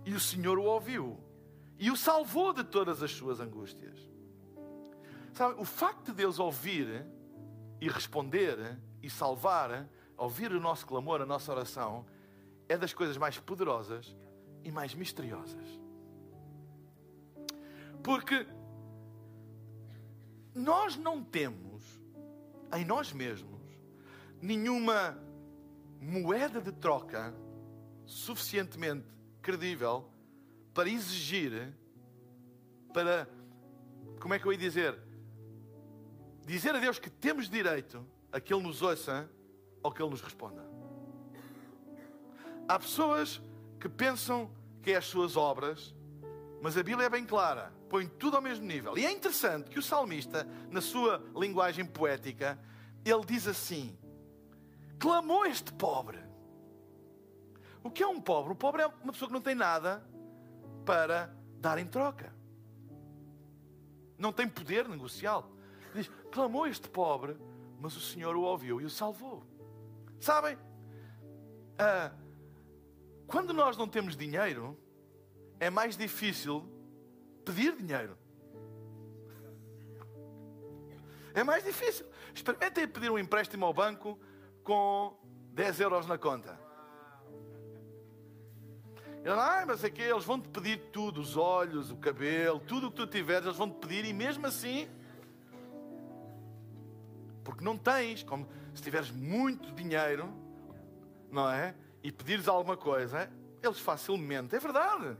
e 0.05 0.13
o 0.13 0.19
Senhor 0.19 0.57
o 0.57 0.63
ouviu 0.63 1.19
e 1.77 1.89
o 1.89 1.95
salvou 1.95 2.53
de 2.53 2.63
todas 2.63 3.03
as 3.03 3.11
suas 3.11 3.39
angústias. 3.39 3.97
Sabe, 5.33 5.59
o 5.59 5.65
facto 5.65 6.07
de 6.07 6.13
Deus 6.13 6.39
ouvir 6.39 7.05
e 7.79 7.87
responder 7.87 8.77
e 9.01 9.09
salvar, 9.09 9.89
ouvir 10.17 10.51
o 10.51 10.59
nosso 10.59 10.85
clamor, 10.85 11.21
a 11.21 11.25
nossa 11.25 11.51
oração, 11.51 12.05
é 12.69 12.77
das 12.77 12.93
coisas 12.93 13.17
mais 13.17 13.37
poderosas 13.39 14.15
e 14.63 14.71
mais 14.71 14.93
misteriosas. 14.93 15.67
Porque 18.03 18.47
nós 20.53 20.95
não 20.95 21.23
temos 21.23 21.99
em 22.77 22.85
nós 22.85 23.11
mesmos 23.11 23.59
nenhuma 24.41 25.17
moeda 25.99 26.61
de 26.61 26.71
troca 26.71 27.33
suficientemente 28.05 29.07
credível 29.41 30.09
para 30.73 30.89
exigir, 30.89 31.73
para, 32.93 33.27
como 34.19 34.33
é 34.33 34.39
que 34.39 34.45
eu 34.45 34.51
ia 34.51 34.57
dizer? 34.57 34.97
Dizer 36.45 36.75
a 36.75 36.79
Deus 36.79 36.99
que 36.99 37.09
temos 37.09 37.49
direito 37.49 38.05
a 38.31 38.39
que 38.39 38.53
Ele 38.53 38.63
nos 38.63 38.81
ouça 38.81 39.29
ou 39.81 39.91
que 39.91 40.01
Ele 40.01 40.11
nos 40.11 40.21
responda. 40.21 40.68
Há 42.69 42.77
pessoas 42.77 43.41
que 43.79 43.89
pensam 43.89 44.47
que 44.83 44.91
é 44.91 44.97
as 44.97 45.05
suas 45.05 45.35
obras, 45.35 45.95
mas 46.61 46.77
a 46.77 46.83
Bíblia 46.83 47.07
é 47.07 47.09
bem 47.09 47.25
clara, 47.25 47.73
põe 47.89 48.07
tudo 48.07 48.35
ao 48.35 48.43
mesmo 48.43 48.63
nível. 48.63 48.95
E 48.95 49.07
é 49.07 49.11
interessante 49.11 49.71
que 49.71 49.79
o 49.79 49.81
salmista, 49.81 50.47
na 50.69 50.79
sua 50.79 51.19
linguagem 51.35 51.83
poética, 51.83 52.59
ele 53.03 53.25
diz 53.25 53.47
assim: 53.47 53.97
clamou 54.99 55.47
este 55.47 55.73
pobre. 55.73 56.19
O 57.83 57.89
que 57.89 58.03
é 58.03 58.07
um 58.07 58.21
pobre? 58.21 58.53
O 58.53 58.55
pobre 58.55 58.83
é 58.83 58.85
uma 58.85 59.13
pessoa 59.13 59.29
que 59.29 59.33
não 59.33 59.41
tem 59.41 59.55
nada 59.55 60.07
para 60.85 61.35
dar 61.55 61.79
em 61.79 61.87
troca. 61.87 62.31
Não 64.15 64.31
tem 64.31 64.47
poder 64.47 64.87
negocial. 64.87 65.51
Diz: 65.95 66.07
clamou 66.31 66.67
este 66.67 66.87
pobre, 66.87 67.35
mas 67.79 67.97
o 67.97 67.99
Senhor 67.99 68.35
o 68.35 68.41
ouviu 68.41 68.79
e 68.79 68.85
o 68.85 68.91
salvou. 68.91 69.43
Sabem? 70.19 70.55
Ah, 71.79 72.11
quando 73.29 73.53
nós 73.53 73.77
não 73.77 73.87
temos 73.87 74.17
dinheiro, 74.17 74.77
é 75.59 75.69
mais 75.69 75.95
difícil 75.95 76.67
pedir 77.45 77.75
dinheiro. 77.75 78.17
É 81.33 81.43
mais 81.43 81.63
difícil. 81.63 82.05
Experimentem 82.33 82.87
pedir 82.87 83.11
um 83.11 83.19
empréstimo 83.19 83.65
ao 83.65 83.73
banco 83.73 84.19
com 84.63 85.15
10 85.53 85.79
euros 85.79 86.07
na 86.07 86.17
conta. 86.17 86.59
Ele, 89.23 89.29
ah, 89.29 89.63
mas 89.67 89.83
é 89.83 89.89
que 89.89 90.01
eles 90.01 90.23
vão-te 90.23 90.47
pedir 90.47 90.89
tudo, 90.91 91.21
os 91.21 91.37
olhos, 91.37 91.91
o 91.91 91.97
cabelo, 91.97 92.59
tudo 92.59 92.87
o 92.87 92.89
que 92.89 92.97
tu 92.97 93.05
tiveres, 93.07 93.45
eles 93.45 93.57
vão-te 93.57 93.75
pedir 93.75 94.05
e 94.05 94.13
mesmo 94.13 94.47
assim, 94.47 94.89
porque 97.43 97.63
não 97.63 97.77
tens, 97.77 98.23
como 98.23 98.47
se 98.73 98.81
tiveres 98.81 99.11
muito 99.11 99.71
dinheiro, 99.73 100.33
não 101.29 101.49
é? 101.49 101.75
E 102.03 102.11
pedires 102.11 102.47
alguma 102.47 102.77
coisa, 102.77 103.29
eles 103.61 103.79
facilmente, 103.79 104.55
é 104.55 104.59
verdade, 104.59 105.17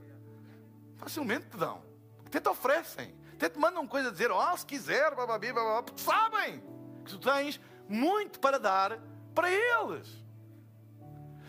facilmente 0.96 1.46
te 1.46 1.56
dão, 1.56 1.82
até 2.26 2.40
te 2.40 2.48
oferecem, 2.48 3.14
até 3.34 3.48
te 3.48 3.58
mandam 3.58 3.86
coisa 3.86 4.08
a 4.08 4.12
dizer, 4.12 4.30
oh, 4.30 4.56
se 4.56 4.64
quiser, 4.64 5.14
bababi, 5.14 5.52
bababá, 5.52 5.82
porque 5.82 6.00
sabem 6.00 6.62
que 7.04 7.10
tu 7.10 7.18
tens 7.18 7.60
muito 7.88 8.40
para 8.40 8.58
dar 8.58 8.98
para 9.34 9.50
eles. 9.50 10.20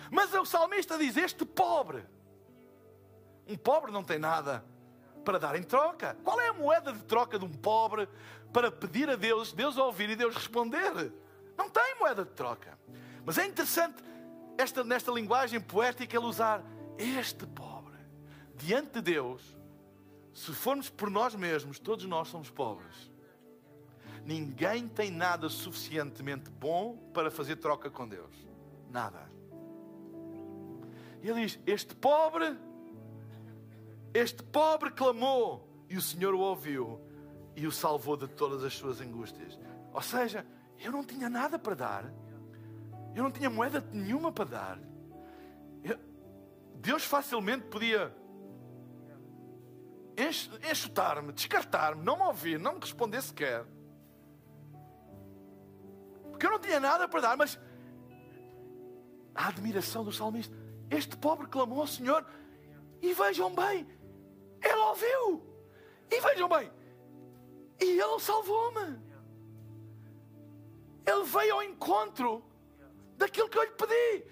Mas 0.09 0.33
o 0.33 0.45
salmista 0.45 0.97
diz: 0.97 1.15
Este 1.15 1.45
pobre, 1.45 2.03
um 3.47 3.55
pobre 3.55 3.91
não 3.91 4.03
tem 4.03 4.19
nada 4.19 4.63
para 5.23 5.39
dar 5.39 5.55
em 5.55 5.63
troca. 5.63 6.17
Qual 6.23 6.39
é 6.39 6.49
a 6.49 6.53
moeda 6.53 6.91
de 6.91 7.03
troca 7.03 7.39
de 7.39 7.45
um 7.45 7.51
pobre 7.51 8.09
para 8.51 8.69
pedir 8.69 9.09
a 9.09 9.15
Deus, 9.15 9.53
Deus 9.53 9.77
ouvir 9.77 10.09
e 10.09 10.15
Deus 10.15 10.35
responder? 10.35 11.13
Não 11.57 11.69
tem 11.69 11.95
moeda 11.97 12.25
de 12.25 12.31
troca. 12.31 12.77
Mas 13.25 13.37
é 13.37 13.45
interessante 13.45 14.03
esta, 14.57 14.83
nesta 14.83 15.11
linguagem 15.11 15.59
poética 15.59 16.15
ele 16.15 16.25
usar 16.25 16.63
este 16.97 17.45
pobre 17.47 17.97
diante 18.55 18.93
de 18.93 19.01
Deus. 19.01 19.57
Se 20.33 20.53
formos 20.53 20.89
por 20.89 21.09
nós 21.09 21.35
mesmos, 21.35 21.79
todos 21.79 22.05
nós 22.05 22.27
somos 22.27 22.49
pobres. 22.49 23.11
Ninguém 24.23 24.87
tem 24.87 25.11
nada 25.11 25.49
suficientemente 25.49 26.49
bom 26.49 26.95
para 27.13 27.31
fazer 27.31 27.57
troca 27.57 27.89
com 27.89 28.07
Deus. 28.07 28.33
Nada. 28.89 29.29
E 31.21 31.29
ele 31.29 31.41
diz: 31.41 31.59
Este 31.65 31.95
pobre 31.95 32.55
este 34.13 34.43
pobre 34.43 34.91
clamou 34.91 35.85
e 35.89 35.95
o 35.95 36.01
Senhor 36.01 36.33
o 36.33 36.39
ouviu 36.39 36.99
e 37.55 37.65
o 37.65 37.71
salvou 37.71 38.17
de 38.17 38.27
todas 38.27 38.63
as 38.63 38.73
suas 38.73 38.99
angústias. 38.99 39.57
Ou 39.93 40.01
seja, 40.01 40.45
eu 40.79 40.91
não 40.91 41.03
tinha 41.03 41.29
nada 41.29 41.57
para 41.57 41.75
dar, 41.75 42.13
eu 43.15 43.23
não 43.23 43.31
tinha 43.31 43.49
moeda 43.49 43.81
nenhuma 43.91 44.31
para 44.31 44.45
dar. 44.45 44.79
Eu, 45.83 45.97
Deus 46.75 47.03
facilmente 47.03 47.67
podia 47.67 48.15
enxutar-me, 50.69 51.31
descartar-me, 51.33 52.03
não 52.03 52.17
me 52.17 52.23
ouvir, 52.23 52.59
não 52.59 52.73
me 52.73 52.79
responder 52.79 53.21
sequer. 53.21 53.65
Porque 56.29 56.45
eu 56.45 56.51
não 56.51 56.59
tinha 56.59 56.79
nada 56.79 57.07
para 57.07 57.21
dar, 57.21 57.37
mas 57.37 57.59
a 59.33 59.47
admiração 59.47 60.03
do 60.03 60.11
salmista. 60.11 60.55
Este 60.89 61.15
pobre 61.17 61.47
clamou 61.47 61.79
ao 61.79 61.87
Senhor 61.87 62.25
e 63.01 63.13
vejam 63.13 63.53
bem, 63.53 63.87
ele 64.61 64.75
ouviu. 64.75 65.51
E 66.09 66.19
vejam 66.19 66.49
bem, 66.49 66.69
e 67.79 67.99
ele 67.99 68.19
salvou-me. 68.19 68.99
Ele 71.05 71.23
veio 71.23 71.55
ao 71.55 71.63
encontro 71.63 72.43
daquilo 73.21 73.49
que 73.49 73.57
eu 73.57 73.63
lhe 73.63 73.71
pedi. 73.71 74.25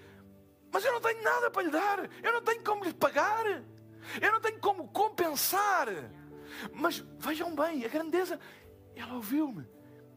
Mas 0.72 0.84
eu 0.84 0.92
não 0.92 1.00
tenho 1.00 1.22
nada 1.22 1.50
para 1.50 1.62
lhe 1.62 1.70
dar. 1.70 1.98
Eu 2.22 2.32
não 2.32 2.42
tenho 2.42 2.62
como 2.62 2.84
lhe 2.84 2.92
pagar. 2.92 3.46
Eu 3.46 4.32
não 4.32 4.40
tenho 4.40 4.60
como 4.60 4.88
compensar. 4.88 5.88
Mas 6.72 6.98
vejam 7.18 7.54
bem, 7.54 7.84
a 7.84 7.88
grandeza. 7.88 8.38
Ele 8.94 9.12
ouviu-me. 9.12 9.66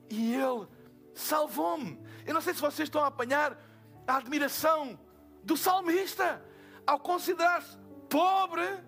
E 0.10 0.34
ele 0.36 0.68
salvou-me. 1.14 2.00
Eu 2.26 2.34
não 2.34 2.42
sei 2.42 2.54
se 2.54 2.62
vocês 2.62 2.88
estão 2.88 3.04
a 3.04 3.08
apanhar 3.08 3.58
a 4.06 4.18
admiração 4.18 5.00
do 5.44 5.56
salmista 5.56 6.44
ao 6.86 7.00
considerar-se 7.00 7.78
pobre 8.10 8.84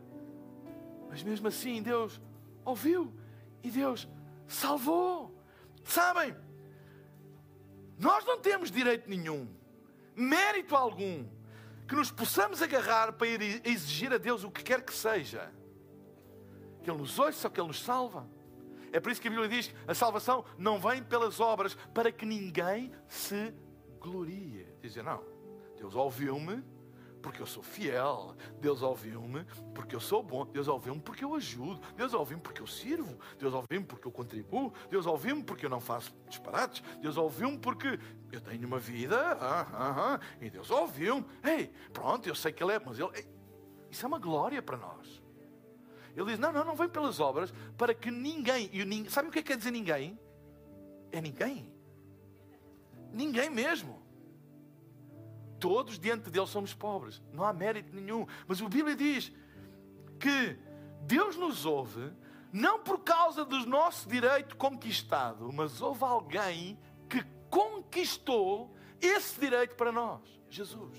mas 1.16 1.24
mesmo 1.24 1.48
assim, 1.48 1.82
Deus 1.82 2.22
ouviu 2.66 3.14
e 3.64 3.72
Deus 3.72 4.06
salvou. 4.48 5.34
Sabem? 5.82 6.36
Nós 7.98 8.26
não 8.26 8.38
temos 8.38 8.70
direito 8.70 9.10
nenhum, 9.10 9.48
mérito 10.16 10.76
algum, 10.76 11.26
que 11.88 11.96
nos 11.96 12.12
possamos 12.12 12.62
agarrar 12.62 13.14
para 13.14 13.28
ir 13.28 13.62
exigir 13.66 14.12
a 14.14 14.18
Deus 14.18 14.44
o 14.44 14.52
que 14.52 14.64
quer 14.64 14.84
que 14.84 14.94
seja. 14.94 15.52
Que 16.84 16.90
Ele 16.90 17.00
nos 17.00 17.18
ouça 17.20 17.48
ou 17.48 17.52
que 17.52 17.60
Ele 17.60 17.68
nos 17.68 17.84
salva. 17.84 18.28
É 18.92 19.00
por 19.00 19.12
isso 19.12 19.22
que 19.22 19.28
a 19.28 19.32
Bíblia 19.32 19.50
diz: 19.50 19.74
a 19.88 19.94
salvação 19.94 20.46
não 20.58 20.80
vem 20.80 21.04
pelas 21.04 21.40
obras 21.40 21.76
para 21.94 22.12
que 22.12 22.26
ninguém 22.26 22.92
se 23.08 23.54
glorie. 24.00 24.66
Dizer, 24.82 25.04
não, 25.04 25.24
Deus 25.78 25.96
ouviu-me 25.96 26.64
porque 27.26 27.42
eu 27.42 27.48
sou 27.48 27.64
fiel. 27.64 28.36
Deus 28.62 28.84
ouviu-me 28.84 29.44
porque 29.74 29.96
eu 29.96 30.00
sou 30.00 30.22
bom. 30.22 30.46
Deus 30.46 30.68
ouviu-me 30.68 31.02
porque 31.02 31.26
eu 31.26 31.34
ajudo. 31.34 31.82
Deus 31.96 32.14
ouviu-me 32.14 32.42
porque 32.42 32.62
eu 32.62 32.68
sirvo. 32.68 33.18
Deus 33.40 33.52
ouviu-me 33.54 33.86
porque 33.86 34.08
eu 34.08 34.12
contribuo. 34.12 34.72
Deus 34.92 35.08
ouviu-me 35.08 35.44
porque 35.44 35.66
eu 35.66 35.70
não 35.72 35.82
faço 35.82 36.14
disparates. 36.30 36.84
Deus 37.02 37.18
ouviu-me 37.18 37.58
porque 37.58 38.00
eu 38.36 38.42
tenho 38.42 38.68
uma 38.68 38.80
vida. 38.80 39.18
Ah, 39.40 39.68
ah, 39.74 40.16
ah. 40.16 40.20
E 40.42 40.50
Deus 40.50 40.70
ouviu-me. 40.70 41.26
Ei, 41.44 41.72
pronto, 41.92 42.28
eu 42.28 42.36
sei 42.36 42.52
que 42.52 42.64
Ele 42.64 42.74
é, 42.74 42.80
mas 42.84 43.00
Ele. 43.00 43.10
Ei, 43.16 43.28
isso 43.90 44.06
é 44.06 44.08
uma 44.08 44.20
glória 44.20 44.62
para 44.62 44.78
nós. 44.78 45.22
Ele 46.16 46.26
diz: 46.28 46.40
Não, 46.40 46.52
não, 46.52 46.64
não 46.64 46.76
vem 46.76 46.90
pelas 46.90 47.20
obras 47.20 47.54
para 47.78 47.94
que 47.94 48.10
ninguém. 48.10 48.70
E 48.72 49.10
sabe 49.10 49.30
o 49.30 49.32
que 49.32 49.40
é 49.40 49.42
que 49.42 49.50
quer 49.50 49.58
dizer 49.58 49.72
ninguém? 49.72 50.20
É 51.12 51.22
ninguém. 51.22 51.74
Ninguém 53.12 53.50
mesmo. 53.50 54.04
Todos 55.60 55.98
diante 55.98 56.30
dele 56.30 56.48
somos 56.48 56.74
pobres, 56.74 57.24
não 57.32 57.44
há 57.44 57.54
mérito 57.54 57.96
nenhum. 57.96 58.28
Mas 58.48 58.62
a 58.62 58.68
Bíblia 58.68 58.96
diz 58.96 59.32
que 60.20 60.58
Deus 61.02 61.36
nos 61.38 61.66
ouve 61.66 62.12
não 62.52 62.80
por 62.80 63.00
causa 63.00 63.44
do 63.44 63.66
nosso 63.66 64.08
direito 64.08 64.56
conquistado, 64.56 65.52
mas 65.52 65.82
houve 65.82 66.04
alguém 66.04 66.80
conquistou 67.50 68.76
esse 69.02 69.40
direito 69.40 69.76
para 69.76 69.92
nós, 69.92 70.22
Jesus. 70.50 70.98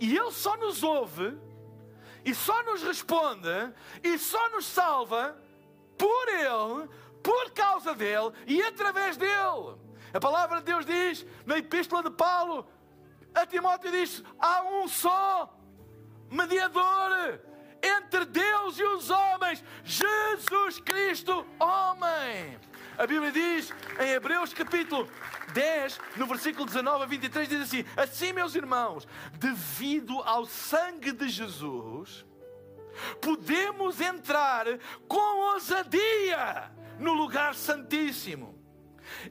E 0.00 0.16
Ele 0.16 0.30
só 0.30 0.56
nos 0.56 0.82
ouve, 0.82 1.38
e 2.24 2.34
só 2.34 2.62
nos 2.64 2.82
responde, 2.82 3.48
e 4.02 4.18
só 4.18 4.48
nos 4.50 4.66
salva 4.66 5.36
por 5.96 6.28
Ele, 6.28 6.88
por 7.22 7.50
causa 7.52 7.94
dele 7.94 8.32
e 8.46 8.62
através 8.62 9.16
dele. 9.16 9.78
A 10.12 10.20
palavra 10.20 10.58
de 10.58 10.64
Deus 10.64 10.84
diz, 10.84 11.26
na 11.46 11.58
Epístola 11.58 12.02
de 12.02 12.10
Paulo, 12.10 12.66
a 13.34 13.46
Timóteo 13.46 13.90
diz: 13.90 14.22
há 14.38 14.62
um 14.64 14.88
só 14.88 15.56
mediador 16.30 17.40
entre 17.82 18.24
Deus 18.26 18.78
e 18.78 18.84
os 18.84 19.10
homens, 19.10 19.64
Jesus 19.84 20.80
Cristo, 20.80 21.46
homem. 21.58 22.58
A 22.98 23.06
Bíblia 23.06 23.32
diz 23.32 23.72
em 23.98 24.10
Hebreus 24.10 24.52
capítulo 24.52 25.08
10, 25.54 26.00
no 26.16 26.26
versículo 26.26 26.66
19 26.66 27.04
a 27.04 27.06
23, 27.06 27.48
diz 27.48 27.62
assim: 27.62 27.84
Assim, 27.96 28.32
meus 28.32 28.54
irmãos, 28.54 29.08
devido 29.34 30.20
ao 30.22 30.44
sangue 30.44 31.12
de 31.12 31.28
Jesus, 31.28 32.24
podemos 33.20 34.00
entrar 34.00 34.66
com 35.08 35.52
ousadia 35.54 36.70
no 36.98 37.14
lugar 37.14 37.54
santíssimo 37.54 38.62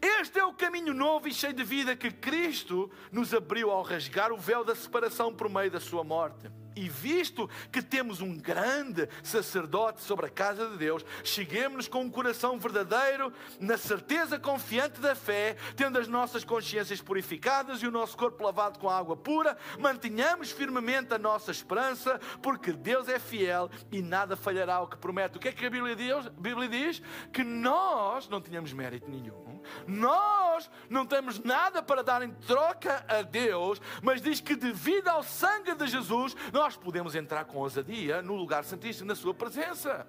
Este 0.01 0.39
é 0.39 0.45
o 0.45 0.53
caminho 0.53 0.93
novo 0.93 1.27
e 1.27 1.33
cheio 1.33 1.53
de 1.53 1.63
vida 1.63 1.95
que 1.95 2.11
Cristo 2.11 2.91
nos 3.11 3.33
abriu 3.33 3.69
ao 3.69 3.83
rasgar 3.83 4.31
o 4.31 4.37
véu 4.37 4.63
da 4.63 4.75
separação 4.75 5.33
por 5.33 5.49
meio 5.49 5.71
da 5.71 5.79
sua 5.79 6.03
morte. 6.03 6.49
E 6.75 6.87
visto 6.87 7.49
que 7.71 7.81
temos 7.81 8.21
um 8.21 8.37
grande 8.37 9.07
sacerdote 9.23 10.01
sobre 10.01 10.25
a 10.25 10.29
casa 10.29 10.69
de 10.69 10.77
Deus, 10.77 11.05
cheguemos-nos 11.23 11.87
com 11.87 12.01
um 12.01 12.09
coração 12.09 12.57
verdadeiro, 12.57 13.33
na 13.59 13.77
certeza 13.77 14.39
confiante 14.39 14.99
da 14.99 15.15
fé, 15.15 15.55
tendo 15.75 15.97
as 15.97 16.07
nossas 16.07 16.43
consciências 16.43 17.01
purificadas 17.01 17.81
e 17.81 17.87
o 17.87 17.91
nosso 17.91 18.17
corpo 18.17 18.43
lavado 18.43 18.79
com 18.79 18.89
água 18.89 19.15
pura, 19.15 19.57
mantenhamos 19.79 20.51
firmemente 20.51 21.13
a 21.13 21.17
nossa 21.17 21.51
esperança, 21.51 22.19
porque 22.41 22.71
Deus 22.71 23.07
é 23.07 23.19
fiel 23.19 23.69
e 23.91 24.01
nada 24.01 24.35
falhará 24.35 24.75
ao 24.75 24.87
que 24.87 24.97
promete. 24.97 25.37
O 25.37 25.39
que 25.39 25.49
é 25.49 25.51
que 25.51 25.65
a 25.65 25.69
Bíblia 25.69 25.95
diz? 25.95 26.27
A 26.27 26.29
Bíblia 26.29 26.69
diz 26.69 27.01
que 27.31 27.43
nós 27.43 28.27
não 28.29 28.41
tínhamos 28.41 28.73
mérito 28.73 29.09
nenhum. 29.09 29.61
Nós 29.87 30.69
não 30.89 31.05
temos 31.05 31.39
nada 31.39 31.81
para 31.81 32.03
dar 32.03 32.21
em 32.21 32.31
troca 32.31 33.05
a 33.07 33.21
Deus, 33.21 33.81
mas 34.01 34.21
diz 34.21 34.39
que 34.39 34.55
devido 34.55 35.07
ao 35.07 35.23
sangue 35.23 35.75
de 35.75 35.87
Jesus, 35.87 36.35
nós 36.51 36.60
podemos 36.77 37.15
entrar 37.15 37.45
com 37.45 37.57
ousadia 37.57 38.21
no 38.21 38.35
lugar 38.35 38.63
santíssimo, 38.63 39.07
na 39.07 39.15
Sua 39.15 39.33
presença. 39.33 40.05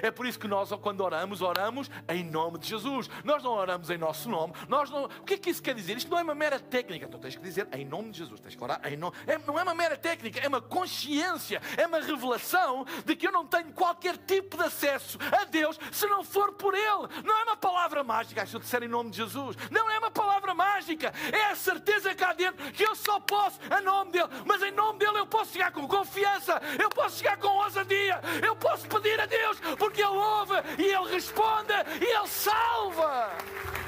É 0.00 0.10
por 0.10 0.26
isso 0.26 0.38
que 0.38 0.48
nós, 0.48 0.70
quando 0.80 1.00
oramos, 1.00 1.40
oramos 1.40 1.90
em 2.08 2.24
nome 2.24 2.58
de 2.58 2.68
Jesus. 2.68 3.08
Nós 3.24 3.42
não 3.42 3.52
oramos 3.52 3.90
em 3.90 3.98
nosso 3.98 4.28
nome. 4.28 4.52
Nós 4.68 4.90
não... 4.90 5.04
O 5.04 5.24
que 5.24 5.34
é 5.34 5.38
que 5.38 5.50
isso 5.50 5.62
quer 5.62 5.74
dizer? 5.74 5.96
Isto 5.96 6.10
não 6.10 6.18
é 6.18 6.22
uma 6.22 6.34
mera 6.34 6.58
técnica. 6.58 7.06
Então 7.06 7.20
tens 7.20 7.36
que 7.36 7.42
dizer 7.42 7.68
em 7.72 7.84
nome 7.84 8.10
de 8.10 8.18
Jesus. 8.18 8.40
Tens 8.40 8.54
que 8.54 8.62
orar 8.62 8.80
em 8.84 8.96
nome. 8.96 9.16
É, 9.26 9.38
não 9.38 9.58
é 9.58 9.62
uma 9.62 9.74
mera 9.74 9.96
técnica, 9.96 10.40
é 10.40 10.48
uma 10.48 10.60
consciência, 10.60 11.60
é 11.76 11.86
uma 11.86 12.00
revelação 12.00 12.84
de 13.04 13.16
que 13.16 13.26
eu 13.26 13.32
não 13.32 13.46
tenho 13.46 13.72
qualquer 13.72 14.16
tipo 14.16 14.56
de 14.56 14.64
acesso 14.64 15.18
a 15.40 15.44
Deus 15.44 15.78
se 15.90 16.06
não 16.06 16.24
for 16.24 16.52
por 16.52 16.74
Ele. 16.74 17.22
Não 17.24 17.38
é 17.38 17.44
uma 17.44 17.56
palavra 17.56 18.02
mágica, 18.02 18.44
se 18.46 18.54
eu 18.54 18.60
disser 18.60 18.82
em 18.82 18.88
nome 18.88 19.10
de 19.10 19.18
Jesus. 19.18 19.56
Não 19.70 19.90
é 19.90 19.98
uma 19.98 20.10
palavra 20.10 20.54
mágica. 20.54 21.12
É 21.32 21.50
a 21.50 21.56
certeza 21.56 22.14
cá 22.14 22.32
dentro 22.32 22.70
que 22.72 22.82
eu 22.82 22.94
só 22.94 23.20
posso 23.20 23.58
em 23.78 23.84
nome 23.84 24.12
dEle. 24.12 24.28
Mas 24.46 24.62
em 24.62 24.70
nome 24.70 24.98
dEle 24.98 25.18
eu 25.18 25.26
posso 25.26 25.52
chegar 25.52 25.72
com 25.72 25.86
confiança, 25.86 26.60
eu 26.80 26.88
posso 26.90 27.18
chegar 27.18 27.36
com 27.36 27.48
ousadia, 27.48 28.20
eu 28.44 28.56
posso 28.56 28.86
pedir 28.88 29.20
a 29.20 29.26
Deus 29.26 29.58
porque 29.76 30.02
Ele 30.02 30.16
ouve 30.16 30.54
e 30.78 30.84
Ele 30.84 31.10
responde 31.10 31.72
e 32.00 32.04
Ele 32.04 32.28
salva. 32.28 33.30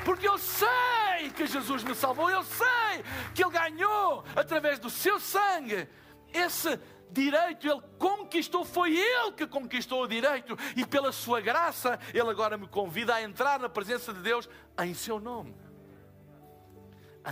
Porque 0.05 0.28
eu 0.28 0.39
sei 0.39 1.30
que 1.35 1.47
Jesus 1.47 1.82
me 1.82 1.95
salvou, 1.95 2.30
eu 2.30 2.43
sei 2.43 3.05
que 3.35 3.43
Ele 3.43 3.51
ganhou 3.51 4.24
através 4.37 4.78
do 4.78 4.91
seu 4.91 5.18
sangue 5.18 5.89
esse 6.32 6.78
direito, 7.11 7.66
Ele 7.66 7.80
conquistou, 7.99 8.64
foi 8.64 8.97
Ele 8.97 9.32
que 9.32 9.47
conquistou 9.47 10.03
o 10.03 10.09
direito, 10.09 10.57
e 10.76 10.85
pela 10.85 11.12
Sua 11.12 11.41
graça, 11.41 11.99
Ele 12.12 12.28
agora 12.28 12.59
me 12.59 12.66
convida 12.66 13.14
a 13.14 13.22
entrar 13.22 13.59
na 13.61 13.68
presença 13.68 14.12
de 14.12 14.20
Deus 14.20 14.49
em 14.82 14.93
Seu 14.93 15.20
nome. 15.20 15.57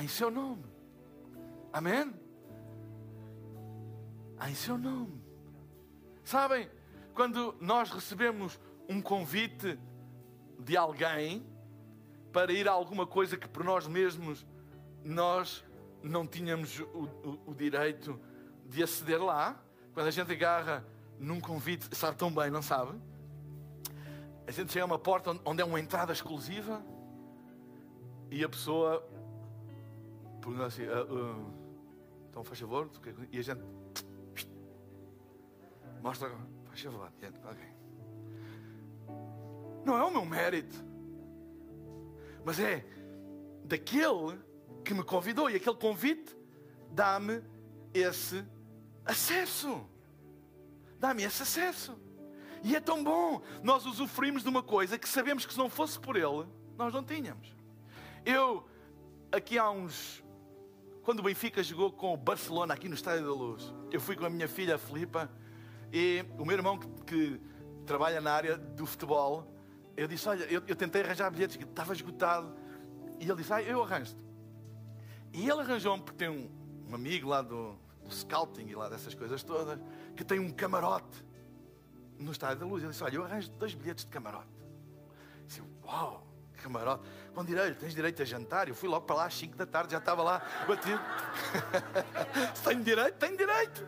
Em 0.00 0.08
Seu 0.08 0.30
nome. 0.30 0.64
Amém? 1.72 2.14
Em 4.48 4.54
Seu 4.54 4.78
nome. 4.78 5.20
Sabem? 6.24 6.70
Quando 7.14 7.54
nós 7.60 7.90
recebemos 7.90 8.58
um 8.88 9.00
convite 9.00 9.78
de 10.58 10.76
alguém 10.76 11.46
para 12.32 12.52
ir 12.52 12.68
a 12.68 12.72
alguma 12.72 13.06
coisa 13.06 13.36
que 13.36 13.48
por 13.48 13.64
nós 13.64 13.86
mesmos 13.86 14.46
nós 15.04 15.64
não 16.02 16.26
tínhamos 16.26 16.78
o, 16.80 16.84
o, 16.84 17.50
o 17.50 17.54
direito 17.54 18.18
de 18.66 18.82
aceder 18.82 19.22
lá, 19.22 19.60
quando 19.92 20.06
a 20.06 20.10
gente 20.10 20.32
agarra 20.32 20.84
num 21.18 21.40
convite, 21.40 21.94
sabe 21.94 22.16
tão 22.16 22.32
bem, 22.32 22.50
não 22.50 22.62
sabe? 22.62 22.98
A 24.46 24.50
gente 24.50 24.72
chega 24.72 24.84
a 24.84 24.86
uma 24.86 24.98
porta 24.98 25.38
onde 25.44 25.62
é 25.62 25.64
uma 25.64 25.78
entrada 25.78 26.12
exclusiva 26.12 26.82
e 28.30 28.42
a 28.42 28.48
pessoa 28.48 29.06
pergunta 30.40 30.66
assim: 30.66 30.84
uh, 30.86 31.14
uh, 31.14 31.54
então 32.28 32.42
faz 32.42 32.58
favor, 32.58 32.90
e 33.30 33.38
a 33.38 33.42
gente 33.42 33.62
mostra 36.02 36.30
Favor, 36.74 37.06
adiante, 37.06 37.38
ok. 37.44 37.72
Não 39.84 39.96
é 39.96 40.04
o 40.04 40.10
meu 40.10 40.24
mérito, 40.24 40.76
mas 42.44 42.58
é 42.58 42.84
daquele 43.64 44.38
que 44.84 44.94
me 44.94 45.02
convidou 45.02 45.50
e 45.50 45.56
aquele 45.56 45.76
convite 45.76 46.36
dá-me 46.90 47.42
esse 47.92 48.44
acesso. 49.04 49.86
Dá-me 50.98 51.24
esse 51.24 51.42
acesso. 51.42 51.98
E 52.62 52.76
é 52.76 52.80
tão 52.80 53.02
bom 53.02 53.42
nós 53.62 53.86
usufruímos 53.86 54.42
de 54.42 54.48
uma 54.48 54.62
coisa 54.62 54.98
que 54.98 55.08
sabemos 55.08 55.44
que 55.44 55.52
se 55.52 55.58
não 55.58 55.68
fosse 55.68 55.98
por 55.98 56.16
ele, 56.16 56.46
nós 56.76 56.92
não 56.92 57.02
tínhamos. 57.02 57.54
Eu, 58.24 58.66
aqui 59.30 59.58
há 59.58 59.70
uns. 59.70 60.22
Quando 61.02 61.18
o 61.18 61.22
Benfica 61.24 61.60
jogou 61.62 61.90
com 61.90 62.14
o 62.14 62.16
Barcelona 62.16 62.74
aqui 62.74 62.88
no 62.88 62.94
Estádio 62.94 63.26
da 63.26 63.32
Luz, 63.32 63.74
eu 63.90 64.00
fui 64.00 64.14
com 64.14 64.24
a 64.24 64.30
minha 64.30 64.46
filha 64.46 64.78
Filipa 64.78 65.28
e 65.92 66.24
o 66.38 66.44
meu 66.44 66.56
irmão 66.56 66.78
que, 66.78 66.88
que 67.04 67.40
trabalha 67.84 68.20
na 68.20 68.32
área 68.32 68.56
do 68.56 68.86
futebol, 68.86 69.46
eu 69.96 70.08
disse: 70.08 70.28
Olha, 70.28 70.44
eu, 70.44 70.62
eu 70.66 70.74
tentei 70.74 71.02
arranjar 71.02 71.30
bilhetes, 71.30 71.56
que 71.56 71.64
estava 71.64 71.92
esgotado. 71.92 72.54
E 73.20 73.24
ele 73.24 73.36
disse: 73.36 73.52
Ah, 73.52 73.62
eu 73.62 73.82
arranjo-te. 73.82 74.18
E 75.32 75.48
ele 75.48 75.60
arranjou-me, 75.60 76.02
porque 76.02 76.18
tem 76.18 76.28
um, 76.28 76.50
um 76.88 76.94
amigo 76.94 77.28
lá 77.28 77.42
do, 77.42 77.76
do, 78.04 78.10
scouting 78.10 78.66
e 78.66 78.74
lá 78.74 78.88
dessas 78.88 79.14
coisas 79.14 79.42
todas, 79.42 79.78
que 80.16 80.24
tem 80.24 80.38
um 80.38 80.50
camarote 80.50 81.24
no 82.18 82.32
Estádio 82.32 82.60
da 82.60 82.66
Luz. 82.66 82.82
Ele 82.82 82.92
disse: 82.92 83.04
Olha, 83.04 83.16
eu 83.16 83.24
arranjo 83.24 83.50
dois 83.52 83.74
bilhetes 83.74 84.04
de 84.06 84.10
camarote. 84.10 84.48
Eu 85.40 85.46
disse: 85.46 85.62
Uau, 85.84 86.26
camarote. 86.62 87.04
Com 87.34 87.44
direito, 87.44 87.78
tens 87.78 87.94
direito 87.94 88.22
a 88.22 88.24
jantar. 88.24 88.68
Eu 88.68 88.74
fui 88.74 88.88
logo 88.88 89.04
para 89.04 89.16
lá 89.16 89.26
às 89.26 89.34
5 89.34 89.56
da 89.56 89.66
tarde, 89.66 89.92
já 89.92 89.98
estava 89.98 90.22
lá 90.22 90.42
batido. 90.66 91.00
tenho 92.64 92.82
direito? 92.82 93.14
Tenho 93.18 93.36
direito. 93.36 93.86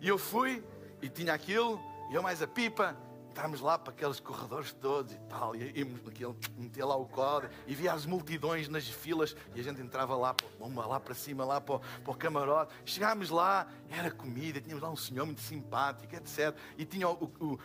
E 0.00 0.08
eu 0.08 0.18
fui 0.18 0.62
e 1.00 1.08
tinha 1.08 1.32
aquilo, 1.32 1.80
e 2.10 2.14
eu 2.14 2.22
mais 2.22 2.42
a 2.42 2.46
pipa. 2.46 2.96
Estávamos 3.28 3.60
lá 3.60 3.78
para 3.78 3.92
aqueles 3.92 4.18
corredores 4.18 4.72
todos 4.72 5.12
e 5.12 5.18
tal, 5.28 5.54
e 5.54 5.78
íamos 5.78 6.02
naquele, 6.02 6.34
meter 6.56 6.82
lá 6.86 6.96
o 6.96 7.04
código, 7.04 7.52
e 7.66 7.74
via 7.74 7.92
as 7.92 8.06
multidões 8.06 8.66
nas 8.66 8.88
filas, 8.88 9.36
e 9.54 9.60
a 9.60 9.62
gente 9.62 9.78
entrava 9.78 10.16
lá, 10.16 10.34
uma 10.58 10.86
lá 10.86 10.98
para 10.98 11.14
cima, 11.14 11.44
lá 11.44 11.60
para 11.60 11.74
o, 11.74 11.80
para 11.80 12.12
o 12.12 12.14
camarote. 12.14 12.72
Chegámos 12.86 13.28
lá, 13.28 13.68
era 13.90 14.10
comida, 14.10 14.58
tínhamos 14.58 14.82
lá 14.82 14.90
um 14.90 14.96
senhor 14.96 15.26
muito 15.26 15.42
simpático, 15.42 16.16
etc. 16.16 16.56
E 16.78 16.86
tinha 16.86 17.10
o, 17.10 17.24
o, 17.38 17.58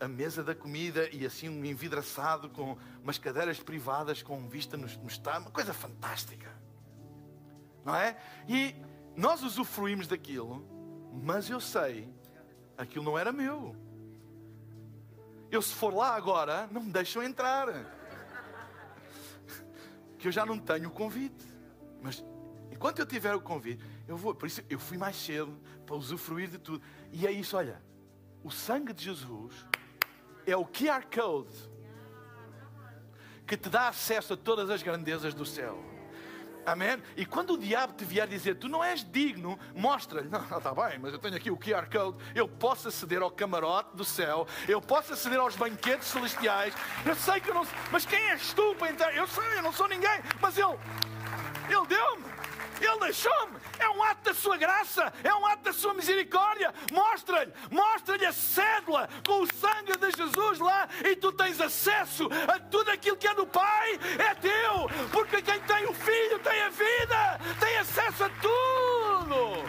a, 0.00 0.06
a, 0.06 0.08
mesa 0.08 0.42
da 0.42 0.54
comida 0.54 1.06
e 1.10 1.26
assim 1.26 1.50
um 1.50 1.62
envidraçado 1.62 2.48
com 2.48 2.78
umas 3.02 3.18
cadeiras 3.18 3.60
privadas 3.60 4.22
com 4.22 4.48
vista 4.48 4.78
no, 4.78 4.86
no 4.86 5.08
estado, 5.08 5.42
uma 5.42 5.50
coisa 5.50 5.74
fantástica. 5.74 6.50
Não 7.84 7.94
é? 7.94 8.16
E 8.48 8.74
nós 9.14 9.42
usufruímos 9.42 10.06
daquilo 10.06 10.77
mas 11.22 11.48
eu 11.48 11.60
sei, 11.60 12.08
aquilo 12.76 13.04
não 13.04 13.18
era 13.18 13.32
meu. 13.32 13.74
Eu, 15.50 15.62
se 15.62 15.72
for 15.74 15.94
lá 15.94 16.14
agora, 16.14 16.68
não 16.70 16.82
me 16.82 16.92
deixam 16.92 17.22
entrar. 17.22 17.68
Que 20.18 20.28
eu 20.28 20.32
já 20.32 20.44
não 20.44 20.58
tenho 20.58 20.88
o 20.88 20.92
convite. 20.92 21.46
Mas 22.02 22.24
enquanto 22.70 22.98
eu 22.98 23.06
tiver 23.06 23.34
o 23.34 23.40
convite, 23.40 23.84
eu 24.06 24.16
vou. 24.16 24.34
Por 24.34 24.46
isso 24.46 24.62
eu 24.68 24.78
fui 24.78 24.98
mais 24.98 25.16
cedo 25.16 25.58
para 25.86 25.96
usufruir 25.96 26.48
de 26.48 26.58
tudo. 26.58 26.82
E 27.12 27.26
é 27.26 27.32
isso, 27.32 27.56
olha. 27.56 27.82
O 28.42 28.50
sangue 28.50 28.92
de 28.92 29.04
Jesus 29.04 29.66
é 30.46 30.56
o 30.56 30.64
QR 30.64 31.04
Code 31.12 31.56
que 33.46 33.56
te 33.56 33.70
dá 33.70 33.88
acesso 33.88 34.34
a 34.34 34.36
todas 34.36 34.68
as 34.68 34.82
grandezas 34.82 35.32
do 35.32 35.46
céu. 35.46 35.82
Amém? 36.72 37.02
E 37.16 37.24
quando 37.24 37.54
o 37.54 37.58
diabo 37.58 37.94
te 37.94 38.04
vier 38.04 38.26
dizer, 38.26 38.56
tu 38.56 38.68
não 38.68 38.84
és 38.84 39.02
digno, 39.04 39.58
mostra-lhe, 39.74 40.28
não, 40.28 40.40
está 40.40 40.74
bem, 40.74 40.98
mas 40.98 41.12
eu 41.12 41.18
tenho 41.18 41.36
aqui 41.36 41.50
o 41.50 41.56
QR 41.56 41.88
Code, 41.90 42.18
eu 42.34 42.46
posso 42.46 42.88
aceder 42.88 43.22
ao 43.22 43.30
camarote 43.30 43.96
do 43.96 44.04
céu, 44.04 44.46
eu 44.66 44.80
posso 44.80 45.12
aceder 45.12 45.38
aos 45.38 45.56
banquetes 45.56 46.08
celestiais, 46.08 46.74
eu 47.06 47.14
sei 47.14 47.40
que 47.40 47.50
eu 47.50 47.54
não 47.54 47.66
mas 47.90 48.04
quem 48.04 48.18
és 48.30 48.52
tu 48.52 48.74
para 48.74 48.92
entrar? 48.92 49.14
Eu 49.14 49.26
sei, 49.26 49.44
eu 49.56 49.62
não 49.62 49.72
sou 49.72 49.88
ninguém, 49.88 50.20
mas 50.40 50.56
ele, 50.58 50.78
ele 51.68 51.86
deu-me. 51.86 52.37
Ele 52.80 53.00
deixou-me. 53.00 53.58
É 53.78 53.88
um 53.90 54.02
ato 54.02 54.22
da 54.24 54.34
sua 54.34 54.56
graça, 54.56 55.12
é 55.22 55.34
um 55.34 55.46
ato 55.46 55.64
da 55.64 55.72
sua 55.72 55.94
misericórdia. 55.94 56.72
Mostra-lhe, 56.92 57.52
mostra-lhe 57.70 58.26
a 58.26 58.32
cédula 58.32 59.08
com 59.26 59.42
o 59.42 59.54
sangue 59.54 59.96
de 59.96 60.10
Jesus 60.16 60.58
lá 60.58 60.88
e 61.04 61.16
tu 61.16 61.32
tens 61.32 61.60
acesso 61.60 62.28
a 62.46 62.58
tudo 62.58 62.90
aquilo 62.90 63.16
que 63.16 63.26
é 63.26 63.34
do 63.34 63.46
Pai, 63.46 63.98
é 64.18 64.34
teu. 64.34 64.88
Porque 65.12 65.42
quem 65.42 65.60
tem 65.60 65.86
o 65.86 65.94
Filho 65.94 66.38
tem 66.40 66.62
a 66.62 66.68
vida, 66.68 67.40
tem 67.60 67.78
acesso 67.78 68.24
a 68.24 68.30
tudo. 68.30 69.68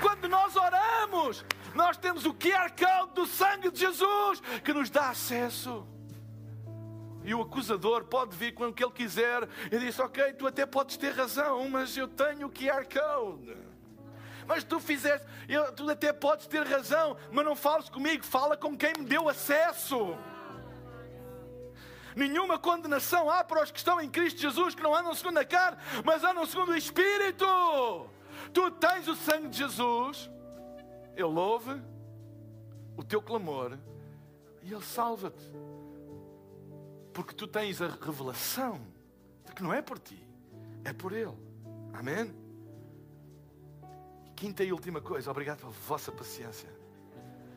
Quando 0.00 0.28
nós 0.28 0.56
oramos, 0.56 1.44
nós 1.74 1.96
temos 1.96 2.24
o 2.24 2.34
QR 2.34 2.70
Code 2.70 3.14
do 3.14 3.26
sangue 3.26 3.70
de 3.70 3.80
Jesus 3.80 4.40
que 4.64 4.72
nos 4.72 4.90
dá 4.90 5.10
acesso. 5.10 5.86
E 7.30 7.34
o 7.34 7.42
acusador 7.42 8.02
pode 8.06 8.36
vir 8.36 8.52
com 8.52 8.66
o 8.66 8.72
que 8.72 8.82
ele 8.82 8.90
quiser. 8.90 9.48
E 9.70 9.78
disse: 9.78 10.02
Ok, 10.02 10.32
tu 10.32 10.48
até 10.48 10.66
podes 10.66 10.96
ter 10.96 11.12
razão, 11.12 11.68
mas 11.68 11.96
eu 11.96 12.08
tenho 12.08 12.48
o 12.48 12.50
QR 12.50 12.84
Code. 12.92 13.56
Mas 14.48 14.64
tu 14.64 14.80
fizeste, 14.80 15.24
eu, 15.48 15.72
tu 15.72 15.88
até 15.88 16.12
podes 16.12 16.48
ter 16.48 16.66
razão, 16.66 17.16
mas 17.30 17.44
não 17.44 17.54
fales 17.54 17.88
comigo, 17.88 18.24
fala 18.24 18.56
com 18.56 18.76
quem 18.76 18.92
me 18.98 19.04
deu 19.04 19.28
acesso. 19.28 20.18
Nenhuma 22.16 22.58
condenação 22.58 23.30
há 23.30 23.44
para 23.44 23.62
os 23.62 23.70
que 23.70 23.78
estão 23.78 24.00
em 24.00 24.10
Cristo 24.10 24.40
Jesus, 24.40 24.74
que 24.74 24.82
não 24.82 24.92
andam 24.92 25.14
segundo 25.14 25.38
a 25.38 25.44
carne, 25.44 25.78
mas 26.04 26.24
andam 26.24 26.44
segundo 26.46 26.72
o 26.72 26.76
Espírito. 26.76 27.46
Tu 28.52 28.70
tens 28.72 29.06
o 29.06 29.14
sangue 29.14 29.46
de 29.50 29.58
Jesus, 29.58 30.28
Ele 31.14 31.22
ouve 31.38 31.80
o 32.96 33.04
teu 33.04 33.22
clamor 33.22 33.78
e 34.64 34.72
Ele 34.72 34.82
salva-te. 34.82 35.79
Porque 37.12 37.34
tu 37.34 37.46
tens 37.46 37.82
a 37.82 37.88
revelação 37.88 38.80
de 39.44 39.52
que 39.52 39.62
não 39.62 39.72
é 39.72 39.82
por 39.82 39.98
ti, 39.98 40.26
é 40.84 40.92
por 40.92 41.12
Ele. 41.12 41.36
Amém? 41.92 42.34
Quinta 44.36 44.64
e 44.64 44.72
última 44.72 45.00
coisa, 45.00 45.30
obrigado 45.30 45.58
pela 45.58 45.72
vossa 45.72 46.10
paciência. 46.10 46.68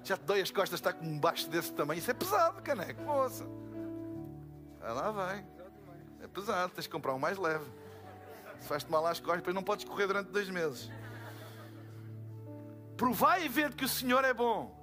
Já 0.03 0.17
te 0.17 0.23
dói 0.23 0.41
as 0.41 0.51
costas, 0.51 0.79
está 0.79 0.91
com 0.91 1.05
um 1.05 1.17
baixo 1.17 1.49
desse 1.49 1.71
tamanho. 1.71 1.97
Isso 1.97 2.11
é 2.11 2.13
pesado, 2.13 2.61
caneco, 2.61 3.01
moça. 3.03 3.45
Ah, 4.81 4.91
lá 4.91 5.11
vai. 5.11 5.45
É 6.21 6.27
pesado, 6.27 6.73
tens 6.73 6.83
de 6.83 6.89
comprar 6.89 7.13
um 7.13 7.19
mais 7.19 7.37
leve. 7.37 7.65
Se 8.59 8.67
faz-te 8.67 8.91
mal 8.91 9.05
às 9.05 9.19
costas, 9.19 9.37
depois 9.37 9.55
não 9.55 9.63
podes 9.63 9.85
correr 9.85 10.07
durante 10.07 10.29
dois 10.29 10.49
meses. 10.49 10.91
Provai 12.97 13.45
e 13.45 13.49
ver 13.49 13.73
que 13.73 13.85
o 13.85 13.89
Senhor 13.89 14.25
é 14.25 14.33
bom. 14.33 14.81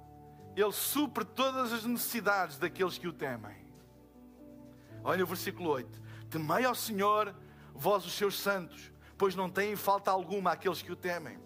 Ele 0.55 0.71
supre 0.71 1.23
todas 1.23 1.71
as 1.71 1.85
necessidades 1.85 2.57
daqueles 2.57 2.97
que 2.97 3.07
o 3.07 3.13
temem. 3.13 3.60
Olha 5.03 5.23
o 5.23 5.27
versículo 5.27 5.69
8. 5.69 6.01
Temei 6.29 6.65
ao 6.65 6.75
Senhor, 6.75 7.35
vós 7.73 8.05
os 8.05 8.13
seus 8.13 8.39
santos, 8.39 8.91
pois 9.17 9.35
não 9.35 9.49
têm 9.49 9.75
falta 9.75 10.11
alguma 10.11 10.51
àqueles 10.51 10.81
que 10.81 10.91
o 10.91 10.95
temem. 10.95 11.39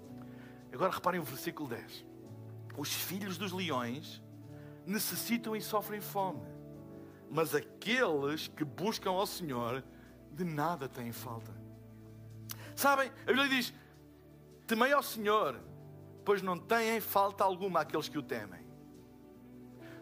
Agora 0.71 0.91
reparem 0.91 1.19
o 1.19 1.23
versículo 1.23 1.69
10. 1.69 2.05
Os 2.77 2.93
filhos 2.93 3.37
dos 3.37 3.51
leões 3.51 4.21
necessitam 4.85 5.55
e 5.55 5.61
sofrem 5.61 6.01
fome, 6.01 6.45
mas 7.31 7.55
aqueles 7.55 8.47
que 8.47 8.65
buscam 8.65 9.11
ao 9.11 9.25
Senhor 9.25 9.83
de 10.31 10.43
nada 10.43 10.89
têm 10.89 11.11
falta. 11.11 11.53
Sabem, 12.75 13.09
a 13.23 13.25
Bíblia 13.27 13.47
diz: 13.47 13.73
temei 14.67 14.91
ao 14.91 15.01
Senhor, 15.01 15.59
pois 16.25 16.41
não 16.41 16.57
têm 16.57 16.99
falta 16.99 17.43
alguma 17.43 17.81
àqueles 17.81 18.09
que 18.09 18.17
o 18.17 18.23
temem. 18.23 18.65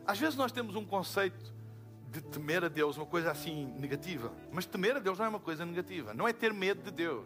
Às 0.05 0.17
vezes 0.17 0.35
nós 0.35 0.51
temos 0.51 0.75
um 0.75 0.83
conceito 0.83 1.52
de 2.13 2.21
temer 2.21 2.63
a 2.63 2.67
Deus, 2.67 2.95
uma 2.95 3.07
coisa 3.07 3.31
assim 3.31 3.65
negativa, 3.79 4.31
mas 4.51 4.67
temer 4.67 4.95
a 4.95 4.99
Deus 4.99 5.17
não 5.17 5.25
é 5.25 5.29
uma 5.29 5.39
coisa 5.39 5.65
negativa, 5.65 6.13
não 6.13 6.27
é 6.27 6.31
ter 6.31 6.53
medo 6.53 6.83
de 6.83 6.91
Deus. 6.91 7.25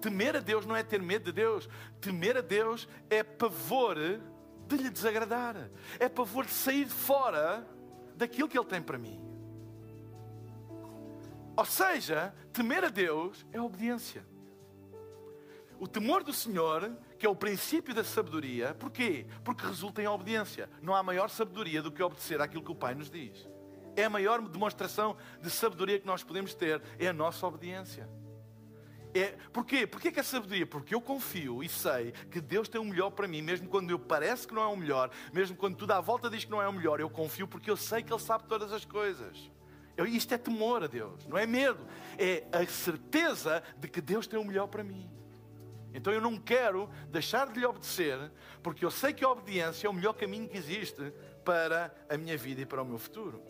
Temer 0.00 0.36
a 0.36 0.40
Deus 0.40 0.64
não 0.64 0.76
é 0.76 0.84
ter 0.84 1.02
medo 1.02 1.24
de 1.24 1.32
Deus. 1.32 1.68
Temer 2.00 2.36
a 2.36 2.40
Deus 2.40 2.86
é 3.10 3.22
pavor 3.24 3.96
de 4.68 4.76
lhe 4.76 4.90
desagradar. 4.90 5.70
É 5.98 6.08
pavor 6.08 6.44
de 6.44 6.52
sair 6.52 6.86
fora 6.86 7.66
daquilo 8.14 8.48
que 8.48 8.56
Ele 8.56 8.66
tem 8.66 8.82
para 8.82 8.98
mim. 8.98 9.20
Ou 11.56 11.64
seja, 11.64 12.34
temer 12.52 12.84
a 12.84 12.88
Deus 12.88 13.44
é 13.50 13.60
obediência. 13.60 14.24
O 15.80 15.88
temor 15.88 16.22
do 16.22 16.32
Senhor, 16.32 16.96
que 17.24 17.26
é 17.26 17.30
o 17.30 17.34
princípio 17.34 17.94
da 17.94 18.04
sabedoria, 18.04 18.74
porquê? 18.74 19.24
Porque 19.42 19.66
resulta 19.66 20.02
em 20.02 20.06
obediência. 20.06 20.68
Não 20.82 20.94
há 20.94 21.02
maior 21.02 21.30
sabedoria 21.30 21.80
do 21.80 21.90
que 21.90 22.02
obedecer 22.02 22.38
àquilo 22.38 22.62
que 22.62 22.70
o 22.70 22.74
Pai 22.74 22.94
nos 22.94 23.10
diz. 23.10 23.48
É 23.96 24.04
a 24.04 24.10
maior 24.10 24.46
demonstração 24.46 25.16
de 25.40 25.48
sabedoria 25.48 25.98
que 25.98 26.06
nós 26.06 26.22
podemos 26.22 26.52
ter, 26.52 26.82
é 26.98 27.08
a 27.08 27.14
nossa 27.14 27.46
obediência. 27.46 28.06
É, 29.14 29.38
porquê? 29.54 29.86
Porquê 29.86 30.12
que 30.12 30.20
é 30.20 30.22
sabedoria? 30.22 30.66
Porque 30.66 30.94
eu 30.94 31.00
confio 31.00 31.64
e 31.64 31.68
sei 31.70 32.12
que 32.30 32.42
Deus 32.42 32.68
tem 32.68 32.78
o 32.78 32.84
melhor 32.84 33.08
para 33.08 33.26
mim, 33.26 33.40
mesmo 33.40 33.70
quando 33.70 33.88
eu 33.88 33.98
parece 33.98 34.46
que 34.46 34.52
não 34.52 34.60
é 34.60 34.66
o 34.66 34.76
melhor, 34.76 35.10
mesmo 35.32 35.56
quando 35.56 35.76
tudo 35.76 35.92
à 35.92 36.02
volta 36.02 36.28
diz 36.28 36.44
que 36.44 36.50
não 36.50 36.60
é 36.60 36.68
o 36.68 36.72
melhor, 36.74 37.00
eu 37.00 37.08
confio 37.08 37.48
porque 37.48 37.70
eu 37.70 37.76
sei 37.78 38.02
que 38.02 38.12
Ele 38.12 38.20
sabe 38.20 38.44
todas 38.46 38.70
as 38.70 38.84
coisas. 38.84 39.50
Eu, 39.96 40.04
isto 40.04 40.34
é 40.34 40.36
temor 40.36 40.84
a 40.84 40.88
Deus, 40.88 41.26
não 41.26 41.38
é 41.38 41.46
medo, 41.46 41.86
é 42.18 42.46
a 42.52 42.66
certeza 42.66 43.62
de 43.78 43.88
que 43.88 44.02
Deus 44.02 44.26
tem 44.26 44.38
o 44.38 44.44
melhor 44.44 44.66
para 44.66 44.84
mim. 44.84 45.10
Então 45.94 46.12
eu 46.12 46.20
não 46.20 46.36
quero 46.36 46.90
deixar 47.08 47.46
de 47.46 47.60
lhe 47.60 47.64
obedecer, 47.64 48.18
porque 48.62 48.84
eu 48.84 48.90
sei 48.90 49.12
que 49.12 49.24
a 49.24 49.30
obediência 49.30 49.86
é 49.86 49.90
o 49.90 49.92
melhor 49.92 50.12
caminho 50.14 50.48
que 50.48 50.58
existe 50.58 51.12
para 51.44 51.94
a 52.10 52.16
minha 52.16 52.36
vida 52.36 52.62
e 52.62 52.66
para 52.66 52.82
o 52.82 52.84
meu 52.84 52.98
futuro. 52.98 53.40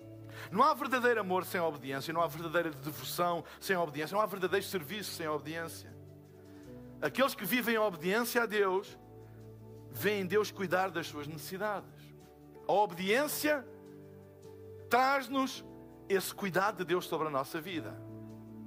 Não 0.51 0.63
há 0.63 0.75
verdadeiro 0.75 1.21
amor 1.21 1.47
sem 1.47 1.61
obediência, 1.61 2.13
não 2.13 2.21
há 2.21 2.27
verdadeira 2.27 2.71
devoção 2.71 3.43
sem 3.59 3.77
obediência, 3.77 4.15
não 4.15 4.23
há 4.23 4.27
verdadeiro 4.27 4.65
serviço 4.67 5.13
sem 5.13 5.27
obediência. 5.27 5.91
Aqueles 7.01 7.35
que 7.35 7.47
vivem 7.47 7.77
em 7.77 7.79
obediência 7.79 8.43
a 8.43 8.47
Deus, 8.47 8.99
veem 9.91 10.27
Deus 10.27 10.51
cuidar 10.51 10.91
das 10.91 11.07
suas 11.07 11.27
necessidades. 11.27 11.89
A 12.69 12.73
obediência 12.73 13.67
traz-nos 14.91 15.65
esse 16.09 16.35
cuidado 16.35 16.79
de 16.79 16.85
Deus 16.85 17.07
sobre 17.07 17.29
a 17.29 17.31
nossa 17.31 17.59
vida. 17.61 17.95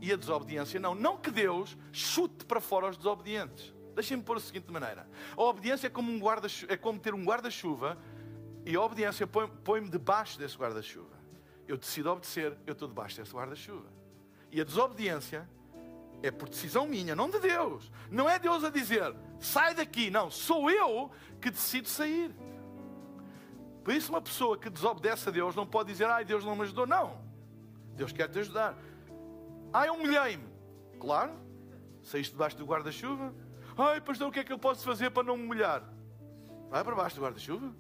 E 0.02 0.12
a 0.12 0.16
desobediência 0.16 0.80
não. 0.80 0.94
Não 0.94 1.18
que 1.18 1.32
Deus 1.32 1.78
chute 1.92 2.46
para 2.46 2.62
fora 2.62 2.90
os 2.90 2.98
desobedientes. 2.98 3.74
Deixem-me 3.96 4.24
pôr 4.24 4.36
da 4.36 4.42
seguinte 4.42 4.72
maneira: 4.72 5.08
a 5.36 5.42
obediência 5.42 5.88
é 5.88 5.90
como, 5.90 6.12
um 6.12 6.20
guarda 6.20 6.48
é 6.68 6.78
como 6.78 7.00
ter 7.00 7.14
um 7.14 7.24
guarda-chuva 7.24 7.98
e 8.66 8.76
a 8.76 8.82
obediência 8.82 9.26
põe-me 9.28 9.90
debaixo 9.90 10.38
desse 10.38 10.58
guarda-chuva 10.58 11.18
eu 11.68 11.78
decido 11.78 12.10
obedecer, 12.10 12.58
eu 12.66 12.74
estou 12.74 12.88
debaixo 12.88 13.18
desse 13.18 13.34
guarda-chuva. 13.34 13.88
E 14.52 14.62
a 14.62 14.64
desobediência 14.64 15.48
é 16.24 16.32
por 16.32 16.48
decisão 16.48 16.88
minha, 16.88 17.16
não 17.16 17.30
de 17.30 17.40
Deus. 17.40 17.92
Não 18.10 18.30
é 18.30 18.40
Deus 18.40 18.64
a 18.64 18.70
dizer, 18.70 19.14
sai 19.40 19.76
daqui. 19.76 20.10
Não, 20.10 20.32
sou 20.32 20.72
eu 20.72 21.12
que 21.42 21.52
decido 21.52 21.88
sair. 21.88 22.34
Por 23.84 23.94
isso, 23.94 24.12
uma 24.12 24.22
pessoa 24.22 24.58
que 24.58 24.70
desobedece 24.70 25.28
a 25.28 25.32
Deus 25.32 25.56
não 25.56 25.68
pode 25.68 25.92
dizer, 25.92 26.06
ai, 26.06 26.24
Deus 26.24 26.44
não 26.44 26.56
me 26.56 26.64
ajudou. 26.64 26.88
Não. 26.88 27.22
Deus 27.96 28.12
quer 28.12 28.30
te 28.30 28.40
ajudar. 28.40 28.78
Ai, 29.74 29.90
humilhei-me. 29.90 30.48
Claro, 31.00 31.34
saíste 32.02 32.32
debaixo 32.32 32.58
do 32.58 32.66
guarda-chuva. 32.66 33.34
Ai, 33.78 34.02
pastor, 34.02 34.30
o 34.30 34.32
que 34.32 34.40
é 34.40 34.44
que 34.44 34.54
eu 34.54 34.60
posso 34.60 34.84
fazer 34.84 35.12
para 35.12 35.24
não 35.24 35.38
me 35.38 35.46
molhar? 35.46 35.84
Vai 36.70 36.84
para 36.84 36.96
baixo 36.96 37.16
do 37.16 37.22
guarda-chuva. 37.22 37.74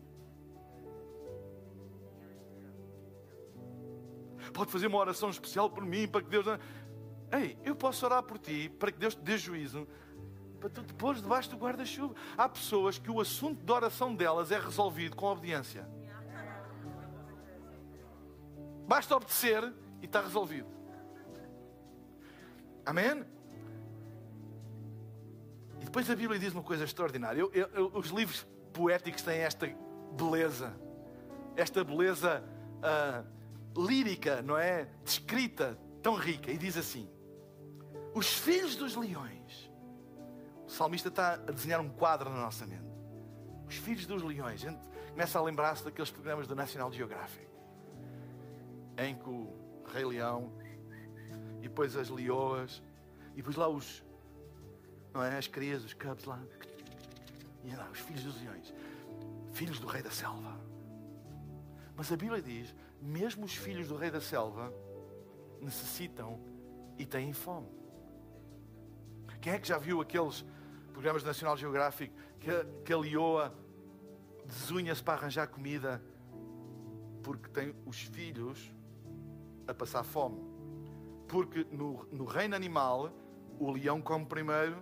pode 4.57 4.71
fazer 4.71 4.87
uma 4.87 4.97
oração 4.97 5.29
especial 5.29 5.69
por 5.69 5.85
mim, 5.85 6.07
para 6.07 6.21
que 6.21 6.29
Deus. 6.29 6.45
Ei, 7.31 7.57
eu 7.63 7.75
posso 7.75 8.05
orar 8.05 8.23
por 8.23 8.39
ti, 8.39 8.69
para 8.79 8.91
que 8.91 8.97
Deus 8.97 9.13
te 9.13 9.21
dê 9.21 9.37
juízo, 9.37 9.87
para 10.59 10.69
tu 10.69 10.81
te 10.83 10.93
pôres 10.95 11.21
debaixo 11.21 11.51
do 11.51 11.57
guarda-chuva. 11.57 12.15
Há 12.35 12.49
pessoas 12.49 12.97
que 12.97 13.11
o 13.11 13.21
assunto 13.21 13.63
de 13.63 13.71
oração 13.71 14.15
delas 14.15 14.51
é 14.51 14.59
resolvido 14.59 15.15
com 15.15 15.27
obediência. 15.27 15.87
Basta 18.87 19.15
obedecer 19.15 19.73
e 20.01 20.05
está 20.05 20.21
resolvido. 20.21 20.76
Amém? 22.87 23.25
E 25.81 25.83
depois 25.83 26.09
a 26.09 26.15
Bíblia 26.15 26.39
diz 26.39 26.53
uma 26.53 26.63
coisa 26.63 26.85
extraordinária. 26.85 27.41
Eu, 27.41 27.51
eu, 27.51 27.91
os 27.93 28.07
livros 28.11 28.47
poéticos 28.71 29.21
têm 29.21 29.39
esta 29.39 29.67
beleza, 30.15 30.73
esta 31.57 31.83
beleza 31.83 32.41
uh, 32.77 33.85
lírica, 33.85 34.41
não 34.41 34.57
é? 34.57 34.85
Descrita, 35.03 35.77
tão 36.01 36.15
rica. 36.15 36.49
E 36.49 36.57
diz 36.57 36.77
assim: 36.77 37.09
Os 38.15 38.39
filhos 38.39 38.77
dos 38.77 38.95
leões. 38.95 39.69
O 40.65 40.69
salmista 40.69 41.09
está 41.09 41.33
a 41.33 41.51
desenhar 41.51 41.81
um 41.81 41.89
quadro 41.89 42.29
na 42.29 42.39
nossa 42.39 42.65
mente. 42.65 42.87
Os 43.67 43.75
filhos 43.75 44.05
dos 44.05 44.23
leões. 44.23 44.63
A 44.63 44.69
gente 44.69 44.79
começa 45.09 45.37
a 45.37 45.41
lembrar-se 45.41 45.83
daqueles 45.83 46.09
programas 46.09 46.47
do 46.47 46.55
National 46.55 46.89
Geographic 46.93 47.47
em 48.97 49.13
que 49.13 49.29
o 49.29 49.83
Rei 49.93 50.05
Leão 50.05 50.53
e 51.67 51.69
depois 51.69 51.95
as 51.95 52.09
leoas 52.09 52.81
e 53.33 53.37
depois 53.37 53.55
lá 53.55 53.67
os 53.67 54.03
não 55.13 55.23
é? 55.23 55.37
as 55.37 55.47
crias, 55.47 55.83
os 55.83 55.93
cubs 55.93 56.25
lá 56.25 56.41
e 57.63 57.75
lá, 57.75 57.89
os 57.91 57.99
filhos 57.99 58.23
dos 58.23 58.41
leões 58.41 58.73
filhos 59.53 59.79
do 59.79 59.87
rei 59.87 60.01
da 60.01 60.11
selva 60.11 60.57
mas 61.95 62.11
a 62.11 62.17
Bíblia 62.17 62.41
diz 62.41 62.73
mesmo 63.01 63.45
os 63.45 63.55
filhos 63.55 63.87
do 63.87 63.95
rei 63.95 64.09
da 64.09 64.21
selva 64.21 64.73
necessitam 65.61 66.39
e 66.97 67.05
têm 67.05 67.33
fome. 67.33 67.67
Quem 69.41 69.53
é 69.53 69.59
que 69.59 69.67
já 69.67 69.77
viu 69.77 70.01
aqueles 70.01 70.43
programas 70.91 71.21
do 71.21 71.27
National 71.27 71.55
Geographic 71.55 72.13
que, 72.39 72.49
que 72.83 72.91
a 72.91 72.97
leoa 72.97 73.53
desunha-se 74.45 75.03
para 75.03 75.13
arranjar 75.13 75.47
comida 75.47 76.01
porque 77.23 77.49
tem 77.49 77.75
os 77.85 78.01
filhos 78.01 78.73
a 79.67 79.73
passar 79.73 80.03
fome? 80.03 80.56
Porque 81.27 81.65
no, 81.71 82.05
no 82.11 82.25
reino 82.25 82.55
animal 82.55 83.11
o 83.59 83.71
leão 83.71 84.01
come 84.01 84.25
primeiro 84.25 84.81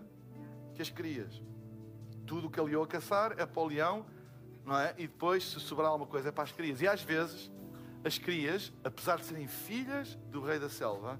que 0.74 0.82
as 0.82 0.90
crias. 0.90 1.42
Tudo 2.26 2.48
o 2.48 2.50
que 2.50 2.60
a 2.60 2.64
leoa 2.64 2.88
caçar 2.88 3.34
é 3.40 3.46
para 3.46 3.62
o 3.62 3.68
leão, 3.68 4.06
não 4.66 4.78
é? 4.78 4.94
E 4.98 5.08
depois, 5.08 5.44
se 5.44 5.60
sobrar 5.60 5.90
alguma 5.90 6.10
coisa, 6.10 6.30
é 6.30 6.32
para 6.32 6.44
as 6.44 6.52
crias. 6.52 6.82
E 6.82 6.88
às 6.88 7.02
vezes 7.02 7.52
as 8.04 8.18
crias, 8.18 8.72
apesar 8.84 9.18
de 9.18 9.26
serem 9.26 9.48
filhas 9.48 10.16
do 10.30 10.42
rei 10.42 10.60
da 10.60 10.70
selva, 10.70 11.20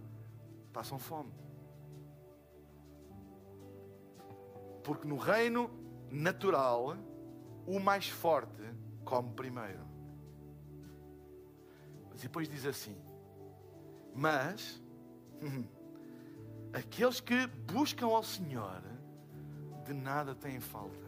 passam 0.72 1.00
fome. 1.00 1.32
Porque 4.84 5.08
no 5.08 5.18
reino 5.18 5.72
natural, 6.12 6.96
o 7.66 7.80
mais 7.80 8.08
forte 8.08 8.62
come 9.04 9.34
primeiro. 9.34 9.84
Mas 12.12 12.22
depois 12.22 12.48
diz 12.48 12.66
assim: 12.66 12.96
Mas 14.14 14.82
aqueles 16.74 17.20
que 17.20 17.48
buscam 17.48 18.08
ao 18.08 18.24
Senhor 18.24 18.82
de 19.86 19.94
nada 19.94 20.36
têm 20.36 20.60
falta. 20.60 21.06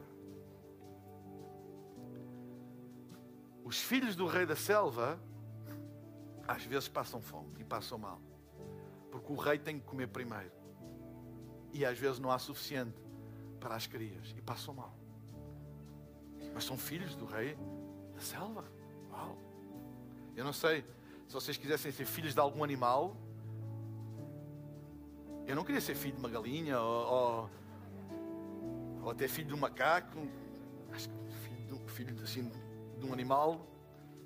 Os 3.63 3.81
filhos 3.81 4.15
do 4.15 4.25
rei 4.25 4.45
da 4.45 4.55
selva 4.55 5.19
às 6.47 6.63
vezes 6.63 6.87
passam 6.87 7.19
fome 7.19 7.59
e 7.59 7.63
passam 7.63 7.97
mal. 7.97 8.21
Porque 9.11 9.31
o 9.33 9.35
rei 9.35 9.59
tem 9.59 9.79
que 9.79 9.85
comer 9.85 10.07
primeiro. 10.07 10.51
E 11.73 11.85
às 11.85 11.99
vezes 11.99 12.19
não 12.19 12.31
há 12.31 12.39
suficiente 12.39 12.97
para 13.59 13.75
as 13.75 13.85
crias 13.85 14.33
e 14.37 14.41
passam 14.41 14.73
mal. 14.73 14.95
Mas 16.53 16.63
são 16.63 16.77
filhos 16.77 17.15
do 17.15 17.25
rei 17.25 17.57
da 18.15 18.21
selva. 18.21 18.63
Uau! 19.11 19.37
Eu 20.35 20.45
não 20.45 20.53
sei 20.53 20.85
se 21.27 21.33
vocês 21.33 21.57
quisessem 21.57 21.91
ser 21.91 22.05
filhos 22.05 22.33
de 22.33 22.39
algum 22.39 22.63
animal. 22.63 23.17
Eu 25.47 25.55
não 25.55 25.63
queria 25.63 25.79
ser 25.79 25.95
filho 25.95 26.15
de 26.15 26.19
uma 26.19 26.27
galinha 26.27 26.77
ou, 26.77 27.49
ou, 29.01 29.09
até 29.09 29.29
filho 29.29 29.47
de 29.47 29.53
um 29.53 29.57
macaco. 29.57 30.27
Acho 30.91 31.07
que 31.07 31.15
filho, 31.41 31.79
de, 31.79 31.91
filho 31.93 32.21
assim, 32.21 32.51
de 32.99 33.05
um 33.05 33.13
animal 33.13 33.65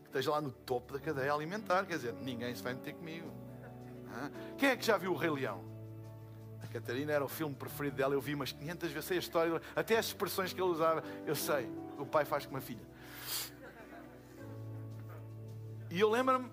que 0.02 0.08
esteja 0.08 0.32
lá 0.32 0.42
no 0.42 0.52
topo 0.52 0.94
da 0.94 1.00
cadeia 1.00 1.32
alimentar. 1.32 1.86
Quer 1.86 1.98
dizer, 1.98 2.14
ninguém 2.14 2.56
se 2.56 2.64
vai 2.64 2.74
meter 2.74 2.96
comigo. 2.96 3.32
Quem 4.58 4.70
é 4.70 4.76
que 4.76 4.84
já 4.84 4.98
viu 4.98 5.12
o 5.12 5.16
Rei 5.16 5.30
Leão? 5.30 5.64
A 6.64 6.68
Catarina 6.68 7.12
era 7.12 7.24
o 7.24 7.30
filme 7.30 7.54
preferido 7.54 7.98
dela. 7.98 8.16
Eu 8.16 8.22
vi 8.22 8.34
umas 8.34 8.52
500 8.52 8.92
vezes. 8.92 9.08
Sei 9.08 9.18
a 9.18 9.20
história, 9.20 9.62
até 9.76 10.00
as 10.00 10.08
expressões 10.08 10.52
que 10.52 10.60
ele 10.60 10.72
usava. 10.72 11.04
Eu 11.24 11.36
sei. 11.36 11.70
O 12.00 12.06
pai 12.06 12.26
faz 12.26 12.48
com 12.48 12.56
uma 12.56 12.62
filha. 12.62 12.86
E 15.92 16.00
eu 16.00 16.10
lembro-me, 16.10 16.50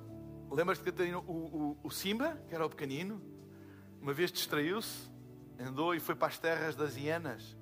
lembras-te, 0.50 0.84
Catarina, 0.84 1.20
o, 1.20 1.22
o, 1.22 1.78
o 1.84 1.90
Simba, 1.90 2.38
que 2.48 2.54
era 2.54 2.66
o 2.66 2.68
pequenino, 2.68 3.37
uma 4.00 4.12
vez 4.12 4.30
distraiu-se, 4.30 5.08
andou 5.58 5.94
e 5.94 6.00
foi 6.00 6.14
para 6.14 6.28
as 6.28 6.38
terras 6.38 6.74
das 6.74 6.96
hienas. 6.96 7.56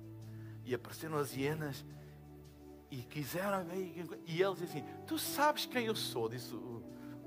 E 0.63 0.73
apareceram 0.73 1.17
as 1.17 1.35
hienas 1.35 1.85
e 2.91 2.97
quiseram. 2.97 3.65
E 4.25 4.41
ele 4.41 4.53
disse 4.53 4.65
assim: 4.65 4.85
Tu 5.05 5.17
sabes 5.17 5.65
quem 5.65 5.85
eu 5.85 5.95
sou? 5.95 6.29
Disse 6.29 6.53
o, 6.53 6.83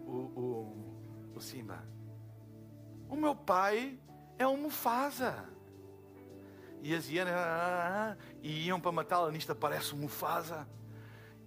o, 0.06 0.12
o, 0.40 1.32
o 1.34 1.40
Simba. 1.40 1.84
O 3.08 3.16
meu 3.16 3.34
pai 3.34 3.98
é 4.38 4.46
um 4.46 4.56
Mufasa. 4.56 5.48
E 6.82 6.94
as 6.94 7.08
hienas 7.08 7.34
ah, 7.34 7.38
ah, 7.38 8.12
ah, 8.12 8.16
e 8.42 8.66
iam 8.66 8.80
para 8.80 8.92
matá-la. 8.92 9.30
Nisto 9.30 9.52
aparece 9.52 9.92
o 9.92 9.96
Mufasa 9.96 10.66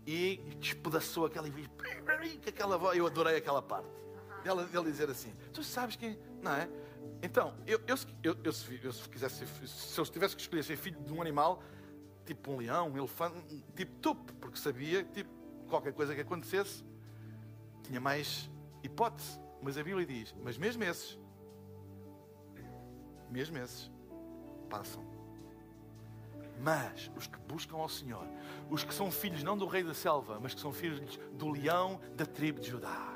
e 0.05 0.37
despedaçou 0.59 1.25
aquela 1.25 1.47
aquela 2.47 2.77
voz. 2.77 2.97
Eu 2.97 3.07
adorei 3.07 3.37
aquela 3.37 3.61
parte. 3.61 3.89
Dela, 4.43 4.65
dele 4.65 4.91
dizer 4.91 5.09
assim: 5.09 5.33
Tu 5.51 5.63
sabes 5.63 5.95
quem. 5.95 6.19
Não 6.41 6.51
é? 6.51 6.69
Então, 7.21 7.53
eu, 7.65 7.79
eu, 7.87 7.95
eu, 8.21 8.37
eu, 8.43 8.53
se, 8.53 8.79
eu 8.83 8.91
se, 8.91 9.07
quisesse, 9.07 9.45
se 9.65 9.99
eu 9.99 10.05
tivesse 10.05 10.35
que 10.35 10.41
escolher 10.41 10.63
ser 10.63 10.75
filho 10.75 10.99
de 11.01 11.13
um 11.13 11.21
animal, 11.21 11.63
tipo 12.25 12.51
um 12.51 12.57
leão, 12.57 12.89
um 12.89 12.97
elefante, 12.97 13.63
tipo 13.75 13.95
tup, 13.99 14.31
porque 14.41 14.57
sabia 14.57 15.03
que 15.03 15.23
tipo, 15.23 15.29
qualquer 15.69 15.93
coisa 15.93 16.13
que 16.13 16.21
acontecesse 16.21 16.83
tinha 17.83 17.99
mais 17.99 18.49
hipótese. 18.83 19.39
Mas 19.61 19.77
a 19.77 19.83
Bíblia 19.83 20.05
diz: 20.05 20.35
Mas 20.43 20.57
mesmo 20.57 20.83
esses, 20.83 21.17
mesmo 23.29 23.57
esses, 23.57 23.89
passam. 24.69 25.03
Mas 26.59 27.11
os 27.15 27.27
que 27.27 27.37
buscam 27.39 27.77
ao 27.77 27.89
Senhor, 27.89 28.27
os 28.69 28.83
que 28.83 28.93
são 28.93 29.11
filhos 29.11 29.43
não 29.43 29.57
do 29.57 29.65
rei 29.65 29.83
da 29.83 29.93
selva, 29.93 30.39
mas 30.39 30.53
que 30.53 30.61
são 30.61 30.71
filhos 30.71 31.17
do 31.33 31.49
leão 31.49 31.99
da 32.15 32.25
tribo 32.25 32.59
de 32.59 32.69
Judá, 32.69 33.12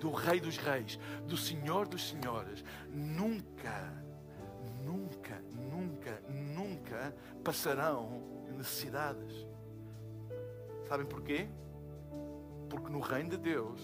do 0.00 0.10
rei 0.10 0.40
dos 0.40 0.56
reis, 0.56 0.98
do 1.26 1.36
Senhor 1.36 1.88
dos 1.88 2.08
senhores, 2.08 2.64
nunca, 2.88 3.92
nunca, 4.84 5.40
nunca, 5.52 6.22
nunca 6.28 7.14
passarão 7.42 8.22
necessidades. 8.56 9.46
Sabem 10.88 11.06
porquê? 11.06 11.48
Porque 12.68 12.90
no 12.90 13.00
reino 13.00 13.30
de 13.30 13.36
Deus 13.36 13.80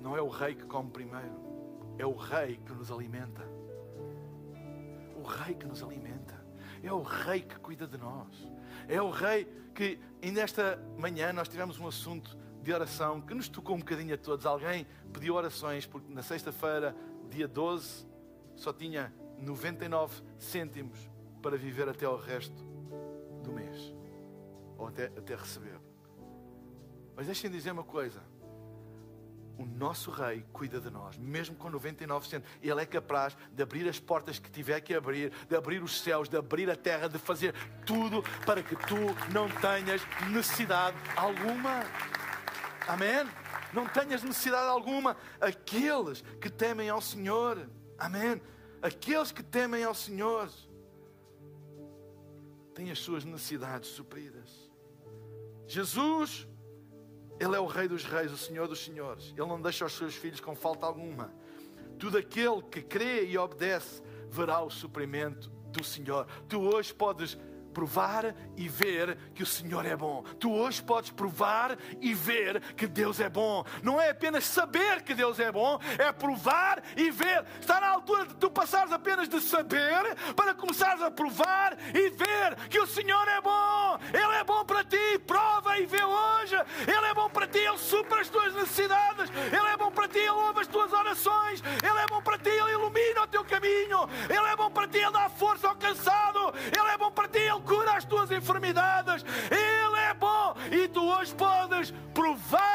não 0.00 0.16
é 0.16 0.22
o 0.22 0.28
rei 0.28 0.54
que 0.54 0.64
come 0.64 0.90
primeiro, 0.90 1.38
é 1.98 2.06
o 2.06 2.14
rei 2.14 2.56
que 2.64 2.72
nos 2.72 2.90
alimenta. 2.90 3.42
O 5.16 5.22
rei 5.22 5.54
que 5.54 5.66
nos 5.66 5.82
alimenta. 5.82 6.40
É 6.82 6.92
o 6.92 7.02
Rei 7.02 7.42
que 7.42 7.58
cuida 7.58 7.86
de 7.86 7.98
nós. 7.98 8.28
É 8.88 9.00
o 9.00 9.10
Rei 9.10 9.46
que, 9.74 9.98
e 10.22 10.30
nesta 10.30 10.78
manhã, 10.98 11.32
nós 11.32 11.48
tivemos 11.48 11.78
um 11.78 11.86
assunto 11.86 12.36
de 12.62 12.72
oração 12.72 13.20
que 13.20 13.34
nos 13.34 13.48
tocou 13.48 13.76
um 13.76 13.78
bocadinho 13.78 14.14
a 14.14 14.18
todos. 14.18 14.46
Alguém 14.46 14.86
pediu 15.12 15.34
orações, 15.34 15.86
porque 15.86 16.12
na 16.12 16.22
sexta-feira, 16.22 16.94
dia 17.30 17.48
12, 17.48 18.06
só 18.56 18.72
tinha 18.72 19.12
99 19.38 20.22
cêntimos 20.38 20.98
para 21.40 21.56
viver 21.56 21.88
até 21.88 22.08
o 22.08 22.16
resto 22.16 22.64
do 23.42 23.52
mês, 23.52 23.94
ou 24.76 24.86
até, 24.88 25.06
até 25.06 25.34
receber. 25.34 25.78
Mas 27.16 27.26
deixem-me 27.26 27.56
dizer 27.56 27.72
uma 27.72 27.84
coisa: 27.84 28.22
o 29.60 29.66
nosso 29.66 30.10
Rei 30.10 30.42
cuida 30.52 30.80
de 30.80 30.90
nós, 30.90 31.18
mesmo 31.18 31.54
com 31.54 31.70
99%. 31.70 32.42
Ele 32.62 32.80
é 32.80 32.86
capaz 32.86 33.36
de 33.52 33.62
abrir 33.62 33.86
as 33.88 34.00
portas 34.00 34.38
que 34.38 34.50
tiver 34.50 34.80
que 34.80 34.94
abrir, 34.94 35.30
de 35.48 35.54
abrir 35.54 35.82
os 35.82 36.00
céus, 36.00 36.28
de 36.28 36.36
abrir 36.36 36.70
a 36.70 36.76
terra, 36.76 37.08
de 37.08 37.18
fazer 37.18 37.54
tudo 37.84 38.22
para 38.46 38.62
que 38.62 38.74
tu 38.74 38.96
não 39.32 39.48
tenhas 39.48 40.00
necessidade 40.30 40.96
alguma. 41.14 41.82
Amém? 42.86 43.28
Não 43.72 43.86
tenhas 43.86 44.22
necessidade 44.22 44.68
alguma. 44.68 45.16
Aqueles 45.40 46.22
que 46.40 46.50
temem 46.50 46.88
ao 46.88 47.00
Senhor. 47.00 47.68
Amém? 47.98 48.40
Aqueles 48.82 49.30
que 49.32 49.42
temem 49.42 49.84
ao 49.84 49.94
Senhor 49.94 50.50
têm 52.74 52.90
as 52.90 52.98
suas 52.98 53.24
necessidades 53.24 53.90
supridas. 53.90 54.70
Jesus 55.66 56.48
ele 57.40 57.56
é 57.56 57.58
o 57.58 57.64
Rei 57.64 57.88
dos 57.88 58.04
Reis, 58.04 58.30
o 58.30 58.36
Senhor 58.36 58.68
dos 58.68 58.84
Senhores. 58.84 59.32
Ele 59.34 59.46
não 59.46 59.60
deixa 59.60 59.86
os 59.86 59.94
seus 59.94 60.14
filhos 60.14 60.40
com 60.40 60.54
falta 60.54 60.84
alguma. 60.84 61.32
Tudo 61.98 62.18
aquele 62.18 62.60
que 62.62 62.82
crê 62.82 63.24
e 63.24 63.38
obedece 63.38 64.02
verá 64.28 64.60
o 64.60 64.68
suprimento 64.68 65.48
do 65.72 65.82
Senhor. 65.82 66.26
Tu 66.46 66.60
hoje 66.60 66.92
podes 66.92 67.38
provar 67.70 68.34
e 68.56 68.68
ver 68.68 69.16
que 69.34 69.42
o 69.42 69.46
Senhor 69.46 69.84
é 69.86 69.96
bom. 69.96 70.22
Tu 70.38 70.52
hoje 70.52 70.82
podes 70.82 71.10
provar 71.10 71.76
e 72.00 72.12
ver 72.12 72.60
que 72.74 72.86
Deus 72.86 73.20
é 73.20 73.28
bom. 73.28 73.64
Não 73.82 74.00
é 74.00 74.10
apenas 74.10 74.44
saber 74.44 75.02
que 75.02 75.14
Deus 75.14 75.38
é 75.38 75.50
bom, 75.50 75.78
é 75.98 76.12
provar 76.12 76.82
e 76.96 77.10
ver. 77.10 77.44
Está 77.60 77.80
na 77.80 77.88
altura 77.88 78.26
de 78.26 78.34
tu 78.34 78.50
passares 78.50 78.92
apenas 78.92 79.28
de 79.28 79.40
saber 79.40 80.14
para 80.34 80.54
começares 80.54 81.02
a 81.02 81.10
provar 81.10 81.76
e 81.94 82.10
ver 82.10 82.68
que 82.68 82.78
o 82.78 82.86
Senhor 82.86 83.26
é 83.28 83.40
bom. 83.40 83.98
Ele 84.12 84.34
é 84.36 84.44
bom 84.44 84.64
para 84.64 84.84
ti. 84.84 85.18
Prova 85.26 85.78
e 85.78 85.86
vê 85.86 86.02
hoje. 86.02 86.56
Ele 86.86 87.06
é 87.06 87.14
bom 87.14 87.28
para 87.30 87.46
ti. 87.46 87.58
Ele 87.58 87.78
supra 87.78 88.20
as 88.20 88.28
tuas 88.28 88.54
necessidades. 88.54 89.30
Ele 89.30 89.68
é 89.72 89.76
bom 89.76 89.90
para 89.90 90.08
ti. 90.08 90.18
Ele 90.18 90.30
ouve 90.30 90.60
as 90.60 90.66
tuas 90.66 90.92
orações. 90.92 91.62
Ele 91.82 91.89
é 92.00 92.06
bom 92.06 92.22
para 92.22 92.38
ti. 92.38 92.50
Ele 92.50 92.72
ilumina 92.72 93.22
o 93.22 93.26
teu 93.26 93.44
caminho. 93.44 94.08
Ele 94.28 94.48
é 94.52 94.56
bom 94.56 94.70
para 94.70 94.88
ti. 94.88 94.98
Ele 94.98 95.12
dá 95.12 95.28
força 95.28 95.68
ao 95.68 95.76
cansado. 95.76 96.52
Ele 96.56 96.90
é 96.90 96.98
bom 96.98 97.10
para 97.10 97.28
ti. 97.28 97.38
Ele 97.38 97.60
cura 97.60 97.96
as 97.96 98.04
tuas 98.04 98.30
enfermidades. 98.30 99.24
Ele 99.50 99.98
é 99.98 100.14
bom 100.14 100.54
e 100.70 100.88
tu 100.88 101.02
hoje 101.08 101.34
podes 101.34 101.92
provar 102.14 102.70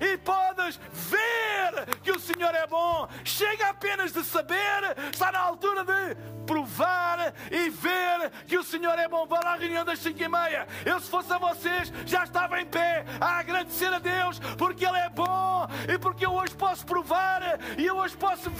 e 0.00 0.16
podes 0.18 0.80
ver 0.92 1.96
que 2.02 2.10
o 2.10 2.18
Senhor 2.18 2.54
é 2.54 2.66
bom. 2.66 3.08
Chega 3.24 3.68
apenas 3.68 4.12
de 4.12 4.24
saber, 4.24 4.96
está 5.12 5.30
na 5.32 5.40
altura 5.40 5.84
de 5.84 6.16
provar 6.46 7.32
e 7.50 7.70
ver 7.70 8.30
que 8.46 8.58
o 8.58 8.64
Senhor 8.64 8.98
é 8.98 9.08
bom. 9.08 9.26
Vá 9.26 9.40
lá 9.44 9.52
à 9.52 9.56
reunião 9.56 9.84
das 9.84 9.98
5 10.00 10.22
e 10.22 10.28
meia. 10.28 10.66
Eu, 10.84 10.98
se 11.00 11.08
fosse 11.08 11.32
a 11.32 11.38
vocês, 11.38 11.92
já 12.06 12.24
estava 12.24 12.60
em 12.60 12.66
pé 12.66 13.04
a 13.20 13.38
agradecer 13.38 13.92
a 13.92 13.98
Deus 13.98 14.38
porque 14.58 14.84
Ele 14.84 14.98
é 14.98 15.08
bom 15.08 15.66
e 15.88 15.98
porque 15.98 16.26
eu 16.26 16.32
hoje 16.32 16.54
posso 16.54 16.84
provar 16.84 17.42
e 17.78 17.86
eu 17.86 17.96
hoje 17.96 18.16
posso 18.16 18.50
ver 18.50 18.59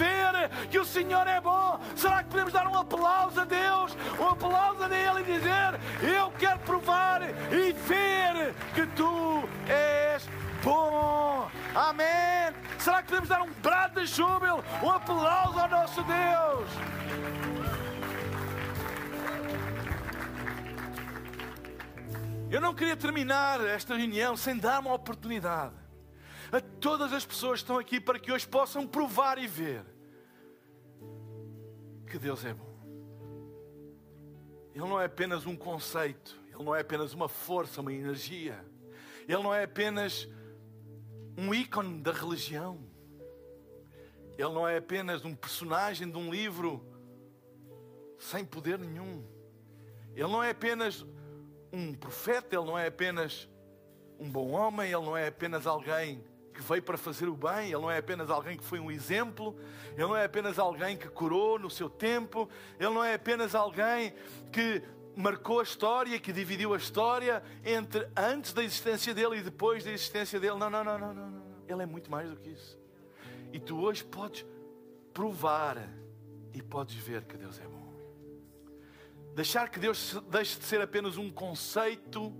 que 0.70 0.78
o 0.78 0.84
Senhor 0.84 1.26
é 1.26 1.40
bom. 1.40 1.80
Será 1.96 2.22
que 2.22 2.30
podemos 2.30 2.52
dar 2.52 2.66
um 2.66 2.78
aplauso 2.78 3.40
a 3.40 3.44
Deus? 3.44 3.96
Um 4.18 4.28
aplauso 4.28 4.84
a 4.84 4.86
Ele 4.86 5.20
e 5.20 5.38
dizer: 5.38 5.80
Eu 6.16 6.30
quero 6.32 6.58
provar 6.60 7.22
e 7.22 7.72
ver 7.72 8.54
que 8.74 8.86
tu 8.94 9.48
és 9.68 10.28
bom. 10.62 11.50
Amém. 11.74 12.54
Será 12.78 13.02
que 13.02 13.08
podemos 13.08 13.28
dar 13.28 13.42
um 13.42 13.50
brado 13.62 14.00
de 14.00 14.06
júbilo, 14.06 14.64
um 14.82 14.90
aplauso 14.90 15.58
ao 15.58 15.68
nosso 15.68 16.02
Deus? 16.02 16.70
Eu 22.50 22.60
não 22.60 22.74
queria 22.74 22.96
terminar 22.96 23.60
esta 23.64 23.94
reunião 23.94 24.36
sem 24.36 24.56
dar 24.56 24.80
uma 24.80 24.92
oportunidade 24.92 25.74
a 26.50 26.60
todas 26.60 27.12
as 27.12 27.24
pessoas 27.24 27.60
que 27.60 27.64
estão 27.64 27.78
aqui 27.78 28.00
para 28.00 28.18
que 28.18 28.32
hoje 28.32 28.46
possam 28.46 28.84
provar 28.84 29.38
e 29.38 29.46
ver 29.46 29.84
que 32.10 32.18
Deus 32.18 32.44
é 32.44 32.52
bom. 32.52 32.68
Ele 34.74 34.84
não 34.84 35.00
é 35.00 35.04
apenas 35.04 35.46
um 35.46 35.56
conceito, 35.56 36.38
ele 36.48 36.64
não 36.64 36.74
é 36.74 36.80
apenas 36.80 37.14
uma 37.14 37.28
força, 37.28 37.80
uma 37.80 37.92
energia, 37.92 38.64
ele 39.28 39.42
não 39.42 39.54
é 39.54 39.62
apenas 39.62 40.28
um 41.38 41.54
ícone 41.54 42.02
da 42.02 42.12
religião. 42.12 42.84
Ele 44.36 44.52
não 44.52 44.66
é 44.66 44.78
apenas 44.78 45.24
um 45.24 45.34
personagem 45.34 46.10
de 46.10 46.16
um 46.16 46.30
livro 46.30 46.84
sem 48.18 48.44
poder 48.44 48.78
nenhum. 48.78 49.24
Ele 50.12 50.28
não 50.28 50.42
é 50.42 50.50
apenas 50.50 51.06
um 51.72 51.94
profeta, 51.94 52.56
ele 52.56 52.64
não 52.64 52.78
é 52.78 52.88
apenas 52.88 53.48
um 54.18 54.28
bom 54.30 54.50
homem, 54.50 54.90
ele 54.90 55.04
não 55.04 55.16
é 55.16 55.28
apenas 55.28 55.66
alguém 55.66 56.24
que 56.60 56.68
veio 56.68 56.82
para 56.82 56.98
fazer 56.98 57.26
o 57.28 57.34
bem, 57.34 57.70
ele 57.70 57.80
não 57.80 57.90
é 57.90 57.98
apenas 57.98 58.28
alguém 58.28 58.56
que 58.56 58.64
foi 58.64 58.78
um 58.78 58.90
exemplo, 58.90 59.56
ele 59.92 60.02
não 60.02 60.14
é 60.14 60.24
apenas 60.24 60.58
alguém 60.58 60.96
que 60.96 61.08
curou 61.08 61.58
no 61.58 61.70
seu 61.70 61.88
tempo, 61.88 62.48
ele 62.78 62.90
não 62.90 63.02
é 63.02 63.14
apenas 63.14 63.54
alguém 63.54 64.12
que 64.52 64.82
marcou 65.16 65.60
a 65.60 65.62
história, 65.62 66.20
que 66.20 66.32
dividiu 66.32 66.74
a 66.74 66.76
história 66.76 67.42
entre 67.64 68.06
antes 68.14 68.52
da 68.52 68.62
existência 68.62 69.14
dele 69.14 69.38
e 69.38 69.42
depois 69.42 69.82
da 69.82 69.90
existência 69.90 70.38
dele. 70.38 70.56
Não, 70.56 70.68
não, 70.68 70.84
não, 70.84 70.98
não, 70.98 71.14
não. 71.14 71.42
Ele 71.66 71.82
é 71.82 71.86
muito 71.86 72.10
mais 72.10 72.28
do 72.28 72.36
que 72.36 72.50
isso. 72.50 72.78
E 73.52 73.58
tu 73.58 73.80
hoje 73.80 74.04
podes 74.04 74.44
provar 75.14 75.88
e 76.52 76.62
podes 76.62 76.96
ver 76.96 77.24
que 77.24 77.36
Deus 77.36 77.58
é 77.58 77.66
bom. 77.66 77.80
Deixar 79.34 79.70
que 79.70 79.78
Deus 79.78 80.20
deixe 80.28 80.58
de 80.58 80.64
ser 80.64 80.80
apenas 80.80 81.16
um 81.16 81.30
conceito 81.30 82.32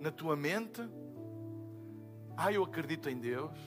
na 0.00 0.10
tua 0.10 0.34
mente. 0.34 0.80
Ah, 2.36 2.52
eu 2.52 2.64
acredito 2.64 3.08
em 3.08 3.18
Deus. 3.18 3.58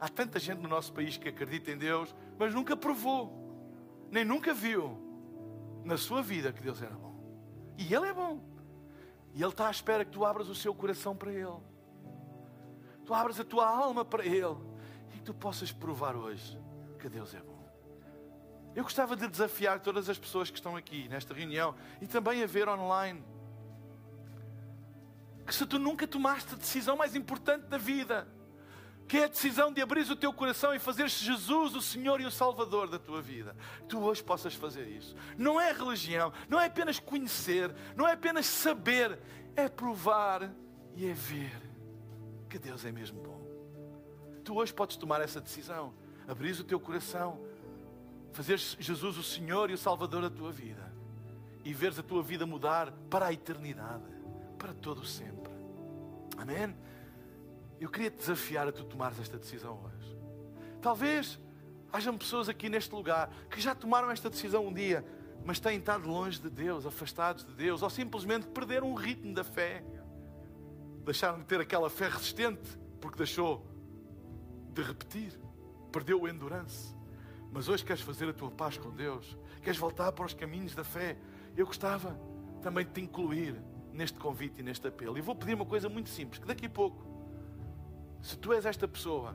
Há 0.00 0.08
tanta 0.08 0.38
gente 0.38 0.60
no 0.60 0.68
nosso 0.68 0.92
país 0.92 1.16
que 1.16 1.28
acredita 1.28 1.70
em 1.70 1.78
Deus, 1.78 2.14
mas 2.38 2.54
nunca 2.54 2.76
provou, 2.76 3.32
nem 4.10 4.24
nunca 4.24 4.54
viu 4.54 4.96
na 5.84 5.96
sua 5.96 6.22
vida 6.22 6.52
que 6.52 6.62
Deus 6.62 6.80
era 6.80 6.94
bom. 6.94 7.16
E 7.76 7.92
Ele 7.92 8.06
é 8.06 8.12
bom. 8.12 8.40
E 9.34 9.42
Ele 9.42 9.50
está 9.50 9.68
à 9.68 9.70
espera 9.70 10.04
que 10.04 10.10
tu 10.10 10.24
abras 10.24 10.48
o 10.48 10.54
seu 10.54 10.74
coração 10.74 11.16
para 11.16 11.32
Ele. 11.32 11.60
Tu 13.04 13.14
abras 13.14 13.40
a 13.40 13.44
tua 13.44 13.66
alma 13.66 14.04
para 14.04 14.24
Ele. 14.24 14.56
E 15.08 15.18
que 15.18 15.22
tu 15.22 15.34
possas 15.34 15.72
provar 15.72 16.14
hoje 16.14 16.60
que 16.98 17.08
Deus 17.08 17.34
é 17.34 17.40
bom. 17.40 17.58
Eu 18.74 18.82
gostava 18.84 19.16
de 19.16 19.26
desafiar 19.26 19.80
todas 19.80 20.08
as 20.08 20.18
pessoas 20.18 20.50
que 20.50 20.58
estão 20.58 20.76
aqui 20.76 21.08
nesta 21.08 21.34
reunião 21.34 21.74
e 22.00 22.06
também 22.06 22.42
a 22.42 22.46
ver 22.46 22.68
online. 22.68 23.24
Que 25.48 25.54
se 25.54 25.64
tu 25.64 25.78
nunca 25.78 26.06
tomaste 26.06 26.52
a 26.52 26.58
decisão 26.58 26.94
mais 26.94 27.16
importante 27.16 27.64
da 27.68 27.78
vida, 27.78 28.28
que 29.08 29.16
é 29.16 29.24
a 29.24 29.28
decisão 29.28 29.72
de 29.72 29.80
abrir 29.80 30.08
o 30.10 30.14
teu 30.14 30.30
coração 30.30 30.74
e 30.74 30.78
fazer 30.78 31.08
Jesus 31.08 31.74
o 31.74 31.80
Senhor 31.80 32.20
e 32.20 32.26
o 32.26 32.30
Salvador 32.30 32.86
da 32.86 32.98
tua 32.98 33.22
vida. 33.22 33.56
Tu 33.88 33.98
hoje 33.98 34.22
possas 34.22 34.54
fazer 34.54 34.86
isso. 34.86 35.16
Não 35.38 35.58
é 35.58 35.72
religião, 35.72 36.30
não 36.50 36.60
é 36.60 36.66
apenas 36.66 37.00
conhecer, 37.00 37.74
não 37.96 38.06
é 38.06 38.12
apenas 38.12 38.44
saber, 38.44 39.18
é 39.56 39.70
provar 39.70 40.52
e 40.94 41.06
é 41.06 41.14
ver 41.14 41.56
que 42.50 42.58
Deus 42.58 42.84
é 42.84 42.92
mesmo 42.92 43.22
bom. 43.22 43.40
Tu 44.44 44.54
hoje 44.54 44.74
podes 44.74 44.98
tomar 44.98 45.22
essa 45.22 45.40
decisão, 45.40 45.94
abrir 46.28 46.52
o 46.60 46.64
teu 46.64 46.78
coração, 46.78 47.40
fazer 48.34 48.58
Jesus 48.58 49.16
o 49.16 49.22
Senhor 49.22 49.70
e 49.70 49.72
o 49.72 49.78
Salvador 49.78 50.20
da 50.20 50.30
tua 50.30 50.52
vida 50.52 50.92
e 51.64 51.72
veres 51.72 51.98
a 51.98 52.02
tua 52.02 52.22
vida 52.22 52.44
mudar 52.44 52.92
para 53.08 53.28
a 53.28 53.32
eternidade, 53.32 54.04
para 54.58 54.74
todo 54.74 55.04
sempre. 55.04 55.52
Amém? 56.36 56.76
Eu 57.80 57.88
queria 57.88 58.10
te 58.10 58.18
desafiar 58.18 58.66
a 58.66 58.72
tu 58.72 58.84
tomares 58.84 59.18
esta 59.20 59.38
decisão 59.38 59.80
hoje. 59.84 60.18
Talvez 60.82 61.38
hajam 61.92 62.18
pessoas 62.18 62.48
aqui 62.48 62.68
neste 62.68 62.92
lugar 62.94 63.30
que 63.48 63.60
já 63.60 63.74
tomaram 63.74 64.10
esta 64.10 64.28
decisão 64.28 64.66
um 64.66 64.72
dia, 64.72 65.04
mas 65.44 65.60
têm 65.60 65.78
estado 65.78 66.08
longe 66.08 66.40
de 66.40 66.50
Deus, 66.50 66.84
afastados 66.84 67.44
de 67.44 67.54
Deus, 67.54 67.82
ou 67.82 67.88
simplesmente 67.88 68.46
perderam 68.48 68.90
o 68.92 68.94
ritmo 68.94 69.32
da 69.32 69.44
fé. 69.44 69.84
Deixaram 71.04 71.38
de 71.38 71.44
ter 71.44 71.60
aquela 71.60 71.88
fé 71.88 72.08
resistente 72.08 72.78
porque 73.00 73.16
deixou 73.16 73.64
de 74.72 74.82
repetir, 74.82 75.38
perdeu 75.92 76.20
o 76.20 76.28
endurance. 76.28 76.94
Mas 77.50 77.68
hoje 77.68 77.84
queres 77.84 78.02
fazer 78.02 78.28
a 78.28 78.32
tua 78.32 78.50
paz 78.50 78.76
com 78.76 78.90
Deus, 78.90 79.38
queres 79.62 79.78
voltar 79.78 80.12
para 80.12 80.26
os 80.26 80.34
caminhos 80.34 80.74
da 80.74 80.84
fé. 80.84 81.16
Eu 81.56 81.64
gostava 81.64 82.18
também 82.60 82.84
de 82.84 82.92
te 82.92 83.00
incluir 83.00 83.56
neste 83.98 84.18
convite 84.18 84.60
e 84.60 84.62
neste 84.62 84.86
apelo. 84.86 85.18
E 85.18 85.20
vou 85.20 85.34
pedir 85.34 85.54
uma 85.54 85.66
coisa 85.66 85.88
muito 85.88 86.08
simples: 86.08 86.38
que 86.38 86.46
daqui 86.46 86.66
a 86.66 86.70
pouco 86.70 87.04
se 88.22 88.36
tu 88.36 88.52
és 88.52 88.64
esta 88.64 88.86
pessoa 88.86 89.34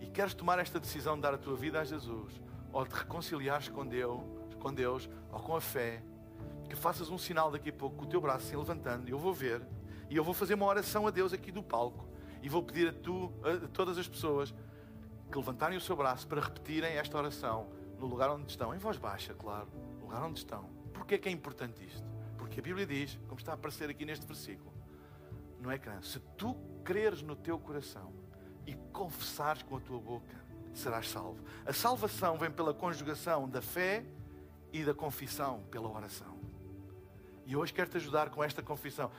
e 0.00 0.06
queres 0.06 0.34
tomar 0.34 0.58
esta 0.58 0.78
decisão 0.78 1.16
de 1.16 1.22
dar 1.22 1.34
a 1.34 1.38
tua 1.38 1.56
vida 1.56 1.80
a 1.80 1.84
Jesus, 1.84 2.40
ou 2.72 2.84
te 2.84 2.92
reconciliares 2.92 3.68
com 3.68 3.86
Deus, 3.86 4.20
com 4.60 4.74
Deus 4.74 5.08
ou 5.32 5.40
com 5.40 5.56
a 5.56 5.60
fé, 5.60 6.02
que 6.68 6.76
faças 6.76 7.08
um 7.08 7.18
sinal 7.18 7.50
daqui 7.50 7.70
a 7.70 7.72
pouco 7.72 7.96
com 7.96 8.04
o 8.04 8.08
teu 8.08 8.20
braço 8.20 8.46
se 8.46 8.56
levantando, 8.56 9.08
eu 9.08 9.18
vou 9.18 9.32
ver, 9.32 9.62
e 10.10 10.16
eu 10.16 10.24
vou 10.24 10.34
fazer 10.34 10.54
uma 10.54 10.66
oração 10.66 11.06
a 11.06 11.10
Deus 11.10 11.32
aqui 11.32 11.50
do 11.50 11.62
palco, 11.62 12.08
e 12.42 12.48
vou 12.48 12.62
pedir 12.62 12.88
a, 12.88 12.92
tu, 12.92 13.32
a 13.42 13.68
todas 13.68 13.96
as 13.98 14.08
pessoas 14.08 14.54
que 15.30 15.38
levantarem 15.38 15.78
o 15.78 15.80
seu 15.80 15.96
braço 15.96 16.26
para 16.26 16.40
repetirem 16.40 16.96
esta 16.96 17.16
oração 17.16 17.68
no 17.98 18.06
lugar 18.06 18.30
onde 18.30 18.50
estão, 18.50 18.74
em 18.74 18.78
voz 18.78 18.98
baixa, 18.98 19.34
claro, 19.34 19.68
no 19.98 20.02
lugar 20.02 20.22
onde 20.22 20.38
estão. 20.38 20.64
Porquê 20.92 21.14
é 21.14 21.18
que 21.18 21.28
é 21.28 21.32
importante 21.32 21.84
isto? 21.84 22.15
Porque 22.56 22.70
a 22.70 22.74
Bíblia 22.74 22.86
diz, 22.86 23.18
como 23.28 23.38
está 23.38 23.52
a 23.52 23.54
aparecer 23.54 23.90
aqui 23.90 24.06
neste 24.06 24.26
versículo, 24.26 24.72
no 25.60 25.70
ecrã, 25.70 26.00
se 26.00 26.18
tu 26.38 26.56
creres 26.82 27.20
no 27.20 27.36
teu 27.36 27.58
coração 27.58 28.14
e 28.66 28.74
confessares 28.94 29.62
com 29.62 29.76
a 29.76 29.80
tua 29.80 30.00
boca, 30.00 30.34
serás 30.72 31.10
salvo. 31.10 31.44
A 31.66 31.72
salvação 31.74 32.38
vem 32.38 32.50
pela 32.50 32.72
conjugação 32.72 33.46
da 33.46 33.60
fé 33.60 34.06
e 34.72 34.82
da 34.82 34.94
confissão 34.94 35.64
pela 35.70 35.86
oração. 35.86 36.40
E 37.44 37.54
hoje 37.54 37.74
quero 37.74 37.90
te 37.90 37.98
ajudar 37.98 38.30
com 38.30 38.42
esta 38.42 38.62
confissão. 38.62 39.10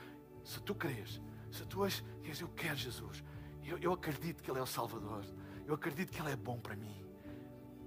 Se 0.42 0.60
tu 0.60 0.74
crês, 0.74 1.22
se 1.52 1.64
tu 1.64 1.84
és, 1.84 2.02
eu 2.40 2.48
quero 2.48 2.74
Jesus, 2.74 3.22
eu, 3.62 3.78
eu 3.78 3.92
acredito 3.92 4.42
que 4.42 4.50
Ele 4.50 4.58
é 4.58 4.62
o 4.62 4.66
Salvador, 4.66 5.24
eu 5.64 5.74
acredito 5.74 6.10
que 6.10 6.20
Ele 6.20 6.32
é 6.32 6.36
bom 6.36 6.58
para 6.58 6.74
mim, 6.74 7.06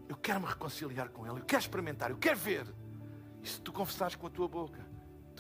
eu 0.08 0.16
quero 0.16 0.40
me 0.40 0.48
reconciliar 0.48 1.10
com 1.10 1.28
Ele, 1.28 1.42
eu 1.42 1.46
quero 1.46 1.62
experimentar, 1.62 2.10
eu 2.10 2.18
quero 2.18 2.40
ver. 2.40 2.66
E 3.44 3.50
se 3.50 3.60
tu 3.60 3.74
confessares 3.74 4.16
com 4.16 4.28
a 4.28 4.30
tua 4.30 4.48
boca, 4.48 4.91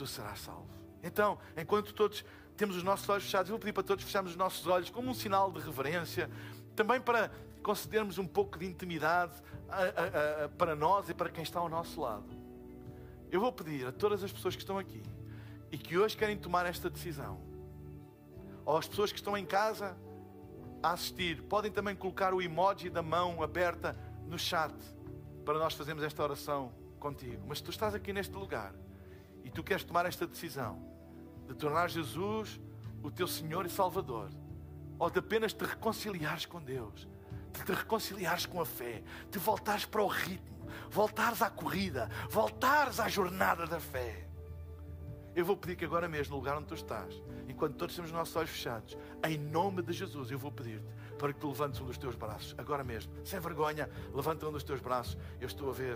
tu 0.02 0.08
serás 0.08 0.39
salvo. 0.39 0.68
Então, 1.04 1.38
enquanto 1.56 1.93
todos 1.93 2.24
temos 2.62 2.76
os 2.76 2.84
nossos 2.84 3.08
olhos 3.10 3.24
fechados. 3.24 3.49
Eu 3.49 3.54
vou 3.54 3.60
pedir 3.60 3.74
para 3.74 3.84
todos 3.84 4.04
fecharmos 4.04 4.32
os 4.32 4.38
nossos 4.38 4.66
olhos 4.68 4.89
como 4.89 5.10
um 5.10 5.14
sinal 5.14 5.52
de 5.52 5.60
reverência, 5.60 6.30
também 6.76 7.02
para 7.02 7.32
concedermos 7.64 8.18
um 8.18 8.28
pouco 8.28 8.58
de 8.58 8.66
intimidade 8.66 9.34
a, 9.68 9.82
a, 9.82 10.45
a, 10.45 10.49
para 10.49 10.76
nós 10.76 11.10
e 11.10 11.14
para 11.14 11.30
quem 11.30 11.43
está 11.43 11.60
ao 11.60 11.70
nosso 11.70 12.02
lado. 12.02 12.26
Eu 13.32 13.39
vou 13.39 13.52
pedir 13.52 13.88
a 13.88 13.91
todas 13.91 14.24
as 14.24 14.32
pessoas 14.32 14.56
que 14.56 14.62
estão 14.62 14.78
aqui 14.78 15.02
e 15.72 15.78
que 15.78 15.97
hoje 15.97 16.18
querem 16.18 16.38
tomar 16.38 16.66
esta 16.66 16.89
decisão, 16.89 17.41
ou 18.66 18.78
as 18.78 18.88
pessoas 18.88 19.12
que 19.12 19.18
estão 19.18 19.38
em 19.38 19.45
casa 19.45 19.97
a 20.84 20.91
assistir, 20.91 21.41
podem 21.43 21.72
também 21.72 21.95
colocar 21.95 22.34
o 22.34 22.41
emoji 22.41 22.89
da 22.89 23.02
mão 23.02 23.41
aberta 23.41 23.97
no 24.28 24.38
chat 24.38 24.76
para 25.45 25.58
nós 25.58 25.74
fazermos 25.74 26.04
esta 26.04 26.22
oração 26.22 26.72
contigo. 26.99 27.43
Mas 27.47 27.62
tu 27.62 27.72
estás 27.72 27.95
aqui 27.95 28.14
neste 28.14 28.36
lugar 28.36 28.74
e 29.52 29.54
tu 29.54 29.62
queres 29.62 29.84
tomar 29.84 30.06
esta 30.06 30.26
decisão, 30.26 30.82
de 31.45 31.54
tornar 31.54 31.89
Jesus 31.89 32.58
o 33.04 33.12
teu 33.12 33.28
Senhor 33.28 33.66
e 33.66 33.70
Salvador, 33.70 34.30
ou 34.97 35.10
de 35.10 35.20
apenas 35.20 35.52
te 35.52 35.66
reconciliares 35.66 36.45
com 36.45 36.62
Deus, 36.62 37.06
de 37.52 37.66
te 37.66 37.74
reconciliares 37.74 38.45
com 38.45 38.62
a 38.62 38.66
fé, 38.66 39.04
de 39.30 39.38
voltares 39.38 39.84
para 39.84 40.02
o 40.02 40.08
ritmo, 40.08 40.70
voltares 40.89 41.41
à 41.41 41.49
corrida, 41.49 42.10
voltares 42.30 42.97
à 42.97 43.10
jornada 43.10 43.68
da 43.68 43.80
fé. 43.80 44.26
Eu 45.36 45.43
vou 45.43 45.58
pedir 45.58 45.76
que 45.76 45.84
agora 45.84 46.08
mesmo, 46.08 46.32
no 46.32 46.39
lugar 46.39 46.58
onde 46.58 46.68
tu 46.68 46.76
estás, 46.76 47.14
enquanto 47.49 47.76
todos 47.76 47.93
temos 47.93 48.10
os 48.10 48.16
nossos 48.16 48.36
olhos 48.38 48.52
fechados, 48.52 48.97
em 49.22 49.38
nome 49.38 49.82
de 49.82 49.91
Jesus, 49.91 50.32
eu 50.32 50.39
vou 50.39 50.52
pedir-te 50.52 50.88
para 51.22 51.32
que 51.32 51.39
tu 51.39 51.49
levantes 51.49 51.80
um 51.80 51.86
dos 51.86 51.99
teus 51.99 52.15
braços, 52.15 52.55
agora 52.57 52.84
mesmo, 52.84 53.13
sem 53.24 53.39
vergonha, 53.39 53.88
levanta 54.11 54.47
um 54.47 54.51
dos 54.51 54.63
teus 54.63 54.82
braços. 54.82 55.15
Eu 55.39 55.45
estou 55.45 55.69
a 55.69 55.72
ver 55.72 55.95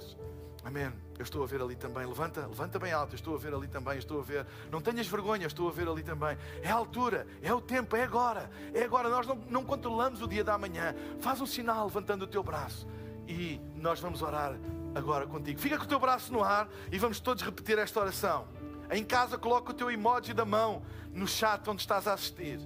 Amém. 0.63 0.91
Eu 1.19 1.21
estou 1.21 1.43
a 1.43 1.45
ver 1.45 1.61
ali 1.61 1.75
também. 1.75 2.03
Levanta, 2.07 2.47
levanta 2.47 2.79
bem 2.79 2.91
alto. 2.91 3.13
Eu 3.13 3.17
estou 3.17 3.35
a 3.35 3.37
ver 3.37 3.53
ali 3.53 3.67
também. 3.67 3.93
Eu 3.93 3.99
estou 3.99 4.19
a 4.19 4.23
ver. 4.23 4.47
Não 4.71 4.81
tenhas 4.81 5.05
vergonha. 5.05 5.45
Estou 5.45 5.69
a 5.69 5.71
ver 5.71 5.87
ali 5.87 6.01
também. 6.01 6.35
É 6.63 6.71
a 6.71 6.73
altura. 6.73 7.27
É 7.43 7.53
o 7.53 7.61
tempo. 7.61 7.95
É 7.95 8.01
agora. 8.01 8.49
É 8.73 8.83
agora. 8.83 9.07
Nós 9.07 9.27
não, 9.27 9.35
não 9.47 9.63
controlamos 9.63 10.23
o 10.23 10.27
dia 10.27 10.43
da 10.43 10.57
manhã. 10.57 10.95
Faz 11.19 11.39
um 11.39 11.45
sinal 11.45 11.85
levantando 11.85 12.23
o 12.23 12.27
teu 12.27 12.41
braço. 12.41 12.87
E 13.27 13.61
nós 13.75 13.99
vamos 13.99 14.23
orar 14.23 14.57
agora 14.95 15.27
contigo. 15.27 15.59
Fica 15.59 15.77
com 15.77 15.83
o 15.83 15.87
teu 15.87 15.99
braço 15.99 16.33
no 16.33 16.43
ar 16.43 16.67
e 16.91 16.97
vamos 16.97 17.19
todos 17.19 17.43
repetir 17.43 17.77
esta 17.77 17.99
oração. 17.99 18.47
Em 18.89 19.03
casa, 19.03 19.37
coloca 19.37 19.69
o 19.69 19.73
teu 19.73 19.91
emoji 19.91 20.33
da 20.33 20.45
mão 20.45 20.81
no 21.13 21.27
chat 21.27 21.69
onde 21.69 21.81
estás 21.81 22.07
a 22.07 22.13
assistir. 22.13 22.59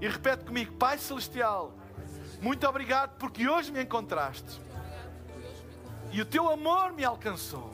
E 0.00 0.08
repete 0.08 0.44
comigo: 0.44 0.74
Pai 0.74 0.96
Celestial, 0.96 1.74
muito 2.42 2.66
obrigado 2.66 3.16
porque 3.18 3.48
hoje 3.48 3.70
me 3.70 3.82
encontraste 3.82 4.60
e 6.10 6.20
o 6.20 6.26
teu 6.26 6.50
amor 6.50 6.92
me 6.92 7.04
alcançou. 7.04 7.72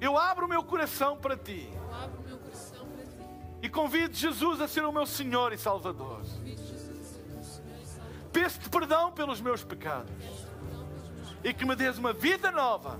Eu 0.00 0.18
abro 0.18 0.44
o 0.44 0.48
meu 0.48 0.62
coração 0.62 1.16
para 1.16 1.36
ti. 1.36 1.70
E 3.62 3.68
convido 3.68 4.14
Jesus 4.14 4.60
a 4.60 4.68
ser 4.68 4.84
o 4.84 4.92
meu 4.92 5.06
Senhor 5.06 5.52
e 5.52 5.56
Salvador. 5.56 6.20
Peço-te 8.30 8.68
perdão 8.68 9.12
pelos 9.12 9.40
meus 9.40 9.64
pecados. 9.64 10.12
E 11.42 11.54
que 11.54 11.64
me 11.64 11.76
dês 11.76 11.96
uma 11.96 12.12
vida 12.12 12.50
nova, 12.50 12.98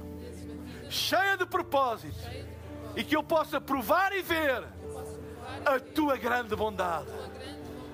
cheia 0.88 1.36
de 1.36 1.44
propósito. 1.44 2.16
E 2.96 3.02
que 3.02 3.16
eu 3.16 3.22
possa 3.22 3.60
provar 3.60 4.12
e 4.12 4.22
ver 4.22 4.64
a 5.66 5.80
tua 5.80 6.16
grande 6.16 6.54
bondade. 6.54 7.10